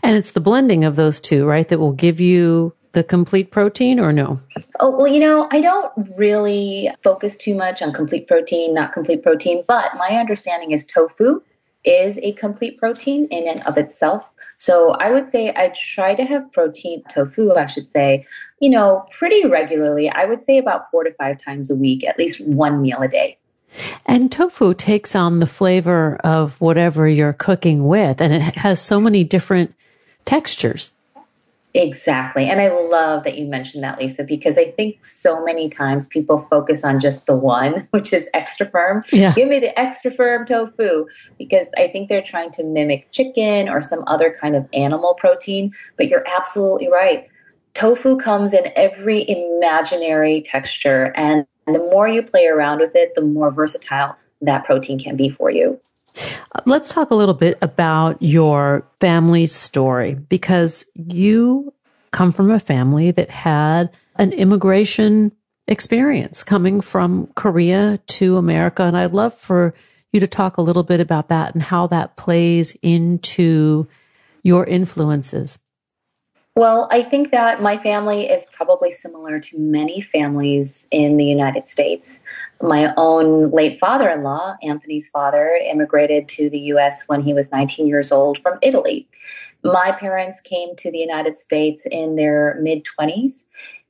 And 0.04 0.16
it's 0.16 0.32
the 0.32 0.40
blending 0.40 0.84
of 0.84 0.96
those 0.96 1.20
two, 1.20 1.48
right, 1.48 1.68
that 1.70 1.80
will 1.80 1.92
give 1.92 2.20
you 2.20 2.76
the 2.92 3.04
complete 3.04 3.50
protein 3.50 4.00
or 4.00 4.14
no? 4.14 4.40
Oh, 4.80 4.96
well, 4.96 5.08
you 5.08 5.20
know, 5.20 5.50
I 5.52 5.62
don't 5.62 5.92
really 6.16 6.92
focus 7.02 7.36
too 7.36 7.56
much 7.56 7.82
on 7.82 7.94
complete 7.94 8.28
protein, 8.28 8.76
not 8.76 8.94
complete 8.94 9.24
protein, 9.24 9.64
but 9.68 9.92
my 9.98 10.10
understanding 10.10 10.70
is 10.70 10.86
tofu 10.86 11.42
is 11.84 12.20
a 12.20 12.34
complete 12.34 12.78
protein 12.78 13.28
in 13.32 13.48
and 13.48 13.66
of 13.66 13.76
itself. 13.76 14.30
So 14.58 14.92
I 14.92 15.10
would 15.10 15.28
say 15.28 15.52
I 15.56 15.74
try 15.76 16.14
to 16.14 16.24
have 16.26 16.52
protein 16.52 17.02
tofu, 17.10 17.56
I 17.56 17.66
should 17.66 17.90
say, 17.90 18.28
you 18.60 18.70
know, 18.70 19.04
pretty 19.10 19.48
regularly. 19.48 20.10
I 20.10 20.26
would 20.26 20.44
say 20.44 20.60
about 20.60 20.92
four 20.92 21.04
to 21.04 21.14
five 21.16 21.40
times 21.40 21.72
a 21.72 21.76
week, 21.76 22.08
at 22.08 22.20
least 22.20 22.48
one 22.48 22.84
meal 22.84 23.02
a 23.02 23.08
day. 23.08 23.40
And 24.06 24.32
tofu 24.32 24.74
takes 24.74 25.16
on 25.16 25.40
the 25.40 25.48
flavor 25.48 26.16
of 26.24 26.60
whatever 26.62 27.08
you're 27.08 27.34
cooking 27.34 27.88
with, 27.88 28.22
and 28.22 28.34
it 28.34 28.56
has 28.56 28.82
so 28.82 29.00
many 29.00 29.24
different 29.24 29.74
textures. 30.26 30.92
Exactly. 31.74 32.50
And 32.50 32.60
I 32.60 32.70
love 32.70 33.24
that 33.24 33.38
you 33.38 33.46
mentioned 33.46 33.84
that, 33.84 34.00
Lisa, 34.00 34.24
because 34.24 34.58
I 34.58 34.72
think 34.72 35.06
so 35.06 35.44
many 35.44 35.70
times 35.70 36.08
people 36.08 36.40
focus 36.40 36.84
on 36.84 37.00
just 37.00 37.28
the 37.28 37.36
one, 37.36 37.88
which 37.92 38.14
is 38.14 38.28
extra 38.34 38.66
firm. 38.66 39.04
Yeah. 39.12 39.34
Give 39.34 39.48
me 39.48 39.60
the 39.60 39.78
extra 39.80 40.10
firm 40.10 40.46
tofu, 40.46 41.06
because 41.38 41.68
I 41.78 41.88
think 41.88 42.10
they're 42.10 42.22
trying 42.22 42.52
to 42.52 42.64
mimic 42.64 43.12
chicken 43.12 43.70
or 43.70 43.82
some 43.82 44.04
other 44.08 44.36
kind 44.40 44.56
of 44.56 44.68
animal 44.74 45.14
protein. 45.20 45.72
But 45.98 46.08
you're 46.08 46.26
absolutely 46.28 46.90
right. 46.90 47.28
Tofu 47.76 48.18
comes 48.18 48.54
in 48.54 48.72
every 48.76 49.30
imaginary 49.30 50.42
texture. 50.42 51.14
And 51.16 51.46
and 51.68 51.76
the 51.76 51.80
more 51.80 52.08
you 52.08 52.24
play 52.24 52.48
around 52.48 52.80
with 52.80 52.96
it, 52.96 53.14
the 53.14 53.22
more 53.22 53.52
versatile 53.52 54.16
that 54.42 54.66
protein 54.66 55.00
can 55.00 55.18
be 55.18 55.30
for 55.30 55.52
you. 55.52 55.80
Let's 56.66 56.92
talk 56.92 57.12
a 57.12 57.16
little 57.16 57.36
bit 57.36 57.58
about 57.62 58.22
your 58.22 58.88
family 59.00 59.46
story 59.46 60.16
because 60.16 60.86
you 60.96 61.74
come 62.12 62.32
from 62.32 62.50
a 62.50 62.60
family 62.60 63.12
that 63.12 63.30
had 63.30 63.92
an 64.16 64.32
immigration 64.32 65.32
experience 65.68 66.44
coming 66.44 66.82
from 66.82 67.28
Korea 67.36 68.00
to 68.08 68.38
America. 68.38 68.84
And 68.84 68.98
I'd 68.98 69.12
love 69.12 69.34
for 69.34 69.76
you 70.12 70.20
to 70.22 70.28
talk 70.28 70.58
a 70.58 70.62
little 70.62 70.84
bit 70.84 71.00
about 71.00 71.28
that 71.28 71.54
and 71.54 71.62
how 71.62 71.88
that 71.88 72.16
plays 72.16 72.76
into 72.82 73.88
your 74.42 74.66
influences. 74.66 75.60
Well, 76.58 76.88
I 76.90 77.04
think 77.04 77.30
that 77.30 77.62
my 77.62 77.78
family 77.78 78.28
is 78.28 78.48
probably 78.52 78.90
similar 78.90 79.40
to 79.40 79.60
many 79.60 80.02
families 80.02 80.88
in 80.90 81.18
the 81.18 81.24
United 81.24 81.68
States. 81.68 82.24
My 82.64 82.92
own 82.98 83.52
late 83.52 83.80
father 83.80 84.10
in 84.10 84.24
law, 84.24 84.56
Anthony's 84.64 85.08
father, 85.08 85.52
immigrated 85.70 86.28
to 86.30 86.50
the 86.50 86.58
US 86.74 87.08
when 87.08 87.22
he 87.22 87.32
was 87.32 87.52
19 87.52 87.86
years 87.86 88.12
old 88.12 88.40
from 88.40 88.58
Italy. 88.64 89.08
My 89.64 89.92
parents 89.92 90.42
came 90.42 90.76
to 90.78 90.90
the 90.90 90.98
United 90.98 91.38
States 91.38 91.86
in 91.92 92.16
their 92.16 92.58
mid 92.60 92.88
20s 93.00 93.46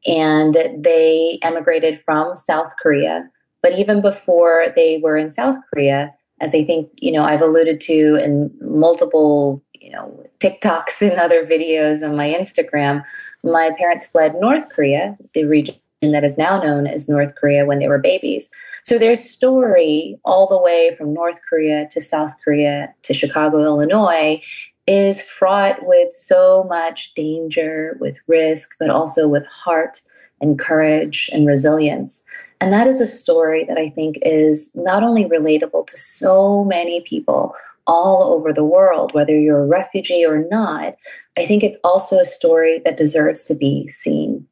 and 0.06 0.54
they 0.78 1.40
emigrated 1.44 2.02
from 2.02 2.36
South 2.36 2.74
Korea. 2.84 3.30
But 3.62 3.80
even 3.80 4.02
before 4.02 4.66
they 4.76 5.00
were 5.02 5.16
in 5.16 5.32
South 5.32 5.56
Korea, 5.70 6.14
as 6.42 6.54
I 6.54 6.66
think, 6.66 6.90
you 6.98 7.14
know, 7.14 7.24
I've 7.24 7.42
alluded 7.42 7.80
to 7.82 8.16
in 8.22 8.52
multiple 8.60 9.64
you 9.88 9.94
know, 9.94 10.30
TikToks 10.40 11.02
and 11.02 11.18
other 11.18 11.46
videos 11.46 12.06
on 12.06 12.18
my 12.18 12.28
Instagram, 12.28 13.06
my 13.42 13.72
parents 13.78 14.06
fled 14.06 14.36
North 14.36 14.68
Korea, 14.68 15.18
the 15.34 15.46
region 15.46 15.76
that 16.02 16.26
is 16.26 16.38
now 16.38 16.62
known 16.62 16.88
as 16.88 17.08
North 17.08 17.36
Korea, 17.36 17.66
when 17.66 17.80
they 17.80 17.88
were 17.88 17.98
babies. 17.98 18.50
So 18.84 19.00
their 19.00 19.16
story, 19.16 20.20
all 20.26 20.46
the 20.46 20.58
way 20.58 20.94
from 20.98 21.14
North 21.14 21.40
Korea 21.48 21.88
to 21.92 22.02
South 22.02 22.34
Korea 22.44 22.94
to 23.04 23.14
Chicago, 23.14 23.64
Illinois, 23.64 24.42
is 24.88 25.22
fraught 25.22 25.78
with 25.86 26.12
so 26.12 26.66
much 26.68 27.14
danger, 27.14 27.98
with 28.02 28.18
risk, 28.28 28.76
but 28.80 28.90
also 28.90 29.30
with 29.30 29.46
heart 29.46 30.02
and 30.42 30.60
courage 30.60 31.30
and 31.32 31.48
resilience. 31.48 32.26
And 32.60 32.74
that 32.74 32.88
is 32.88 33.00
a 33.00 33.08
story 33.08 33.64
that 33.64 33.78
I 33.78 33.90
think 33.90 34.18
is 34.22 34.76
not 34.76 35.02
only 35.02 35.24
relatable 35.24 35.88
to 35.88 35.98
so 35.98 36.66
many 36.66 37.02
people 37.02 37.56
all 37.88 38.34
over 38.34 38.54
the 38.54 38.66
world, 38.66 39.14
whether 39.14 39.38
you're 39.38 39.64
a 39.64 39.68
refugee 39.68 40.26
or 40.26 40.46
not, 40.50 40.96
I 41.38 41.46
think 41.46 41.64
it's 41.64 41.78
also 41.84 42.18
a 42.18 42.26
story 42.26 42.82
that 42.86 42.98
deserves 42.98 43.46
to 43.46 43.56
be 43.56 43.88
seen. 43.88 44.48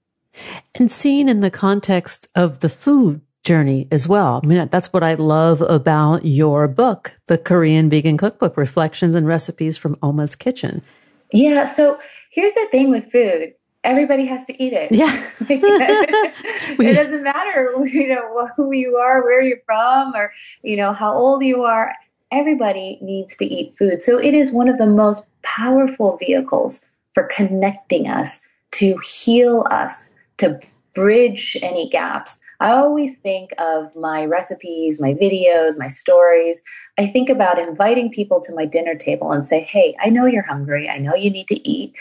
And 0.73 0.91
seen 0.91 1.29
in 1.29 1.41
the 1.41 1.51
context 1.51 2.27
of 2.35 2.61
the 2.61 2.69
food 2.69 3.21
journey 3.43 3.87
as 3.91 4.07
well. 4.07 4.41
I 4.43 4.47
mean, 4.47 4.67
that's 4.71 4.91
what 4.91 5.03
I 5.03 5.13
love 5.13 5.61
about 5.61 6.25
your 6.25 6.67
book, 6.67 7.13
The 7.27 7.37
Korean 7.37 7.89
Vegan 7.89 8.17
Cookbook 8.17 8.57
Reflections 8.57 9.15
and 9.15 9.27
Recipes 9.27 9.77
from 9.77 9.97
Omma's 10.01 10.35
Kitchen. 10.35 10.81
Yeah. 11.31 11.65
So 11.67 11.99
here's 12.31 12.53
the 12.53 12.67
thing 12.71 12.89
with 12.89 13.11
food 13.11 13.53
everybody 13.83 14.25
has 14.25 14.43
to 14.47 14.63
eat 14.63 14.73
it. 14.73 14.91
Yeah. 14.91 15.13
it 15.47 16.95
doesn't 16.95 17.23
matter, 17.23 17.71
you 17.85 18.07
know, 18.07 18.49
who 18.57 18.71
you 18.71 18.95
are, 18.95 19.23
where 19.23 19.43
you're 19.43 19.61
from, 19.63 20.15
or, 20.15 20.33
you 20.63 20.75
know, 20.75 20.91
how 20.91 21.13
old 21.15 21.43
you 21.43 21.61
are 21.61 21.93
everybody 22.31 22.97
needs 23.01 23.37
to 23.37 23.45
eat 23.45 23.77
food. 23.77 24.01
So 24.01 24.19
it 24.19 24.33
is 24.33 24.51
one 24.51 24.67
of 24.67 24.77
the 24.77 24.87
most 24.87 25.31
powerful 25.43 26.17
vehicles 26.17 26.89
for 27.13 27.23
connecting 27.23 28.07
us, 28.07 28.47
to 28.71 28.97
heal 28.97 29.65
us, 29.71 30.13
to 30.37 30.59
bridge 30.93 31.57
any 31.61 31.89
gaps. 31.89 32.41
I 32.59 32.71
always 32.71 33.17
think 33.17 33.51
of 33.57 33.93
my 33.95 34.25
recipes, 34.25 34.99
my 35.01 35.13
videos, 35.13 35.77
my 35.77 35.87
stories. 35.87 36.61
I 36.97 37.07
think 37.07 37.29
about 37.29 37.59
inviting 37.59 38.11
people 38.11 38.39
to 38.41 38.55
my 38.55 38.65
dinner 38.65 38.95
table 38.95 39.31
and 39.31 39.45
say, 39.45 39.61
hey, 39.61 39.95
I 40.01 40.09
know 40.09 40.25
you're 40.25 40.43
hungry. 40.43 40.89
I 40.89 40.97
know 40.97 41.15
you 41.15 41.29
need 41.29 41.47
to 41.49 41.69
eat, 41.69 41.93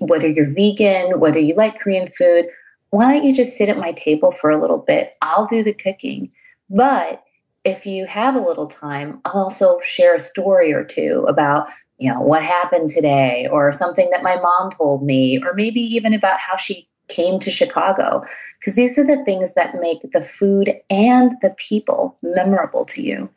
whether 0.00 0.28
you're 0.28 0.50
vegan, 0.50 1.20
whether 1.20 1.38
you 1.38 1.54
like 1.54 1.78
Korean 1.78 2.08
food. 2.10 2.46
Why 2.90 3.12
don't 3.12 3.24
you 3.24 3.34
just 3.34 3.56
sit 3.56 3.68
at 3.68 3.78
my 3.78 3.92
table 3.92 4.32
for 4.32 4.50
a 4.50 4.60
little 4.60 4.78
bit? 4.78 5.14
I'll 5.20 5.46
do 5.46 5.62
the 5.62 5.74
cooking. 5.74 6.30
But 6.70 7.22
if 7.68 7.86
you 7.86 8.06
have 8.06 8.34
a 8.34 8.40
little 8.40 8.66
time, 8.66 9.20
I'll 9.24 9.42
also 9.44 9.78
share 9.80 10.14
a 10.14 10.20
story 10.20 10.72
or 10.72 10.82
two 10.82 11.26
about, 11.28 11.68
you 11.98 12.10
know, 12.12 12.20
what 12.20 12.42
happened 12.42 12.88
today 12.88 13.46
or 13.52 13.70
something 13.72 14.08
that 14.10 14.22
my 14.22 14.40
mom 14.40 14.70
told 14.70 15.04
me, 15.04 15.40
or 15.44 15.52
maybe 15.54 15.80
even 15.80 16.14
about 16.14 16.40
how 16.40 16.56
she 16.56 16.88
came 17.08 17.38
to 17.40 17.50
Chicago. 17.50 18.24
Because 18.58 18.74
these 18.74 18.98
are 18.98 19.06
the 19.06 19.22
things 19.24 19.54
that 19.54 19.80
make 19.80 20.00
the 20.12 20.20
food 20.20 20.74
and 20.90 21.32
the 21.42 21.50
people 21.50 22.18
memorable 22.22 22.84
to 22.86 23.02
you. 23.02 23.28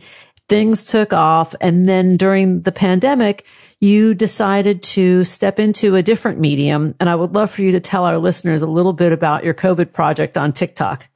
Things 0.48 0.84
took 0.84 1.12
off. 1.12 1.56
And 1.60 1.86
then 1.86 2.16
during 2.16 2.62
the 2.62 2.72
pandemic, 2.72 3.44
you 3.80 4.14
decided 4.14 4.84
to 4.84 5.24
step 5.24 5.58
into 5.58 5.96
a 5.96 6.04
different 6.04 6.38
medium. 6.38 6.94
And 7.00 7.10
I 7.10 7.16
would 7.16 7.34
love 7.34 7.50
for 7.50 7.62
you 7.62 7.72
to 7.72 7.80
tell 7.80 8.04
our 8.04 8.18
listeners 8.18 8.62
a 8.62 8.68
little 8.68 8.92
bit 8.92 9.10
about 9.10 9.42
your 9.42 9.54
COVID 9.54 9.92
project 9.92 10.38
on 10.38 10.52
TikTok. 10.52 11.08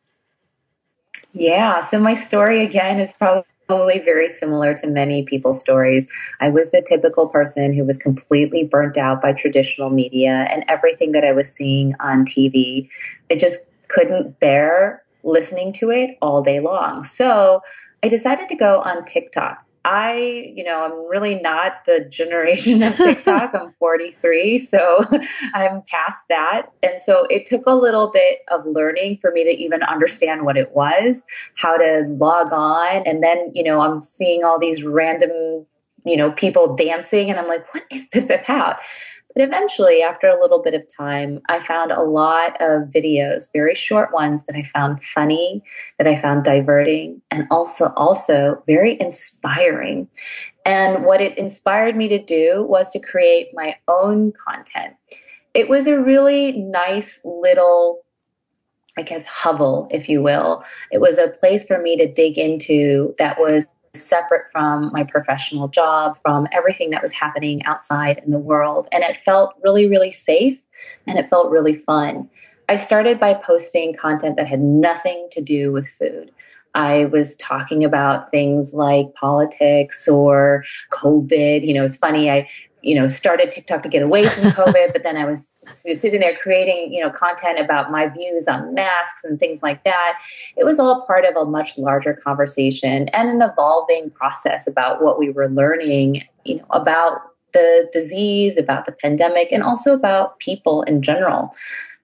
Yeah. 1.32 1.80
So 1.80 2.00
my 2.00 2.14
story 2.14 2.62
again 2.62 3.00
is 3.00 3.12
probably 3.12 3.98
very 3.98 4.28
similar 4.28 4.74
to 4.74 4.86
many 4.88 5.24
people's 5.24 5.60
stories. 5.60 6.06
I 6.40 6.50
was 6.50 6.70
the 6.70 6.82
typical 6.82 7.28
person 7.28 7.74
who 7.74 7.84
was 7.84 7.96
completely 7.96 8.64
burnt 8.64 8.96
out 8.96 9.22
by 9.22 9.32
traditional 9.32 9.90
media 9.90 10.46
and 10.50 10.64
everything 10.68 11.12
that 11.12 11.24
I 11.24 11.32
was 11.32 11.52
seeing 11.52 11.94
on 12.00 12.24
TV. 12.24 12.88
I 13.30 13.36
just 13.36 13.72
couldn't 13.88 14.38
bear 14.40 15.02
listening 15.22 15.72
to 15.74 15.90
it 15.90 16.18
all 16.20 16.42
day 16.42 16.60
long. 16.60 17.02
So 17.02 17.62
I 18.02 18.08
decided 18.08 18.48
to 18.48 18.54
go 18.54 18.80
on 18.80 19.04
TikTok. 19.04 19.63
I, 19.84 20.52
you 20.56 20.64
know, 20.64 20.82
I'm 20.82 21.08
really 21.08 21.38
not 21.40 21.84
the 21.86 22.04
generation 22.06 22.82
of 22.82 22.96
TikTok. 22.96 23.54
I'm 23.54 23.72
43, 23.78 24.58
so 24.58 25.04
I'm 25.54 25.82
past 25.82 26.22
that. 26.30 26.66
And 26.82 26.98
so 26.98 27.26
it 27.26 27.44
took 27.44 27.64
a 27.66 27.74
little 27.74 28.10
bit 28.10 28.40
of 28.50 28.64
learning 28.64 29.18
for 29.18 29.30
me 29.30 29.44
to 29.44 29.50
even 29.50 29.82
understand 29.82 30.44
what 30.44 30.56
it 30.56 30.72
was, 30.72 31.22
how 31.56 31.76
to 31.76 32.06
log 32.08 32.52
on. 32.52 33.02
And 33.06 33.22
then, 33.22 33.50
you 33.54 33.62
know, 33.62 33.80
I'm 33.80 34.00
seeing 34.00 34.42
all 34.42 34.58
these 34.58 34.84
random, 34.84 35.66
you 36.06 36.16
know, 36.16 36.32
people 36.32 36.74
dancing, 36.74 37.28
and 37.28 37.38
I'm 37.38 37.48
like, 37.48 37.72
what 37.74 37.84
is 37.90 38.08
this 38.10 38.30
about? 38.30 38.76
But 39.34 39.42
eventually, 39.42 40.00
after 40.02 40.28
a 40.28 40.40
little 40.40 40.62
bit 40.62 40.74
of 40.74 40.86
time, 40.86 41.40
I 41.48 41.58
found 41.58 41.90
a 41.90 42.02
lot 42.02 42.56
of 42.60 42.88
videos, 42.90 43.52
very 43.52 43.74
short 43.74 44.12
ones 44.12 44.46
that 44.46 44.54
I 44.54 44.62
found 44.62 45.02
funny, 45.02 45.62
that 45.98 46.06
I 46.06 46.14
found 46.14 46.44
diverting, 46.44 47.20
and 47.30 47.46
also 47.50 47.86
also 47.96 48.62
very 48.66 48.96
inspiring. 49.00 50.08
And 50.64 51.04
what 51.04 51.20
it 51.20 51.36
inspired 51.36 51.96
me 51.96 52.08
to 52.08 52.18
do 52.18 52.62
was 52.62 52.90
to 52.90 53.00
create 53.00 53.48
my 53.54 53.76
own 53.88 54.32
content. 54.32 54.94
It 55.52 55.68
was 55.68 55.86
a 55.86 56.00
really 56.00 56.52
nice 56.52 57.20
little 57.24 58.04
I 58.96 59.02
guess, 59.02 59.26
hovel, 59.26 59.88
if 59.90 60.08
you 60.08 60.22
will. 60.22 60.62
It 60.92 61.00
was 61.00 61.18
a 61.18 61.28
place 61.28 61.66
for 61.66 61.80
me 61.80 61.96
to 61.96 62.06
dig 62.06 62.38
into 62.38 63.12
that 63.18 63.40
was 63.40 63.66
separate 63.94 64.46
from 64.52 64.90
my 64.92 65.04
professional 65.04 65.68
job, 65.68 66.16
from 66.18 66.46
everything 66.52 66.90
that 66.90 67.02
was 67.02 67.12
happening 67.12 67.64
outside 67.64 68.20
in 68.24 68.30
the 68.30 68.38
world. 68.38 68.88
And 68.92 69.02
it 69.04 69.16
felt 69.18 69.54
really, 69.62 69.86
really 69.88 70.10
safe 70.10 70.58
and 71.06 71.18
it 71.18 71.30
felt 71.30 71.50
really 71.50 71.74
fun. 71.74 72.28
I 72.68 72.76
started 72.76 73.20
by 73.20 73.34
posting 73.34 73.94
content 73.94 74.36
that 74.36 74.48
had 74.48 74.60
nothing 74.60 75.28
to 75.32 75.42
do 75.42 75.72
with 75.72 75.88
food. 75.98 76.30
I 76.74 77.04
was 77.06 77.36
talking 77.36 77.84
about 77.84 78.30
things 78.30 78.74
like 78.74 79.14
politics 79.14 80.08
or 80.08 80.64
COVID. 80.90 81.66
You 81.66 81.74
know, 81.74 81.84
it's 81.84 81.96
funny. 81.96 82.30
I 82.30 82.48
you 82.84 82.94
know, 82.94 83.08
started 83.08 83.50
TikTok 83.50 83.82
to 83.82 83.88
get 83.88 84.02
away 84.02 84.26
from 84.26 84.44
COVID, 84.50 84.92
but 84.92 85.02
then 85.02 85.16
I 85.16 85.24
was 85.24 85.46
sitting 85.72 86.20
there 86.20 86.36
creating, 86.36 86.92
you 86.92 87.02
know, 87.02 87.10
content 87.10 87.58
about 87.58 87.90
my 87.90 88.08
views 88.08 88.46
on 88.46 88.74
masks 88.74 89.24
and 89.24 89.40
things 89.40 89.62
like 89.62 89.84
that. 89.84 90.18
It 90.56 90.64
was 90.64 90.78
all 90.78 91.06
part 91.06 91.24
of 91.24 91.34
a 91.36 91.44
much 91.44 91.78
larger 91.78 92.14
conversation 92.14 93.08
and 93.08 93.28
an 93.30 93.42
evolving 93.42 94.10
process 94.10 94.66
about 94.66 95.02
what 95.02 95.18
we 95.18 95.30
were 95.30 95.48
learning, 95.48 96.22
you 96.44 96.56
know, 96.56 96.66
about 96.70 97.20
the 97.52 97.88
disease, 97.92 98.58
about 98.58 98.84
the 98.84 98.92
pandemic, 98.92 99.50
and 99.50 99.62
also 99.62 99.94
about 99.94 100.38
people 100.38 100.82
in 100.82 101.00
general. 101.00 101.54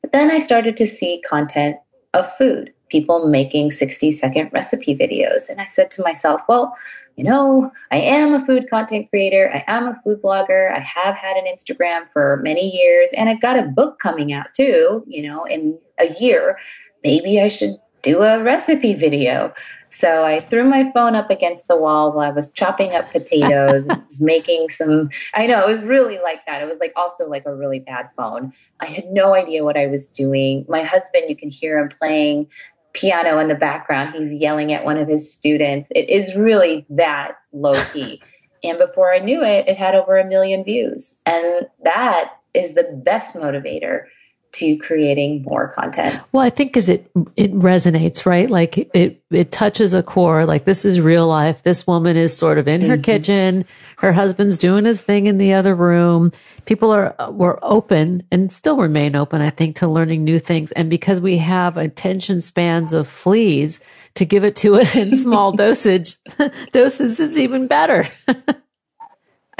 But 0.00 0.12
then 0.12 0.30
I 0.30 0.38
started 0.38 0.76
to 0.78 0.86
see 0.86 1.22
content 1.28 1.76
of 2.14 2.30
food, 2.36 2.72
people 2.88 3.28
making 3.28 3.72
60 3.72 4.12
second 4.12 4.50
recipe 4.52 4.96
videos. 4.96 5.50
And 5.50 5.60
I 5.60 5.66
said 5.66 5.90
to 5.92 6.02
myself, 6.02 6.40
well, 6.48 6.74
you 7.16 7.24
know, 7.24 7.70
I 7.90 7.98
am 7.98 8.32
a 8.32 8.44
food 8.44 8.68
content 8.70 9.10
creator. 9.10 9.50
I 9.52 9.64
am 9.66 9.88
a 9.88 9.94
food 9.94 10.22
blogger. 10.22 10.74
I 10.74 10.80
have 10.80 11.14
had 11.16 11.36
an 11.36 11.44
Instagram 11.44 12.10
for 12.12 12.40
many 12.42 12.70
years 12.70 13.12
and 13.16 13.28
I've 13.28 13.42
got 13.42 13.58
a 13.58 13.64
book 13.64 13.98
coming 13.98 14.32
out 14.32 14.54
too, 14.54 15.04
you 15.06 15.22
know, 15.22 15.44
in 15.44 15.78
a 15.98 16.12
year. 16.14 16.58
Maybe 17.04 17.40
I 17.40 17.48
should 17.48 17.76
do 18.02 18.22
a 18.22 18.42
recipe 18.42 18.94
video. 18.94 19.52
So 19.88 20.24
I 20.24 20.40
threw 20.40 20.64
my 20.64 20.90
phone 20.92 21.14
up 21.16 21.30
against 21.30 21.66
the 21.66 21.76
wall 21.76 22.12
while 22.12 22.30
I 22.30 22.32
was 22.32 22.50
chopping 22.52 22.94
up 22.94 23.10
potatoes 23.10 23.86
and 23.86 24.02
was 24.06 24.22
making 24.22 24.68
some 24.68 25.10
I 25.34 25.46
know 25.46 25.60
it 25.60 25.66
was 25.66 25.82
really 25.82 26.18
like 26.20 26.46
that. 26.46 26.62
It 26.62 26.68
was 26.68 26.78
like 26.78 26.92
also 26.96 27.28
like 27.28 27.44
a 27.44 27.54
really 27.54 27.80
bad 27.80 28.10
phone. 28.16 28.52
I 28.78 28.86
had 28.86 29.06
no 29.10 29.34
idea 29.34 29.64
what 29.64 29.76
I 29.76 29.88
was 29.88 30.06
doing. 30.06 30.64
My 30.68 30.82
husband, 30.82 31.24
you 31.28 31.36
can 31.36 31.50
hear 31.50 31.78
him 31.78 31.88
playing 31.88 32.46
piano 32.92 33.38
in 33.38 33.48
the 33.48 33.54
background. 33.54 34.14
He's 34.14 34.32
yelling 34.32 34.72
at 34.72 34.84
one 34.84 34.98
of 34.98 35.08
his 35.08 35.32
students. 35.32 35.90
It 35.94 36.08
is 36.10 36.36
really 36.36 36.86
that 36.90 37.36
low 37.52 37.82
key. 37.92 38.22
and 38.64 38.78
before 38.78 39.12
I 39.12 39.18
knew 39.18 39.42
it, 39.42 39.68
it 39.68 39.76
had 39.76 39.94
over 39.94 40.18
a 40.18 40.26
million 40.26 40.64
views. 40.64 41.20
And 41.26 41.66
that 41.84 42.32
is 42.54 42.74
the 42.74 43.00
best 43.04 43.34
motivator 43.34 44.04
to 44.52 44.76
creating 44.78 45.42
more 45.42 45.68
content. 45.68 46.20
Well, 46.32 46.42
I 46.42 46.50
think 46.50 46.70
because 46.70 46.88
it 46.88 47.10
it 47.36 47.52
resonates, 47.52 48.26
right? 48.26 48.50
Like 48.50 48.78
it 48.94 49.22
it 49.30 49.52
touches 49.52 49.94
a 49.94 50.02
core. 50.02 50.44
Like 50.46 50.64
this 50.64 50.84
is 50.84 51.00
real 51.00 51.26
life. 51.26 51.62
This 51.62 51.86
woman 51.86 52.16
is 52.16 52.36
sort 52.36 52.58
of 52.58 52.66
in 52.66 52.80
her 52.82 52.94
mm-hmm. 52.94 53.02
kitchen. 53.02 53.64
Her 53.98 54.12
husband's 54.12 54.58
doing 54.58 54.84
his 54.84 55.02
thing 55.02 55.26
in 55.26 55.38
the 55.38 55.54
other 55.54 55.74
room. 55.74 56.32
People 56.64 56.90
are 56.90 57.14
were 57.30 57.58
open 57.62 58.24
and 58.30 58.52
still 58.52 58.76
remain 58.76 59.14
open, 59.14 59.40
I 59.40 59.50
think, 59.50 59.76
to 59.76 59.88
learning 59.88 60.24
new 60.24 60.38
things. 60.38 60.72
And 60.72 60.90
because 60.90 61.20
we 61.20 61.38
have 61.38 61.76
attention 61.76 62.40
spans 62.40 62.92
of 62.92 63.06
fleas, 63.06 63.80
to 64.14 64.24
give 64.24 64.44
it 64.44 64.56
to 64.56 64.76
us 64.76 64.96
in 64.96 65.16
small 65.16 65.52
dosage 65.56 66.16
doses 66.72 67.20
is 67.20 67.38
even 67.38 67.66
better. 67.66 68.08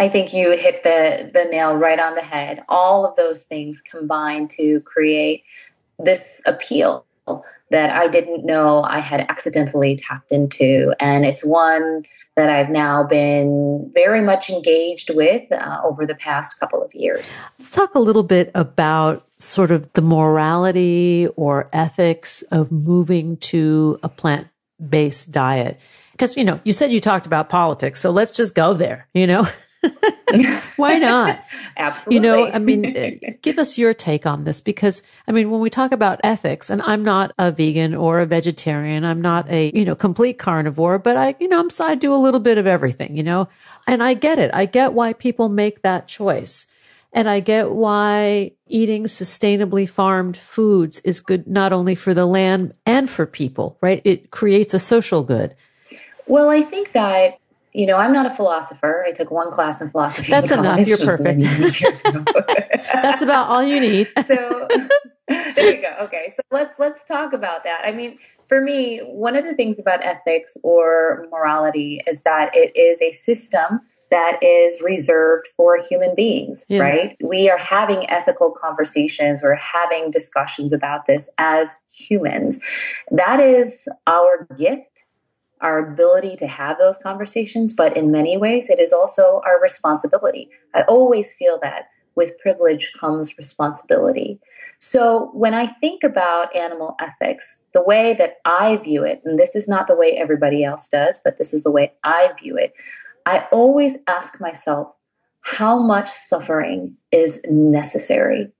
I 0.00 0.08
think 0.08 0.32
you 0.32 0.52
hit 0.52 0.82
the 0.82 1.30
the 1.30 1.44
nail 1.44 1.76
right 1.76 1.98
on 1.98 2.14
the 2.14 2.22
head. 2.22 2.64
All 2.70 3.04
of 3.04 3.16
those 3.16 3.44
things 3.44 3.82
combine 3.82 4.48
to 4.48 4.80
create 4.80 5.44
this 5.98 6.40
appeal 6.46 7.04
that 7.70 7.90
I 7.90 8.08
didn't 8.08 8.46
know 8.46 8.82
I 8.82 9.00
had 9.00 9.20
accidentally 9.28 9.96
tapped 9.96 10.32
into. 10.32 10.94
And 10.98 11.26
it's 11.26 11.44
one 11.44 12.02
that 12.34 12.48
I've 12.48 12.70
now 12.70 13.04
been 13.04 13.90
very 13.94 14.22
much 14.22 14.48
engaged 14.48 15.14
with 15.14 15.52
uh, 15.52 15.82
over 15.84 16.06
the 16.06 16.14
past 16.14 16.58
couple 16.58 16.82
of 16.82 16.94
years. 16.94 17.36
Let's 17.58 17.72
talk 17.72 17.94
a 17.94 18.00
little 18.00 18.22
bit 18.22 18.50
about 18.54 19.26
sort 19.36 19.70
of 19.70 19.92
the 19.92 20.00
morality 20.00 21.28
or 21.36 21.68
ethics 21.74 22.40
of 22.50 22.72
moving 22.72 23.36
to 23.36 24.00
a 24.02 24.08
plant 24.08 24.48
based 24.88 25.30
diet. 25.30 25.78
Because, 26.12 26.38
you 26.38 26.44
know, 26.44 26.58
you 26.64 26.72
said 26.72 26.90
you 26.90 27.00
talked 27.00 27.26
about 27.26 27.50
politics, 27.50 28.00
so 28.00 28.10
let's 28.10 28.30
just 28.30 28.54
go 28.54 28.72
there, 28.72 29.06
you 29.12 29.26
know? 29.26 29.46
Why 30.76 30.98
not? 30.98 31.44
Absolutely. 31.76 32.14
You 32.14 32.20
know, 32.20 32.50
I 32.50 32.58
mean, 32.58 32.96
uh, 32.96 33.30
give 33.42 33.58
us 33.58 33.78
your 33.78 33.94
take 33.94 34.26
on 34.26 34.44
this 34.44 34.60
because, 34.60 35.02
I 35.26 35.32
mean, 35.32 35.50
when 35.50 35.60
we 35.60 35.70
talk 35.70 35.92
about 35.92 36.20
ethics, 36.22 36.70
and 36.70 36.82
I'm 36.82 37.04
not 37.04 37.32
a 37.38 37.50
vegan 37.50 37.94
or 37.94 38.20
a 38.20 38.26
vegetarian, 38.26 39.04
I'm 39.04 39.20
not 39.20 39.48
a, 39.50 39.72
you 39.74 39.84
know, 39.84 39.94
complete 39.94 40.38
carnivore, 40.38 40.98
but 40.98 41.16
I, 41.16 41.34
you 41.40 41.48
know, 41.48 41.60
I'm, 41.60 41.70
I 41.80 41.94
do 41.94 42.14
a 42.14 42.16
little 42.16 42.40
bit 42.40 42.58
of 42.58 42.66
everything, 42.66 43.16
you 43.16 43.22
know, 43.22 43.48
and 43.86 44.02
I 44.02 44.14
get 44.14 44.38
it. 44.38 44.50
I 44.52 44.66
get 44.66 44.92
why 44.92 45.12
people 45.12 45.48
make 45.48 45.82
that 45.82 46.08
choice. 46.08 46.66
And 47.12 47.28
I 47.28 47.40
get 47.40 47.72
why 47.72 48.52
eating 48.68 49.04
sustainably 49.04 49.88
farmed 49.88 50.36
foods 50.36 51.00
is 51.00 51.18
good 51.18 51.48
not 51.48 51.72
only 51.72 51.96
for 51.96 52.14
the 52.14 52.26
land 52.26 52.72
and 52.86 53.10
for 53.10 53.26
people, 53.26 53.76
right? 53.80 54.00
It 54.04 54.30
creates 54.30 54.74
a 54.74 54.78
social 54.78 55.24
good. 55.24 55.56
Well, 56.28 56.50
I 56.50 56.62
think 56.62 56.92
that 56.92 57.39
you 57.72 57.86
know, 57.86 57.96
I'm 57.96 58.12
not 58.12 58.26
a 58.26 58.30
philosopher. 58.30 59.04
I 59.06 59.12
took 59.12 59.30
one 59.30 59.50
class 59.50 59.80
in 59.80 59.90
philosophy. 59.90 60.30
That's 60.30 60.50
in 60.52 60.60
enough. 60.60 60.86
You're 60.86 60.98
perfect. 60.98 61.22
many 61.40 61.44
years 61.44 62.04
ago. 62.04 62.24
That's 62.92 63.22
about 63.22 63.48
all 63.48 63.62
you 63.62 63.80
need. 63.80 64.08
so 64.26 64.68
there 65.28 65.76
you 65.76 65.82
go. 65.82 65.94
Okay, 66.00 66.32
so 66.34 66.42
let's 66.50 66.78
let's 66.78 67.04
talk 67.04 67.32
about 67.32 67.64
that. 67.64 67.82
I 67.84 67.92
mean, 67.92 68.18
for 68.48 68.60
me, 68.60 68.98
one 68.98 69.36
of 69.36 69.44
the 69.44 69.54
things 69.54 69.78
about 69.78 70.04
ethics 70.04 70.56
or 70.64 71.26
morality 71.30 72.00
is 72.06 72.22
that 72.22 72.50
it 72.54 72.74
is 72.76 73.00
a 73.00 73.12
system 73.12 73.80
that 74.10 74.42
is 74.42 74.82
reserved 74.84 75.46
for 75.56 75.78
human 75.88 76.16
beings, 76.16 76.66
Yeah. 76.68 76.80
right? 76.80 77.16
We 77.22 77.48
are 77.48 77.56
having 77.58 78.10
ethical 78.10 78.50
conversations, 78.50 79.40
we're 79.40 79.54
having 79.54 80.10
discussions 80.10 80.72
about 80.72 81.06
this 81.06 81.30
as 81.38 81.72
humans. 81.96 82.60
That 83.12 83.38
is 83.38 83.86
our 84.08 84.48
gift, 84.58 85.04
our 85.60 85.78
ability 85.78 86.36
to 86.36 86.46
have 86.46 86.78
those 86.78 86.98
conversations, 86.98 87.72
but 87.72 87.96
in 87.96 88.10
many 88.10 88.36
ways, 88.36 88.70
it 88.70 88.80
is 88.80 88.92
also 88.92 89.40
our 89.44 89.60
responsibility. 89.60 90.48
I 90.74 90.82
always 90.82 91.34
feel 91.34 91.58
that 91.62 91.88
with 92.16 92.38
privilege 92.38 92.92
comes 92.98 93.36
responsibility. 93.38 94.40
So 94.78 95.30
when 95.34 95.52
I 95.52 95.66
think 95.66 96.02
about 96.02 96.54
animal 96.56 96.96
ethics, 97.00 97.62
the 97.72 97.82
way 97.82 98.14
that 98.14 98.36
I 98.46 98.76
view 98.78 99.04
it, 99.04 99.20
and 99.24 99.38
this 99.38 99.54
is 99.54 99.68
not 99.68 99.86
the 99.86 99.96
way 99.96 100.16
everybody 100.16 100.64
else 100.64 100.88
does, 100.88 101.20
but 101.22 101.36
this 101.36 101.52
is 101.52 101.62
the 101.62 101.70
way 101.70 101.92
I 102.02 102.30
view 102.42 102.56
it, 102.56 102.72
I 103.26 103.46
always 103.52 103.98
ask 104.06 104.40
myself, 104.40 104.88
how 105.42 105.78
much 105.78 106.08
suffering 106.08 106.96
is 107.12 107.44
necessary? 107.48 108.50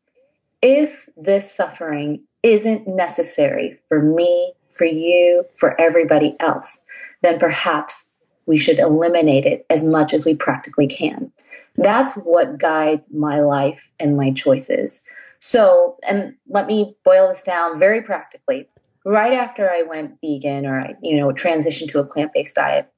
If 0.62 1.09
this 1.16 1.51
suffering 1.51 2.22
isn't 2.42 2.86
necessary 2.86 3.78
for 3.88 4.03
me, 4.03 4.53
for 4.70 4.84
you, 4.84 5.44
for 5.57 5.78
everybody 5.80 6.36
else, 6.40 6.86
then 7.23 7.39
perhaps 7.39 8.16
we 8.47 8.57
should 8.57 8.79
eliminate 8.79 9.47
it 9.47 9.66
as 9.71 9.85
much 9.85 10.12
as 10.12 10.25
we 10.25 10.37
practically 10.37 10.87
can. 10.87 11.31
That's 11.77 12.14
what 12.14 12.59
guides 12.59 13.07
my 13.12 13.41
life 13.41 13.91
and 14.01 14.16
my 14.16 14.33
choices. 14.33 15.09
So, 15.39 15.97
and 16.07 16.35
let 16.49 16.66
me 16.66 16.97
boil 17.05 17.29
this 17.29 17.43
down 17.43 17.79
very 17.79 18.03
practically. 18.03 18.68
Right 19.05 19.33
after 19.33 19.71
I 19.71 19.83
went 19.83 20.18
vegan 20.21 20.66
or 20.66 20.81
I, 20.81 20.95
you 21.03 21.16
know, 21.16 21.29
transitioned 21.29 21.91
to 21.91 22.01
a 22.01 22.05
plant-based 22.05 22.57
diet, 22.57 22.93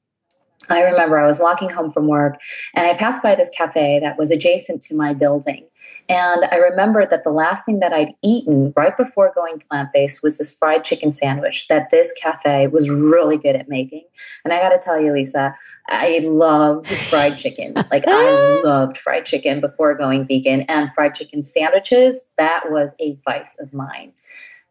I 0.68 0.82
remember 0.82 1.18
I 1.18 1.26
was 1.26 1.38
walking 1.38 1.70
home 1.70 1.92
from 1.92 2.08
work 2.08 2.40
and 2.74 2.86
I 2.86 2.96
passed 2.96 3.22
by 3.22 3.34
this 3.34 3.50
cafe 3.50 4.00
that 4.00 4.18
was 4.18 4.30
adjacent 4.30 4.82
to 4.82 4.96
my 4.96 5.12
building. 5.12 5.66
And 6.08 6.44
I 6.50 6.56
remember 6.56 7.06
that 7.06 7.24
the 7.24 7.30
last 7.30 7.64
thing 7.64 7.80
that 7.80 7.92
I'd 7.92 8.14
eaten 8.22 8.72
right 8.76 8.96
before 8.96 9.32
going 9.34 9.60
plant 9.60 9.90
based 9.92 10.22
was 10.22 10.38
this 10.38 10.52
fried 10.56 10.84
chicken 10.84 11.10
sandwich 11.10 11.68
that 11.68 11.90
this 11.90 12.12
cafe 12.20 12.66
was 12.66 12.90
really 12.90 13.36
good 13.36 13.56
at 13.56 13.68
making. 13.68 14.04
And 14.44 14.52
I 14.52 14.58
got 14.58 14.70
to 14.70 14.78
tell 14.78 15.00
you, 15.00 15.12
Lisa, 15.12 15.54
I 15.88 16.20
loved 16.24 16.88
fried 16.88 17.36
chicken. 17.36 17.74
Like, 17.92 18.04
I 18.06 18.60
loved 18.64 18.96
fried 18.96 19.26
chicken 19.26 19.60
before 19.60 19.94
going 19.94 20.26
vegan, 20.26 20.62
and 20.62 20.92
fried 20.94 21.14
chicken 21.14 21.42
sandwiches, 21.42 22.30
that 22.38 22.70
was 22.70 22.94
a 23.00 23.18
vice 23.26 23.54
of 23.60 23.74
mine. 23.74 24.12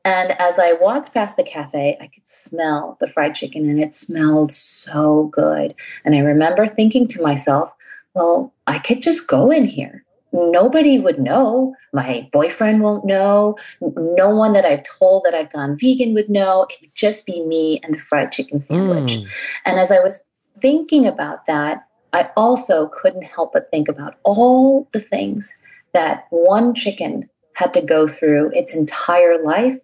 And 0.03 0.31
as 0.39 0.57
I 0.57 0.73
walked 0.73 1.13
past 1.13 1.37
the 1.37 1.43
cafe, 1.43 1.97
I 2.01 2.07
could 2.07 2.27
smell 2.27 2.97
the 2.99 3.07
fried 3.07 3.35
chicken 3.35 3.69
and 3.69 3.79
it 3.79 3.93
smelled 3.93 4.51
so 4.51 5.25
good. 5.25 5.75
And 6.03 6.15
I 6.15 6.19
remember 6.19 6.65
thinking 6.65 7.07
to 7.09 7.21
myself, 7.21 7.71
well, 8.15 8.53
I 8.65 8.79
could 8.79 9.03
just 9.03 9.27
go 9.27 9.51
in 9.51 9.65
here. 9.65 10.03
Nobody 10.33 10.99
would 10.99 11.19
know. 11.19 11.75
My 11.93 12.29
boyfriend 12.31 12.81
won't 12.81 13.05
know. 13.05 13.57
No 13.81 14.29
one 14.29 14.53
that 14.53 14.65
I've 14.65 14.83
told 14.83 15.23
that 15.25 15.33
I've 15.33 15.51
gone 15.51 15.77
vegan 15.77 16.13
would 16.13 16.29
know. 16.29 16.67
It 16.69 16.77
would 16.81 16.95
just 16.95 17.25
be 17.25 17.43
me 17.45 17.81
and 17.83 17.93
the 17.93 17.99
fried 17.99 18.31
chicken 18.31 18.61
sandwich. 18.61 19.13
Mm. 19.13 19.27
And 19.65 19.79
as 19.79 19.91
I 19.91 19.99
was 19.99 20.23
thinking 20.55 21.05
about 21.05 21.45
that, 21.47 21.85
I 22.13 22.29
also 22.35 22.87
couldn't 22.87 23.23
help 23.23 23.53
but 23.53 23.69
think 23.71 23.87
about 23.87 24.15
all 24.23 24.87
the 24.93 24.99
things 24.99 25.57
that 25.93 26.27
one 26.29 26.73
chicken 26.75 27.29
had 27.53 27.73
to 27.73 27.81
go 27.81 28.07
through 28.07 28.51
its 28.53 28.75
entire 28.75 29.43
life 29.43 29.77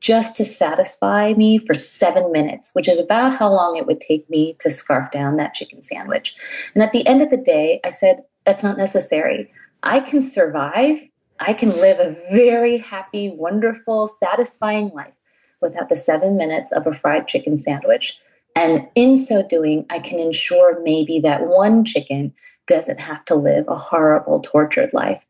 just 0.00 0.36
to 0.36 0.44
satisfy 0.44 1.32
me 1.32 1.56
for 1.56 1.72
seven 1.72 2.30
minutes, 2.30 2.70
which 2.74 2.88
is 2.88 3.00
about 3.00 3.38
how 3.38 3.50
long 3.50 3.76
it 3.76 3.86
would 3.86 4.00
take 4.00 4.28
me 4.28 4.54
to 4.60 4.70
scarf 4.70 5.10
down 5.10 5.38
that 5.38 5.54
chicken 5.54 5.80
sandwich. 5.80 6.36
And 6.74 6.82
at 6.82 6.92
the 6.92 7.06
end 7.06 7.22
of 7.22 7.30
the 7.30 7.38
day, 7.38 7.80
I 7.82 7.88
said, 7.88 8.22
that's 8.44 8.62
not 8.62 8.76
necessary. 8.76 9.50
I 9.84 10.00
can 10.00 10.22
survive. 10.22 10.98
I 11.40 11.52
can 11.52 11.70
live 11.70 12.00
a 12.00 12.16
very 12.32 12.78
happy, 12.78 13.30
wonderful, 13.30 14.08
satisfying 14.08 14.88
life 14.90 15.12
without 15.60 15.90
the 15.90 15.96
seven 15.96 16.36
minutes 16.36 16.72
of 16.72 16.86
a 16.86 16.94
fried 16.94 17.28
chicken 17.28 17.58
sandwich. 17.58 18.18
And 18.56 18.88
in 18.94 19.16
so 19.16 19.46
doing, 19.46 19.84
I 19.90 19.98
can 19.98 20.18
ensure 20.18 20.80
maybe 20.82 21.20
that 21.20 21.46
one 21.46 21.84
chicken 21.84 22.32
doesn't 22.66 22.98
have 22.98 23.24
to 23.26 23.34
live 23.34 23.66
a 23.68 23.76
horrible, 23.76 24.40
tortured 24.40 24.90
life. 24.94 25.22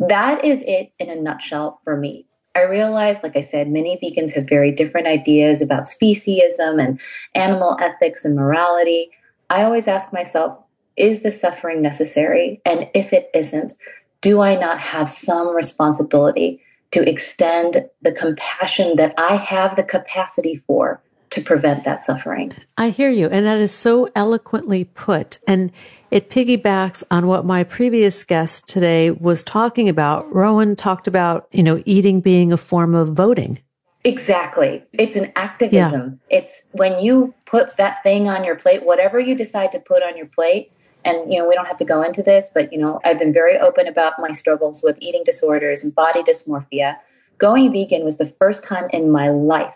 That 0.00 0.44
is 0.44 0.62
it 0.66 0.92
in 0.98 1.08
a 1.08 1.14
nutshell 1.14 1.78
for 1.84 1.96
me. 1.96 2.26
I 2.56 2.64
realize, 2.64 3.22
like 3.22 3.36
I 3.36 3.42
said, 3.42 3.70
many 3.70 3.96
vegans 4.02 4.34
have 4.34 4.48
very 4.48 4.72
different 4.72 5.06
ideas 5.06 5.62
about 5.62 5.84
speciesism 5.84 6.82
and 6.84 7.00
animal 7.36 7.76
ethics 7.80 8.24
and 8.24 8.34
morality. 8.34 9.10
I 9.50 9.62
always 9.62 9.86
ask 9.86 10.12
myself, 10.12 10.58
is 10.96 11.22
the 11.22 11.30
suffering 11.30 11.80
necessary? 11.80 12.60
And 12.64 12.88
if 12.92 13.12
it 13.12 13.30
isn't, 13.34 13.72
do 14.20 14.40
I 14.40 14.56
not 14.56 14.80
have 14.80 15.08
some 15.08 15.48
responsibility 15.54 16.62
to 16.92 17.08
extend 17.08 17.88
the 18.02 18.12
compassion 18.12 18.96
that 18.96 19.14
I 19.16 19.36
have 19.36 19.76
the 19.76 19.82
capacity 19.82 20.56
for 20.66 21.00
to 21.30 21.40
prevent 21.40 21.84
that 21.84 22.02
suffering? 22.02 22.52
I 22.76 22.90
hear 22.90 23.10
you. 23.10 23.28
And 23.28 23.46
that 23.46 23.58
is 23.58 23.72
so 23.72 24.10
eloquently 24.16 24.84
put. 24.84 25.38
And 25.46 25.70
it 26.10 26.28
piggybacks 26.28 27.04
on 27.10 27.28
what 27.28 27.44
my 27.44 27.62
previous 27.62 28.24
guest 28.24 28.68
today 28.68 29.12
was 29.12 29.44
talking 29.44 29.88
about. 29.88 30.28
Roanne 30.32 30.76
talked 30.76 31.06
about, 31.06 31.46
you 31.52 31.62
know, 31.62 31.82
eating 31.86 32.20
being 32.20 32.52
a 32.52 32.56
form 32.56 32.94
of 32.94 33.10
voting. 33.10 33.60
Exactly. 34.02 34.82
It's 34.94 35.14
an 35.14 35.30
activism. 35.36 36.20
It's 36.30 36.64
when 36.72 36.98
you 37.04 37.34
put 37.44 37.76
that 37.76 38.02
thing 38.02 38.28
on 38.28 38.44
your 38.44 38.56
plate, 38.56 38.84
whatever 38.84 39.20
you 39.20 39.34
decide 39.34 39.72
to 39.72 39.78
put 39.78 40.02
on 40.02 40.16
your 40.16 40.26
plate. 40.26 40.72
And, 41.04 41.32
you 41.32 41.38
know, 41.38 41.48
we 41.48 41.54
don't 41.54 41.66
have 41.66 41.78
to 41.78 41.84
go 41.84 42.02
into 42.02 42.22
this, 42.22 42.50
but, 42.54 42.72
you 42.72 42.78
know, 42.78 43.00
I've 43.04 43.18
been 43.18 43.32
very 43.32 43.58
open 43.58 43.86
about 43.86 44.14
my 44.18 44.30
struggles 44.32 44.82
with 44.82 44.98
eating 45.00 45.22
disorders 45.24 45.82
and 45.82 45.94
body 45.94 46.22
dysmorphia. 46.22 46.96
Going 47.38 47.72
vegan 47.72 48.04
was 48.04 48.18
the 48.18 48.26
first 48.26 48.64
time 48.64 48.88
in 48.92 49.10
my 49.10 49.30
life 49.30 49.74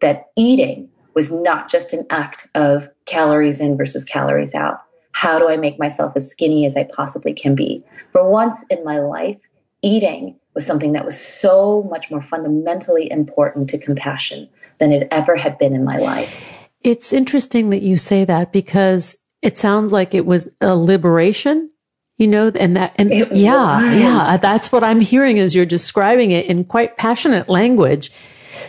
that 0.00 0.26
eating 0.36 0.88
was 1.14 1.32
not 1.32 1.70
just 1.70 1.94
an 1.94 2.06
act 2.10 2.46
of 2.54 2.88
calories 3.06 3.60
in 3.60 3.76
versus 3.76 4.04
calories 4.04 4.54
out. 4.54 4.82
How 5.12 5.38
do 5.38 5.48
I 5.48 5.56
make 5.56 5.78
myself 5.78 6.12
as 6.14 6.30
skinny 6.30 6.66
as 6.66 6.76
I 6.76 6.86
possibly 6.94 7.32
can 7.32 7.54
be? 7.54 7.82
For 8.12 8.28
once 8.28 8.64
in 8.68 8.84
my 8.84 8.98
life, 8.98 9.40
eating 9.80 10.38
was 10.54 10.66
something 10.66 10.92
that 10.92 11.06
was 11.06 11.18
so 11.18 11.84
much 11.90 12.10
more 12.10 12.20
fundamentally 12.20 13.10
important 13.10 13.70
to 13.70 13.78
compassion 13.78 14.48
than 14.78 14.92
it 14.92 15.08
ever 15.10 15.36
had 15.36 15.56
been 15.56 15.74
in 15.74 15.84
my 15.84 15.96
life. 15.96 16.44
It's 16.82 17.14
interesting 17.14 17.70
that 17.70 17.82
you 17.82 17.96
say 17.96 18.26
that 18.26 18.52
because 18.52 19.16
it 19.46 19.56
sounds 19.56 19.92
like 19.92 20.14
it 20.14 20.26
was 20.26 20.42
a 20.60 20.74
liberation, 20.76 21.70
you 22.18 22.26
know, 22.26 22.48
and 22.54 22.76
that, 22.76 22.92
and 22.96 23.12
It 23.12 23.32
yeah, 23.32 23.80
was. 23.82 24.00
yeah, 24.00 24.36
that's 24.38 24.72
what 24.72 24.82
I'm 24.82 25.00
hearing 25.00 25.38
as 25.38 25.54
you're 25.54 25.66
describing 25.78 26.30
it 26.32 26.46
in 26.46 26.64
quite 26.64 26.96
passionate 26.96 27.48
language, 27.48 28.10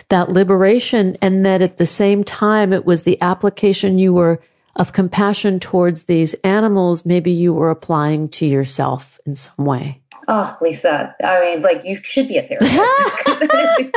that 0.09 0.29
liberation. 0.29 1.17
And 1.21 1.45
that 1.45 1.61
at 1.61 1.77
the 1.77 1.85
same 1.85 2.23
time, 2.23 2.73
it 2.73 2.85
was 2.85 3.03
the 3.03 3.19
application 3.21 3.97
you 3.97 4.13
were 4.13 4.39
of 4.75 4.93
compassion 4.93 5.59
towards 5.59 6.03
these 6.03 6.33
animals. 6.43 7.05
Maybe 7.05 7.31
you 7.31 7.53
were 7.53 7.71
applying 7.71 8.29
to 8.37 8.45
yourself 8.45 9.19
in 9.25 9.35
some 9.35 9.65
way. 9.65 10.01
Oh, 10.27 10.55
Lisa, 10.61 11.15
I 11.23 11.39
mean, 11.39 11.61
like 11.63 11.85
you 11.85 11.97
should 12.03 12.27
be 12.27 12.37
a 12.37 12.43
therapist. 12.47 12.75
that, 12.75 13.77
is, 13.79 13.91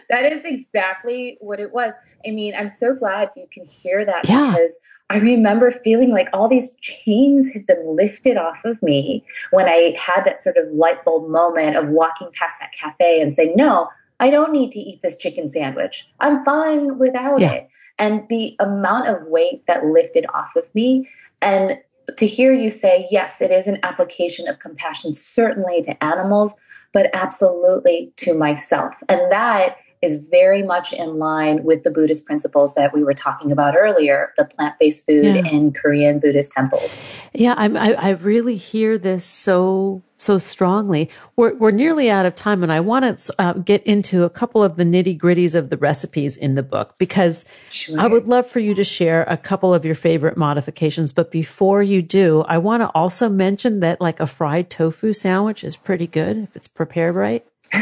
that 0.10 0.24
is 0.32 0.42
exactly 0.44 1.36
what 1.40 1.60
it 1.60 1.70
was. 1.72 1.92
I 2.26 2.30
mean, 2.30 2.54
I'm 2.58 2.68
so 2.68 2.94
glad 2.94 3.30
you 3.36 3.46
can 3.52 3.64
hear 3.66 4.04
that 4.04 4.28
Yeah. 4.28 4.50
because 4.52 4.72
I 5.08 5.18
remember 5.18 5.70
feeling 5.70 6.10
like 6.10 6.28
all 6.32 6.48
these 6.48 6.76
chains 6.80 7.52
had 7.52 7.66
been 7.66 7.96
lifted 7.96 8.36
off 8.36 8.64
of 8.64 8.82
me 8.82 9.24
when 9.50 9.66
I 9.68 9.96
had 9.98 10.24
that 10.24 10.40
sort 10.40 10.56
of 10.56 10.72
light 10.72 11.04
bulb 11.04 11.30
moment 11.30 11.76
of 11.76 11.88
walking 11.88 12.28
past 12.32 12.56
that 12.60 12.72
cafe 12.72 13.20
and 13.20 13.32
saying, 13.32 13.54
no, 13.56 13.88
I 14.18 14.30
don't 14.30 14.52
need 14.52 14.72
to 14.72 14.80
eat 14.80 15.02
this 15.02 15.16
chicken 15.16 15.46
sandwich. 15.46 16.08
I'm 16.20 16.44
fine 16.44 16.98
without 16.98 17.40
Yeah. 17.40 17.52
it. 17.52 17.68
And 17.98 18.28
the 18.28 18.56
amount 18.58 19.08
of 19.08 19.26
weight 19.28 19.64
that 19.68 19.86
lifted 19.86 20.26
off 20.34 20.56
of 20.56 20.64
me 20.74 21.08
and 21.40 21.78
to 22.16 22.26
hear 22.26 22.52
you 22.52 22.70
say, 22.70 23.06
yes, 23.10 23.40
it 23.40 23.50
is 23.50 23.66
an 23.66 23.78
application 23.82 24.48
of 24.48 24.58
compassion, 24.58 25.12
certainly 25.12 25.82
to 25.82 26.04
animals, 26.04 26.54
but 26.92 27.10
absolutely 27.12 28.12
to 28.16 28.34
myself. 28.34 28.94
And 29.08 29.20
that 29.30 29.76
is 30.06 30.26
very 30.28 30.62
much 30.62 30.92
in 30.92 31.18
line 31.18 31.64
with 31.64 31.82
the 31.82 31.90
Buddhist 31.90 32.24
principles 32.26 32.74
that 32.74 32.94
we 32.94 33.02
were 33.04 33.12
talking 33.14 33.52
about 33.52 33.74
earlier, 33.76 34.32
the 34.38 34.44
plant 34.44 34.74
based 34.78 35.04
food 35.06 35.24
Yeah. 35.24 35.46
in 35.46 35.72
Korean 35.72 36.18
Buddhist 36.20 36.52
temples. 36.52 37.06
Yeah, 37.34 37.54
I'm, 37.56 37.76
I, 37.76 37.92
I 37.94 38.10
really 38.10 38.56
hear 38.56 38.96
this 38.98 39.24
so 39.24 40.02
so 40.18 40.38
strongly. 40.38 41.10
We're 41.36 41.54
we're 41.56 41.70
nearly 41.72 42.08
out 42.10 42.24
of 42.24 42.34
time, 42.34 42.62
and 42.62 42.72
I 42.72 42.80
want 42.80 43.18
to 43.18 43.34
uh, 43.38 43.52
get 43.52 43.82
into 43.84 44.24
a 44.24 44.30
couple 44.30 44.62
of 44.62 44.76
the 44.76 44.84
nitty 44.84 45.18
gritties 45.20 45.54
of 45.54 45.68
the 45.68 45.76
recipes 45.76 46.38
in 46.38 46.54
the 46.54 46.62
book 46.62 46.94
because 46.98 47.44
Sure. 47.70 48.00
I 48.00 48.06
would 48.06 48.26
love 48.26 48.46
for 48.46 48.60
you 48.60 48.74
to 48.76 48.84
share 48.84 49.24
a 49.24 49.36
couple 49.36 49.74
of 49.74 49.84
your 49.84 49.94
favorite 49.94 50.38
modifications. 50.38 51.12
But 51.12 51.30
before 51.30 51.82
you 51.82 52.00
do, 52.00 52.42
I 52.48 52.56
want 52.56 52.80
to 52.82 52.88
also 52.94 53.28
mention 53.28 53.80
that 53.80 54.00
like 54.00 54.18
a 54.20 54.26
fried 54.26 54.70
tofu 54.70 55.12
sandwich 55.12 55.62
is 55.62 55.76
pretty 55.76 56.06
good 56.06 56.38
if 56.38 56.56
it's 56.56 56.68
prepared 56.68 57.14
right. 57.14 57.44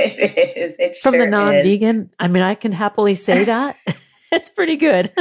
It 0.20 0.56
is. 0.56 0.76
It 0.78 0.96
From 0.98 1.14
sure 1.14 1.24
the 1.24 1.30
non-vegan, 1.30 2.10
I 2.18 2.28
mean, 2.28 2.42
I 2.42 2.54
can 2.54 2.72
happily 2.72 3.14
say 3.14 3.44
that 3.54 3.76
it's 4.32 4.50
pretty 4.50 4.76
good. 4.76 5.12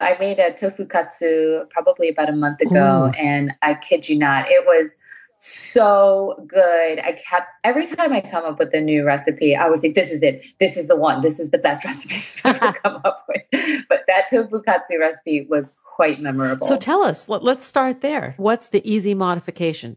I 0.00 0.16
made 0.18 0.38
a 0.38 0.52
tofu 0.52 0.86
katsu 0.86 1.64
probably 1.70 2.08
about 2.08 2.28
a 2.28 2.32
month 2.32 2.60
ago, 2.60 3.10
Ooh. 3.10 3.18
and 3.18 3.52
I 3.62 3.74
kid 3.74 4.08
you 4.08 4.18
not, 4.18 4.46
it 4.48 4.64
was 4.66 4.96
so 5.36 6.44
good. 6.46 6.98
I 7.00 7.12
kept 7.12 7.48
every 7.64 7.86
time 7.86 8.12
I 8.12 8.20
come 8.20 8.44
up 8.44 8.58
with 8.58 8.74
a 8.74 8.80
new 8.80 9.04
recipe, 9.04 9.56
I 9.56 9.68
was 9.68 9.82
like, 9.82 9.94
"This 9.94 10.10
is 10.10 10.22
it. 10.22 10.44
This 10.58 10.76
is 10.76 10.88
the 10.88 10.96
one. 10.96 11.22
This 11.22 11.38
is 11.38 11.50
the 11.50 11.58
best 11.58 11.84
recipe 11.84 12.22
I've 12.44 12.56
ever 12.56 12.72
come 12.72 13.00
up 13.04 13.26
with." 13.28 13.84
But 13.88 14.04
that 14.06 14.28
tofu 14.28 14.60
katsu 14.62 14.98
recipe 14.98 15.46
was 15.48 15.76
quite 15.84 16.20
memorable. 16.20 16.66
so 16.66 16.76
tell 16.76 17.02
us. 17.02 17.28
Let, 17.28 17.42
let's 17.42 17.64
start 17.64 18.00
there. 18.00 18.34
What's 18.36 18.68
the 18.68 18.86
easy 18.90 19.14
modification? 19.14 19.96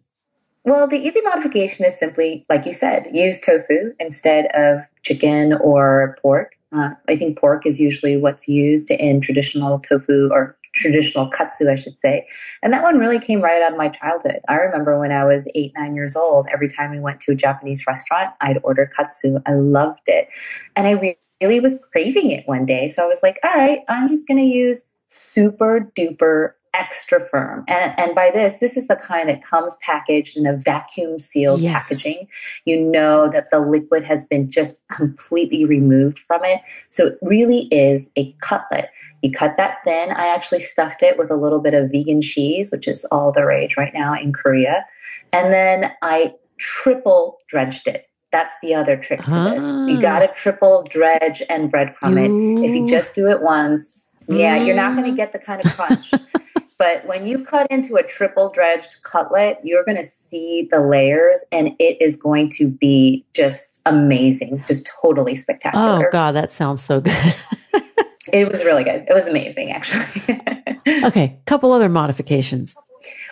Well, 0.65 0.87
the 0.87 0.97
easy 0.97 1.19
modification 1.21 1.85
is 1.85 1.99
simply, 1.99 2.45
like 2.49 2.65
you 2.65 2.73
said, 2.73 3.07
use 3.11 3.41
tofu 3.41 3.93
instead 3.99 4.45
of 4.53 4.83
chicken 5.03 5.53
or 5.53 6.17
pork. 6.21 6.53
Uh, 6.71 6.91
I 7.09 7.17
think 7.17 7.37
pork 7.37 7.65
is 7.65 7.79
usually 7.79 8.15
what's 8.15 8.47
used 8.47 8.89
in 8.89 9.19
traditional 9.19 9.79
tofu 9.79 10.29
or 10.31 10.57
traditional 10.73 11.27
katsu, 11.27 11.69
I 11.69 11.75
should 11.75 11.99
say. 11.99 12.25
And 12.63 12.73
that 12.73 12.81
one 12.81 12.97
really 12.97 13.19
came 13.19 13.41
right 13.41 13.61
out 13.61 13.73
of 13.73 13.77
my 13.77 13.89
childhood. 13.89 14.39
I 14.47 14.55
remember 14.55 14.97
when 14.99 15.11
I 15.11 15.25
was 15.25 15.47
eight, 15.53 15.73
nine 15.75 15.95
years 15.95 16.15
old, 16.15 16.47
every 16.51 16.67
time 16.67 16.91
we 16.91 16.99
went 16.99 17.19
to 17.21 17.33
a 17.33 17.35
Japanese 17.35 17.85
restaurant, 17.85 18.33
I'd 18.41 18.59
order 18.63 18.89
katsu. 18.95 19.39
I 19.45 19.53
loved 19.53 20.07
it. 20.07 20.29
And 20.75 20.87
I 20.87 21.17
really 21.41 21.59
was 21.59 21.83
craving 21.91 22.31
it 22.31 22.47
one 22.47 22.65
day. 22.65 22.87
So 22.87 23.03
I 23.03 23.07
was 23.07 23.21
like, 23.21 23.37
all 23.43 23.53
right, 23.53 23.81
I'm 23.89 24.07
just 24.07 24.27
going 24.27 24.39
to 24.39 24.43
use 24.43 24.89
super 25.07 25.91
duper 25.95 26.53
extra 26.73 27.19
firm. 27.29 27.63
And, 27.67 27.93
and 27.99 28.15
by 28.15 28.31
this, 28.31 28.57
this 28.57 28.75
is 28.77 28.87
the 28.87 28.95
kind 28.95 29.29
that 29.29 29.43
comes 29.43 29.75
packaged 29.81 30.37
in 30.37 30.45
a 30.47 30.57
vacuum 30.57 31.19
sealed 31.19 31.61
Yes. 31.61 31.89
packaging. 31.89 32.27
You 32.65 32.79
know 32.79 33.29
that 33.29 33.51
the 33.51 33.59
liquid 33.59 34.03
has 34.03 34.25
been 34.25 34.49
just 34.49 34.87
completely 34.89 35.65
removed 35.65 36.19
from 36.19 36.43
it. 36.43 36.61
So 36.89 37.07
it 37.07 37.19
really 37.21 37.67
is 37.71 38.11
a 38.15 38.31
cutlet. 38.41 38.89
You 39.21 39.31
cut 39.31 39.55
that 39.57 39.77
thin. 39.85 40.11
I 40.11 40.27
actually 40.27 40.59
stuffed 40.59 41.03
it 41.03 41.17
with 41.17 41.31
a 41.31 41.35
little 41.35 41.59
bit 41.59 41.73
of 41.73 41.91
vegan 41.91 42.21
cheese, 42.21 42.71
which 42.71 42.87
is 42.87 43.05
all 43.05 43.31
the 43.31 43.45
rage 43.45 43.77
right 43.77 43.93
now 43.93 44.13
in 44.15 44.33
Korea. 44.33 44.85
And 45.31 45.53
then 45.53 45.91
I 46.01 46.33
triple 46.57 47.37
dredged 47.47 47.87
it. 47.87 48.07
That's 48.31 48.53
the 48.63 48.73
other 48.73 48.97
trick 48.97 49.21
to 49.21 49.29
this. 49.29 49.63
You 49.87 49.97
Ah. 49.97 50.01
got 50.01 50.19
to 50.19 50.27
triple 50.33 50.83
dredge 50.89 51.43
and 51.49 51.71
breadcrumb 51.71 52.19
it. 52.19 52.31
If 52.65 52.75
you 52.75 52.87
just 52.87 53.13
do 53.13 53.27
it 53.27 53.43
once, 53.43 54.09
yeah, 54.27 54.55
you're 54.57 54.75
not 54.75 54.95
going 54.95 55.09
to 55.09 55.15
get 55.15 55.33
the 55.33 55.39
kind 55.39 55.61
of 55.63 55.71
crunch. 55.75 56.11
but 56.83 57.05
when 57.05 57.25
you 57.25 57.45
cut 57.45 57.65
into 57.71 57.95
a 57.95 58.03
triple 58.03 58.49
dredged 58.49 59.03
cutlet, 59.03 59.57
you're 59.63 59.85
going 59.85 59.95
to 59.95 60.03
see 60.03 60.67
the 60.69 60.81
layers 60.81 61.39
and 61.49 61.69
it 61.79 61.95
is 62.01 62.17
going 62.17 62.49
to 62.49 62.69
be 62.69 63.25
just 63.33 63.81
amazing, 63.85 64.61
just 64.67 64.89
totally 65.01 65.33
spectacular. 65.33 66.07
Oh. 66.07 66.11
God, 66.11 66.33
that 66.33 66.51
sounds 66.51 66.83
so 66.83 66.99
good. 66.99 67.35
It 68.31 68.49
was 68.49 68.63
really 68.63 68.85
good. 68.85 69.05
It 69.07 69.13
was 69.13 69.27
amazing, 69.27 69.71
actually. 69.71 70.39
okay, 71.03 71.37
couple 71.45 71.73
other 71.73 71.89
modifications. 71.89 72.73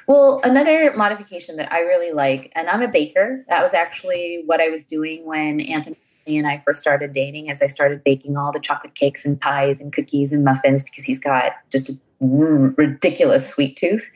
Well, 0.06 0.42
another 0.44 0.94
modification 0.96 1.56
that 1.56 1.72
I 1.72 1.80
really 1.80 2.12
like, 2.12 2.52
and 2.56 2.70
I'm 2.70 2.82
a 2.82 2.90
baker. 2.90 3.46
That 3.48 3.64
was 3.64 3.74
actually 3.74 4.44
what 4.46 4.60
I 4.60 4.68
was 4.68 4.84
doing 4.84 5.26
when 5.26 5.62
Anthony 5.62 5.96
and 6.28 6.46
I 6.46 6.62
first 6.66 6.82
started 6.82 7.14
dating, 7.14 7.50
as 7.50 7.62
I 7.62 7.68
started 7.68 8.04
baking 8.04 8.36
all 8.36 8.52
the 8.52 8.60
chocolate 8.60 8.94
cakes 8.94 9.26
and 9.26 9.40
pies 9.40 9.80
and 9.80 9.94
cookies 9.94 10.34
and 10.34 10.44
muffins 10.44 10.84
because 10.84 11.06
he's 11.06 11.20
got 11.20 11.54
just 11.72 11.90
a 11.90 11.94
ridiculous 12.22 13.50
sweet 13.50 13.76
tooth. 13.76 14.08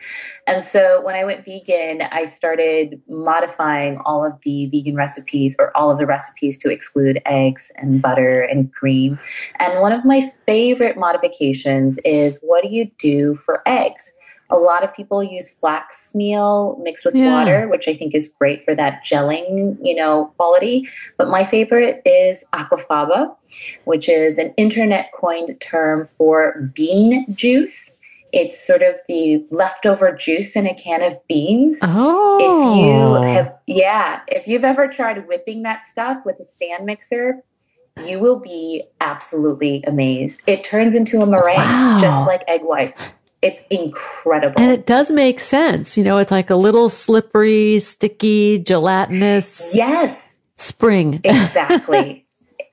And 0.48 0.64
so 0.64 1.02
when 1.04 1.16
I 1.16 1.24
went 1.24 1.44
vegan, 1.44 2.04
I 2.12 2.26
started 2.26 3.02
modifying 3.10 3.98
all 4.06 4.24
of 4.24 4.40
the 4.42 4.68
vegan 4.68 4.96
recipes 4.96 5.56
or 5.58 5.76
all 5.76 5.90
of 5.90 5.98
the 5.98 6.06
recipes 6.06 6.60
to 6.60 6.72
exclude 6.72 7.22
eggs 7.26 7.72
and 7.78 8.02
butter 8.02 8.42
and 8.42 8.72
cream. 8.74 9.20
And 9.60 9.82
one 9.82 9.92
of 9.92 10.06
my 10.06 10.30
favorite 10.46 10.98
modifications 10.98 11.98
is 12.06 12.40
what 12.44 12.64
do 12.64 12.70
you 12.70 12.90
do 13.00 13.36
for 13.38 13.62
eggs? 13.66 14.12
A 14.52 14.58
lot 14.58 14.84
of 14.84 14.94
people 14.94 15.24
use 15.24 15.50
flax 15.50 16.14
meal 16.14 16.80
mixed 16.84 17.04
with 17.04 17.16
Yeah. 17.16 17.34
water, 17.34 17.68
which 17.68 17.88
I 17.88 17.96
think 17.96 18.14
is 18.14 18.30
great 18.30 18.64
for 18.64 18.76
that 18.76 19.04
gelling, 19.04 19.76
you 19.82 19.96
know, 19.96 20.32
quality. 20.38 20.88
But 21.18 21.30
my 21.30 21.44
favorite 21.44 22.04
is 22.06 22.46
aquafaba, 22.54 23.36
which 23.86 24.08
is 24.08 24.38
an 24.38 24.54
internet 24.56 25.12
coined 25.14 25.60
term 25.62 26.08
for 26.20 26.72
bean 26.76 27.26
juice. 27.34 27.95
It's 28.36 28.60
sort 28.68 28.82
of 28.82 28.96
the 29.08 29.46
leftover 29.50 30.12
juice 30.12 30.58
in 30.58 30.68
a 30.68 30.74
can 30.76 31.02
of 31.02 31.18
beans. 31.28 31.80
Oh, 31.82 32.36
If 32.38 32.78
you 32.78 32.94
oh. 32.94 33.22
have, 33.22 33.56
yeah, 33.66 34.20
if 34.28 34.46
you've 34.46 34.66
ever 34.66 34.90
tried 34.90 35.26
whipping 35.26 35.64
that 35.64 35.86
stuff 35.86 36.18
with 36.26 36.38
a 36.42 36.44
stand 36.44 36.86
mixer, 36.86 37.42
you 38.06 38.20
will 38.20 38.42
be 38.42 38.84
absolutely 39.00 39.84
amazed. 39.88 40.44
It 40.48 40.66
turns 40.66 40.96
into 40.96 41.22
a 41.22 41.26
meringue, 41.26 41.56
Wow. 41.56 41.98
just 42.00 42.28
like 42.28 42.44
egg 42.50 42.62
whites. 42.64 43.16
It's 43.42 43.62
incredible. 43.70 44.60
and 44.60 44.70
it 44.72 44.86
does 44.86 45.10
make 45.12 45.40
sense. 45.40 45.98
You 45.98 46.04
know, 46.04 46.18
it's 46.18 46.32
like 46.32 46.50
a 46.50 46.56
little 46.58 46.90
slippery, 46.90 47.80
sticky, 47.80 48.58
gelatinous 48.60 49.74
yes, 49.76 50.42
spring. 50.58 51.22
exactly. 51.24 52.25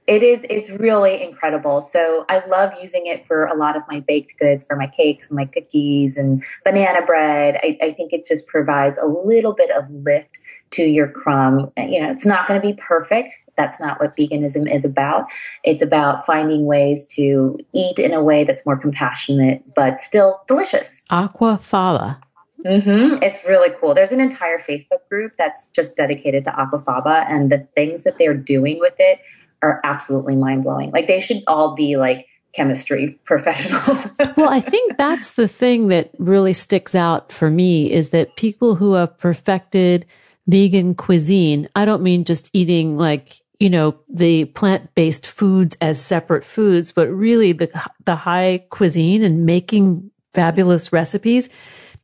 It 0.07 0.23
is. 0.23 0.45
It's 0.51 0.71
really 0.71 1.23
incredible. 1.23 1.81
So 1.81 2.25
I 2.29 2.45
love 2.47 2.73
using 2.81 3.07
it 3.07 3.27
for 3.27 3.47
a 3.47 3.57
lot 3.57 3.77
of 3.77 3.83
my 3.89 4.01
baked 4.01 4.39
goods, 4.39 4.65
for 4.65 4.77
my 4.77 4.89
cakes, 4.89 5.31
and 5.31 5.37
my 5.37 5.45
cookies, 5.45 6.17
and 6.17 6.43
banana 6.65 7.05
bread. 7.07 7.59
I, 7.63 7.79
I 7.81 7.93
think 7.93 8.13
it 8.13 8.27
just 8.27 8.49
provides 8.49 8.99
a 8.99 9.07
little 9.07 9.55
bit 9.55 9.71
of 9.71 9.85
lift 9.91 10.41
to 10.73 10.83
your 10.83 11.09
crumb. 11.09 11.71
You 11.77 12.03
know, 12.03 12.11
it's 12.11 12.27
not 12.27 12.49
going 12.49 12.61
to 12.61 12.67
be 12.67 12.75
perfect. 12.75 13.33
That's 13.57 13.81
not 13.81 14.01
what 14.01 14.17
veganism 14.17 14.73
is 14.73 14.85
about. 14.85 15.27
It's 15.63 15.83
about 15.83 16.27
finding 16.27 16.65
ways 16.65 17.07
to 17.15 17.59
eat 17.73 17.99
in 17.99 18.13
a 18.13 18.23
way 18.23 18.45
that's 18.45 18.65
more 18.67 18.77
compassionate, 18.77 19.63
but 19.77 19.99
still 20.01 20.41
delicious. 20.49 21.05
Aquafaba. 21.11 22.17
hmm 22.65 23.23
It's 23.23 23.45
really 23.47 23.71
cool. 23.79 23.95
There's 23.95 24.13
an 24.13 24.21
entire 24.21 24.59
Facebook 24.59 25.07
group 25.09 25.35
that's 25.37 25.69
just 25.71 25.97
dedicated 25.97 26.45
to 26.45 26.51
aquafaba, 26.51 27.27
and 27.29 27.53
the 27.53 27.69
things 27.77 28.03
that 28.03 28.19
they're 28.19 28.35
doing 28.35 28.81
with 28.81 28.95
it 28.99 29.21
are 29.63 29.81
absolutely 29.85 30.37
mind 30.37 30.65
blowing. 30.65 30.91
Like 30.91 31.07
they 31.07 31.21
should 31.21 31.43
all 31.47 31.75
be 31.75 31.97
like 31.97 32.27
chemistry 32.55 33.19
professionals. 33.25 34.07
Well, 34.37 34.49
I 34.49 34.61
think 34.61 34.97
that's 34.97 35.33
the 35.33 35.49
thing 35.49 35.89
that 35.89 36.11
really 36.19 36.53
sticks 36.53 36.95
out 36.95 37.33
for 37.33 37.51
me 37.51 37.91
is 37.91 38.11
that 38.11 38.37
people 38.37 38.75
who 38.75 38.95
have 38.95 39.19
perfected 39.19 40.07
vegan 40.47 40.95
cuisine, 40.95 41.69
I 41.75 41.85
don't 41.85 42.03
mean 42.03 42.25
just 42.25 42.51
eating 42.53 42.97
like, 42.97 43.41
you 43.61 43.71
know, 43.71 43.95
the 44.13 44.47
plant-based 44.47 45.27
foods 45.27 45.77
as 45.81 46.03
separate 46.03 46.45
foods, 46.45 46.93
but 46.93 47.09
really 47.09 47.53
the, 47.53 47.71
the 48.05 48.17
high 48.17 48.65
cuisine 48.71 49.23
and 49.23 49.47
making 49.47 50.11
fabulous 50.35 50.93
recipes. 50.93 51.49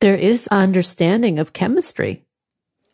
There 0.01 0.15
is 0.15 0.47
understanding 0.49 1.39
of 1.39 1.53
chemistry. 1.53 2.25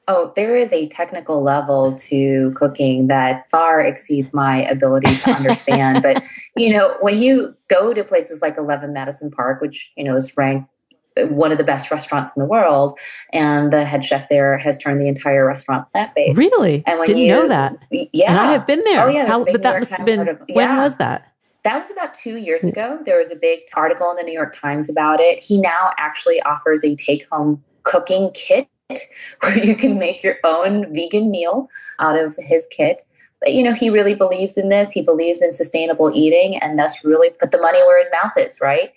Oh, 0.09 0.33
there 0.37 0.57
is 0.57 0.73
a 0.73 0.89
technical 0.89 1.43
level 1.43 1.95
to 1.97 2.53
cooking 2.57 3.07
that 3.09 3.49
far 3.51 3.81
exceeds 3.81 4.33
my 4.33 4.63
ability 4.65 5.17
to 5.17 5.31
understand. 5.31 6.03
but 6.03 6.23
you 6.57 6.73
know, 6.73 6.97
when 7.01 7.21
you 7.21 7.55
go 7.69 7.95
to 7.95 8.05
places 8.05 8.43
like 8.43 8.57
11 8.59 8.93
Madison 8.93 9.31
Park, 9.31 9.61
which 9.61 9.93
you 9.97 10.05
know 10.05 10.15
is 10.15 10.37
ranked 10.37 10.69
one 11.17 11.53
of 11.53 11.59
the 11.59 11.65
best 11.65 11.91
restaurants 11.91 12.33
in 12.37 12.43
the 12.43 12.47
world, 12.49 12.99
and 13.33 13.73
the 13.73 13.85
head 13.85 14.05
chef 14.05 14.29
there 14.29 14.59
has 14.59 14.79
turned 14.79 15.01
the 15.01 15.09
entire 15.09 15.47
restaurant 15.47 15.91
plant 15.93 16.15
based. 16.15 16.37
Really? 16.37 16.83
And 16.87 16.99
when 16.99 17.07
Didn't 17.07 17.23
you 17.23 17.29
know 17.29 17.49
that. 17.49 17.77
yeah, 17.91 18.31
And 18.31 18.39
I 18.39 18.53
have 18.53 18.67
been 18.67 18.83
there. 18.85 19.07
Oh 19.07 19.09
yeah, 19.09 19.27
How, 19.27 19.45
but 19.45 19.53
New 19.55 19.59
that 19.59 19.71
York 19.71 19.81
must 19.81 19.93
have 19.93 20.07
been, 20.07 20.21
article. 20.21 20.47
when 20.53 20.69
Yeah. 20.69 20.83
was 20.83 20.97
that? 20.97 21.33
That 21.63 21.79
was 21.79 21.91
about 21.91 22.15
two 22.15 22.37
years 22.37 22.63
mm. 22.63 22.71
ago. 22.71 22.99
There 23.05 23.19
was 23.19 23.31
a 23.31 23.37
big 23.37 23.61
article 23.75 24.11
in 24.11 24.17
the 24.17 24.23
New 24.25 24.33
York 24.33 24.55
Times 24.55 24.91
about 24.91 25.21
it. 25.21 25.43
He 25.43 25.61
now 25.61 25.93
actually 25.99 26.43
offers 26.43 26.85
a 26.85 26.95
take 26.97 27.27
home 27.31 27.63
cooking 27.85 28.31
kit 28.35 28.69
where 29.41 29.59
you 29.59 29.77
can 29.77 29.99
make 29.99 30.23
your 30.23 30.37
own 30.45 30.93
vegan 30.93 31.31
meal 31.31 31.69
out 31.99 32.19
of 32.19 32.37
his 32.39 32.67
kit. 32.71 33.03
But, 33.41 33.53
you 33.53 33.63
know, 33.63 33.75
he 33.75 33.91
really 33.91 34.15
believes 34.15 34.57
in 34.57 34.69
this. 34.69 34.91
He 34.91 35.03
believes 35.03 35.43
in 35.43 35.53
sustainable 35.53 36.11
eating 36.15 36.57
and 36.57 36.79
thus 36.79 37.05
really 37.05 37.31
put 37.41 37.51
the 37.51 37.61
money 37.61 37.83
where 37.83 37.99
his 37.99 38.11
mouth 38.11 38.33
is, 38.37 38.61
right? 38.61 38.93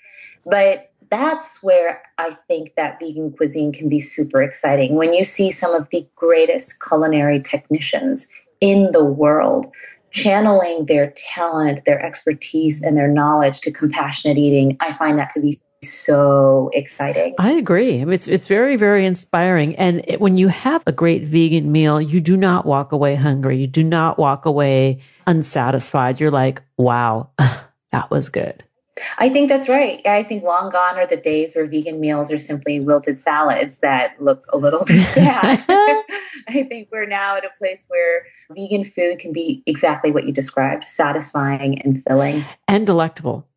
But 0.45 0.91
that's 1.09 1.61
where 1.63 2.01
I 2.17 2.37
think 2.47 2.75
that 2.75 2.99
vegan 2.99 3.31
cuisine 3.31 3.71
can 3.73 3.89
be 3.89 3.99
super 3.99 4.41
exciting. 4.41 4.95
When 4.95 5.13
you 5.13 5.23
see 5.23 5.51
some 5.51 5.73
of 5.73 5.87
the 5.91 6.07
greatest 6.15 6.81
culinary 6.85 7.41
technicians 7.41 8.27
in 8.61 8.91
the 8.91 9.03
world 9.03 9.71
channeling 10.11 10.85
their 10.85 11.13
talent, 11.15 11.85
their 11.85 12.01
expertise, 12.01 12.81
and 12.81 12.97
their 12.97 13.07
knowledge 13.07 13.61
to 13.61 13.71
compassionate 13.71 14.37
eating, 14.37 14.77
I 14.79 14.93
find 14.93 15.19
that 15.19 15.29
to 15.31 15.41
be 15.41 15.59
so 15.83 16.69
exciting. 16.73 17.35
I 17.37 17.51
agree. 17.51 18.01
It's 18.01 18.27
it's 18.27 18.47
very 18.47 18.75
very 18.75 19.05
inspiring. 19.05 19.75
And 19.75 20.03
it, 20.07 20.19
when 20.19 20.37
you 20.37 20.47
have 20.47 20.83
a 20.85 20.91
great 20.91 21.23
vegan 21.23 21.71
meal, 21.71 22.01
you 22.01 22.21
do 22.21 22.37
not 22.37 22.65
walk 22.65 22.91
away 22.91 23.15
hungry. 23.15 23.57
You 23.57 23.67
do 23.67 23.83
not 23.83 24.17
walk 24.17 24.45
away 24.45 25.01
unsatisfied. 25.25 26.19
You're 26.19 26.31
like, 26.31 26.61
wow, 26.77 27.29
that 27.37 28.09
was 28.09 28.29
good. 28.29 28.63
I 29.17 29.29
think 29.29 29.49
that's 29.49 29.69
right. 29.69 30.05
I 30.05 30.23
think 30.23 30.43
long 30.43 30.69
gone 30.69 30.97
are 30.97 31.07
the 31.07 31.17
days 31.17 31.53
where 31.53 31.67
vegan 31.67 31.99
meals 31.99 32.31
are 32.31 32.37
simply 32.37 32.79
wilted 32.79 33.17
salads 33.17 33.79
that 33.79 34.21
look 34.21 34.45
a 34.51 34.57
little 34.57 34.83
bit 34.85 35.07
bad. 35.15 35.63
I 36.47 36.63
think 36.67 36.89
we're 36.91 37.07
now 37.07 37.35
at 37.35 37.45
a 37.45 37.49
place 37.57 37.85
where 37.89 38.25
vegan 38.51 38.83
food 38.83 39.19
can 39.19 39.33
be 39.33 39.63
exactly 39.65 40.11
what 40.11 40.25
you 40.25 40.31
described 40.31 40.83
satisfying 40.83 41.81
and 41.81 42.03
filling. 42.03 42.45
And 42.67 42.85
delectable. 42.85 43.47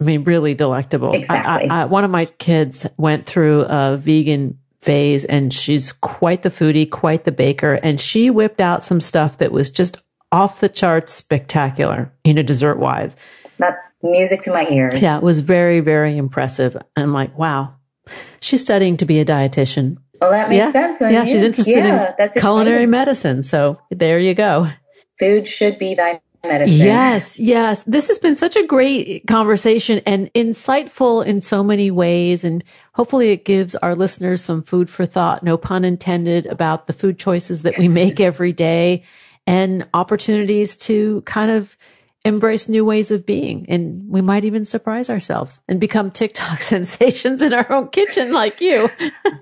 I 0.00 0.04
mean, 0.04 0.24
really 0.24 0.54
delectable. 0.54 1.12
Exactly. 1.12 1.68
I, 1.68 1.82
I, 1.82 1.84
one 1.86 2.04
of 2.04 2.10
my 2.10 2.26
kids 2.26 2.86
went 2.96 3.26
through 3.26 3.62
a 3.62 3.96
vegan 3.96 4.58
phase 4.80 5.24
and 5.24 5.52
she's 5.52 5.92
quite 5.92 6.42
the 6.42 6.50
foodie, 6.50 6.88
quite 6.88 7.24
the 7.24 7.32
baker. 7.32 7.74
And 7.74 8.00
she 8.00 8.30
whipped 8.30 8.60
out 8.60 8.84
some 8.84 9.00
stuff 9.00 9.38
that 9.38 9.50
was 9.50 9.70
just 9.70 10.00
off 10.30 10.60
the 10.60 10.68
charts 10.68 11.12
spectacular, 11.12 12.12
you 12.24 12.34
know, 12.34 12.42
dessert 12.42 12.78
wise. 12.78 13.16
That's 13.58 13.94
music 14.02 14.42
to 14.42 14.52
my 14.52 14.68
ears. 14.68 15.02
Yeah, 15.02 15.16
it 15.16 15.22
was 15.22 15.40
very, 15.40 15.80
very 15.80 16.16
impressive. 16.16 16.76
I'm 16.96 17.12
like, 17.12 17.36
wow. 17.36 17.74
She's 18.40 18.62
studying 18.62 18.96
to 18.98 19.04
be 19.04 19.18
a 19.18 19.24
dietitian. 19.24 19.96
Well, 20.20 20.30
that 20.30 20.48
makes 20.48 20.58
yeah. 20.58 20.72
sense. 20.72 21.00
Yeah, 21.00 21.24
she's 21.24 21.42
interested 21.42 21.76
yeah, 21.76 22.14
in 22.18 22.30
culinary 22.32 22.84
exciting. 22.84 22.90
medicine. 22.90 23.42
So 23.42 23.80
there 23.90 24.18
you 24.18 24.34
go. 24.34 24.70
Food 25.18 25.48
should 25.48 25.78
be 25.78 25.96
thy 25.96 26.20
medicine. 26.48 26.86
Yes, 26.86 27.38
yes. 27.38 27.82
This 27.84 28.08
has 28.08 28.18
been 28.18 28.34
such 28.34 28.56
a 28.56 28.66
great 28.66 29.26
conversation 29.26 30.00
and 30.06 30.32
insightful 30.32 31.24
in 31.24 31.42
so 31.42 31.62
many 31.62 31.90
ways. 31.90 32.42
And 32.44 32.64
hopefully 32.92 33.30
it 33.30 33.44
gives 33.44 33.74
our 33.76 33.94
listeners 33.94 34.42
some 34.42 34.62
food 34.62 34.90
for 34.90 35.06
thought, 35.06 35.42
no 35.42 35.56
pun 35.56 35.84
intended, 35.84 36.46
about 36.46 36.86
the 36.86 36.92
food 36.92 37.18
choices 37.18 37.62
that 37.62 37.78
we 37.78 37.88
make 37.88 38.18
every 38.20 38.52
day 38.52 39.04
and 39.46 39.86
opportunities 39.94 40.76
to 40.76 41.22
kind 41.22 41.50
of 41.50 41.76
embrace 42.28 42.68
new 42.68 42.84
ways 42.84 43.10
of 43.10 43.26
being. 43.26 43.66
And 43.68 44.08
we 44.08 44.20
might 44.20 44.44
even 44.44 44.64
surprise 44.64 45.10
ourselves 45.10 45.60
and 45.68 45.80
become 45.80 46.10
TikTok 46.10 46.60
sensations 46.74 47.42
in 47.42 47.52
our 47.52 47.70
own 47.72 47.88
kitchen 47.88 48.32
like 48.32 48.60
you. 48.60 48.88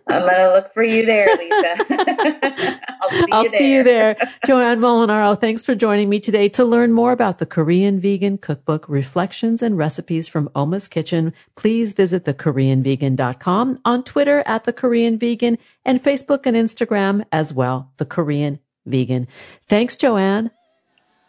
I'm 0.09 0.23
going 0.23 0.37
to 0.37 0.53
look 0.53 0.73
for 0.73 0.83
you 0.83 1.05
there, 1.05 1.27
Lisa. 1.37 2.81
I'll, 3.03 3.11
see, 3.11 3.27
I'll 3.33 3.43
you 3.45 3.51
see 3.51 3.75
you 3.75 3.83
there. 3.83 4.17
Joanne 4.47 4.79
Molinaro, 4.79 5.39
thanks 5.39 5.63
for 5.63 5.75
joining 5.75 6.09
me 6.09 6.21
today 6.21 6.49
to 6.51 6.65
learn 6.65 6.93
more 6.93 7.13
about 7.13 7.39
the 7.39 7.47
Korean 7.47 8.01
Vegan 8.01 8.39
Cookbook, 8.39 8.89
Reflections 8.89 9.63
and 9.63 9.77
Recipes 9.77 10.29
from 10.29 10.49
Omma's 10.55 10.89
Kitchen. 10.89 11.33
Please 11.57 11.93
visit 11.93 12.25
thekoreanvegan.com 12.25 13.81
on 13.85 14.05
Twitter 14.05 14.43
at 14.47 14.65
the 14.65 14.73
Korean 14.73 15.19
Vegan 15.19 15.59
and 15.85 16.03
Facebook 16.03 16.47
and 16.47 16.57
Instagram 16.57 17.25
as 17.33 17.53
well, 17.53 17.93
the 17.97 18.07
Korean 18.07 18.61
Vegan. 18.87 19.27
Thanks, 19.69 19.97
Joanne. 19.97 20.51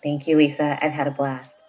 Thank 0.04 0.28
you, 0.28 0.38
Lisa. 0.38 0.78
I've 0.84 0.92
had 0.92 1.08
a 1.08 1.12
blast. 1.12 1.64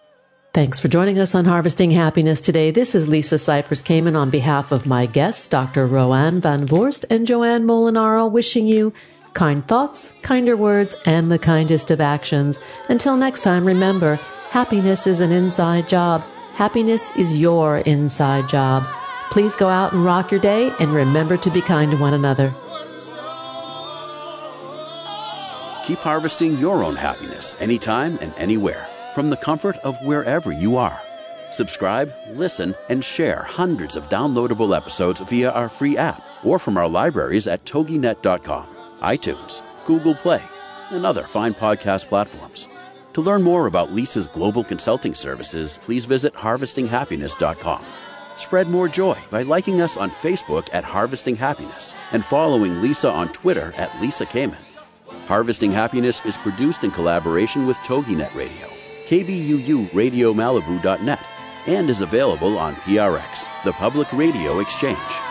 Thanks 0.51 0.79
for 0.79 0.87
joining 0.87 1.19
us 1.19 1.35
on 1.35 1.45
Harvesting 1.45 1.91
Happiness 1.91 2.41
today. 2.41 2.71
This 2.71 2.95
is 2.95 3.07
Lisa 3.07 3.35
Cypers 3.35 3.83
Kamen 3.83 4.17
on 4.17 4.31
behalf 4.31 4.71
of 4.71 4.87
my 4.87 5.05
guests, 5.05 5.47
Dr. 5.47 5.87
Roanne 5.87 6.41
Van 6.41 6.65
Voorst 6.65 7.05
and 7.11 7.27
Joanne 7.27 7.65
Molinaro, 7.65 8.29
wishing 8.29 8.65
you 8.65 8.91
kind 9.33 9.63
thoughts, 9.63 10.11
kinder 10.23 10.57
words, 10.57 10.95
and 11.05 11.31
the 11.31 11.37
kindest 11.37 11.91
of 11.91 12.01
actions. 12.01 12.59
Until 12.89 13.15
next 13.15 13.41
time, 13.41 13.63
remember, 13.63 14.15
happiness 14.49 15.05
is 15.05 15.21
an 15.21 15.31
inside 15.31 15.87
job. 15.87 16.23
Happiness 16.55 17.15
is 17.15 17.39
your 17.39 17.77
inside 17.79 18.49
job. 18.49 18.83
Please 19.29 19.55
go 19.55 19.69
out 19.69 19.93
and 19.93 20.03
rock 20.03 20.31
your 20.31 20.41
day 20.41 20.71
and 20.79 20.89
remember 20.89 21.37
to 21.37 21.51
be 21.51 21.61
kind 21.61 21.91
to 21.91 21.97
one 21.97 22.15
another. 22.15 22.51
Keep 25.89 25.97
harvesting 25.97 26.55
your 26.59 26.83
own 26.83 26.95
happiness 26.95 27.55
anytime 27.59 28.19
and 28.21 28.31
anywhere 28.37 28.87
from 29.15 29.31
the 29.31 29.37
comfort 29.37 29.75
of 29.77 29.97
wherever 30.05 30.51
you 30.51 30.77
are. 30.77 31.01
Subscribe, 31.51 32.13
listen, 32.33 32.75
and 32.89 33.03
share 33.03 33.41
hundreds 33.41 33.95
of 33.95 34.07
downloadable 34.07 34.77
episodes 34.77 35.19
via 35.21 35.49
our 35.49 35.67
free 35.67 35.97
app 35.97 36.21
or 36.43 36.59
from 36.59 36.77
our 36.77 36.87
libraries 36.87 37.47
at 37.47 37.65
toginet.com, 37.65 38.67
iTunes, 38.99 39.63
Google 39.87 40.13
Play, 40.13 40.43
and 40.91 41.07
other 41.07 41.23
fine 41.23 41.55
podcast 41.55 42.05
platforms. 42.05 42.67
To 43.13 43.21
learn 43.21 43.41
more 43.41 43.65
about 43.65 43.91
Lisa's 43.91 44.27
global 44.27 44.63
consulting 44.63 45.15
services, 45.15 45.77
please 45.77 46.05
visit 46.05 46.35
harvestinghappiness.com. 46.35 47.83
Spread 48.37 48.67
more 48.67 48.89
joy 48.89 49.17
by 49.31 49.41
liking 49.41 49.81
us 49.81 49.97
on 49.97 50.11
Facebook 50.11 50.69
at 50.71 50.83
Harvesting 50.83 51.37
Happiness 51.37 51.95
and 52.11 52.23
following 52.23 52.79
Lisa 52.79 53.09
on 53.09 53.29
Twitter 53.29 53.73
at 53.75 53.99
Lisa 53.99 54.27
Kamen. 54.27 54.68
Harvesting 55.27 55.71
Happiness 55.71 56.25
is 56.25 56.37
produced 56.37 56.83
in 56.83 56.91
collaboration 56.91 57.67
with 57.67 57.77
TogiNet 57.77 58.33
Radio, 58.35 58.67
KBUU 59.07 59.93
Radio 59.93 60.33
and 61.67 61.89
is 61.89 62.01
available 62.01 62.57
on 62.57 62.75
PRX, 62.75 63.47
the 63.63 63.73
Public 63.73 64.11
Radio 64.13 64.59
Exchange. 64.59 65.28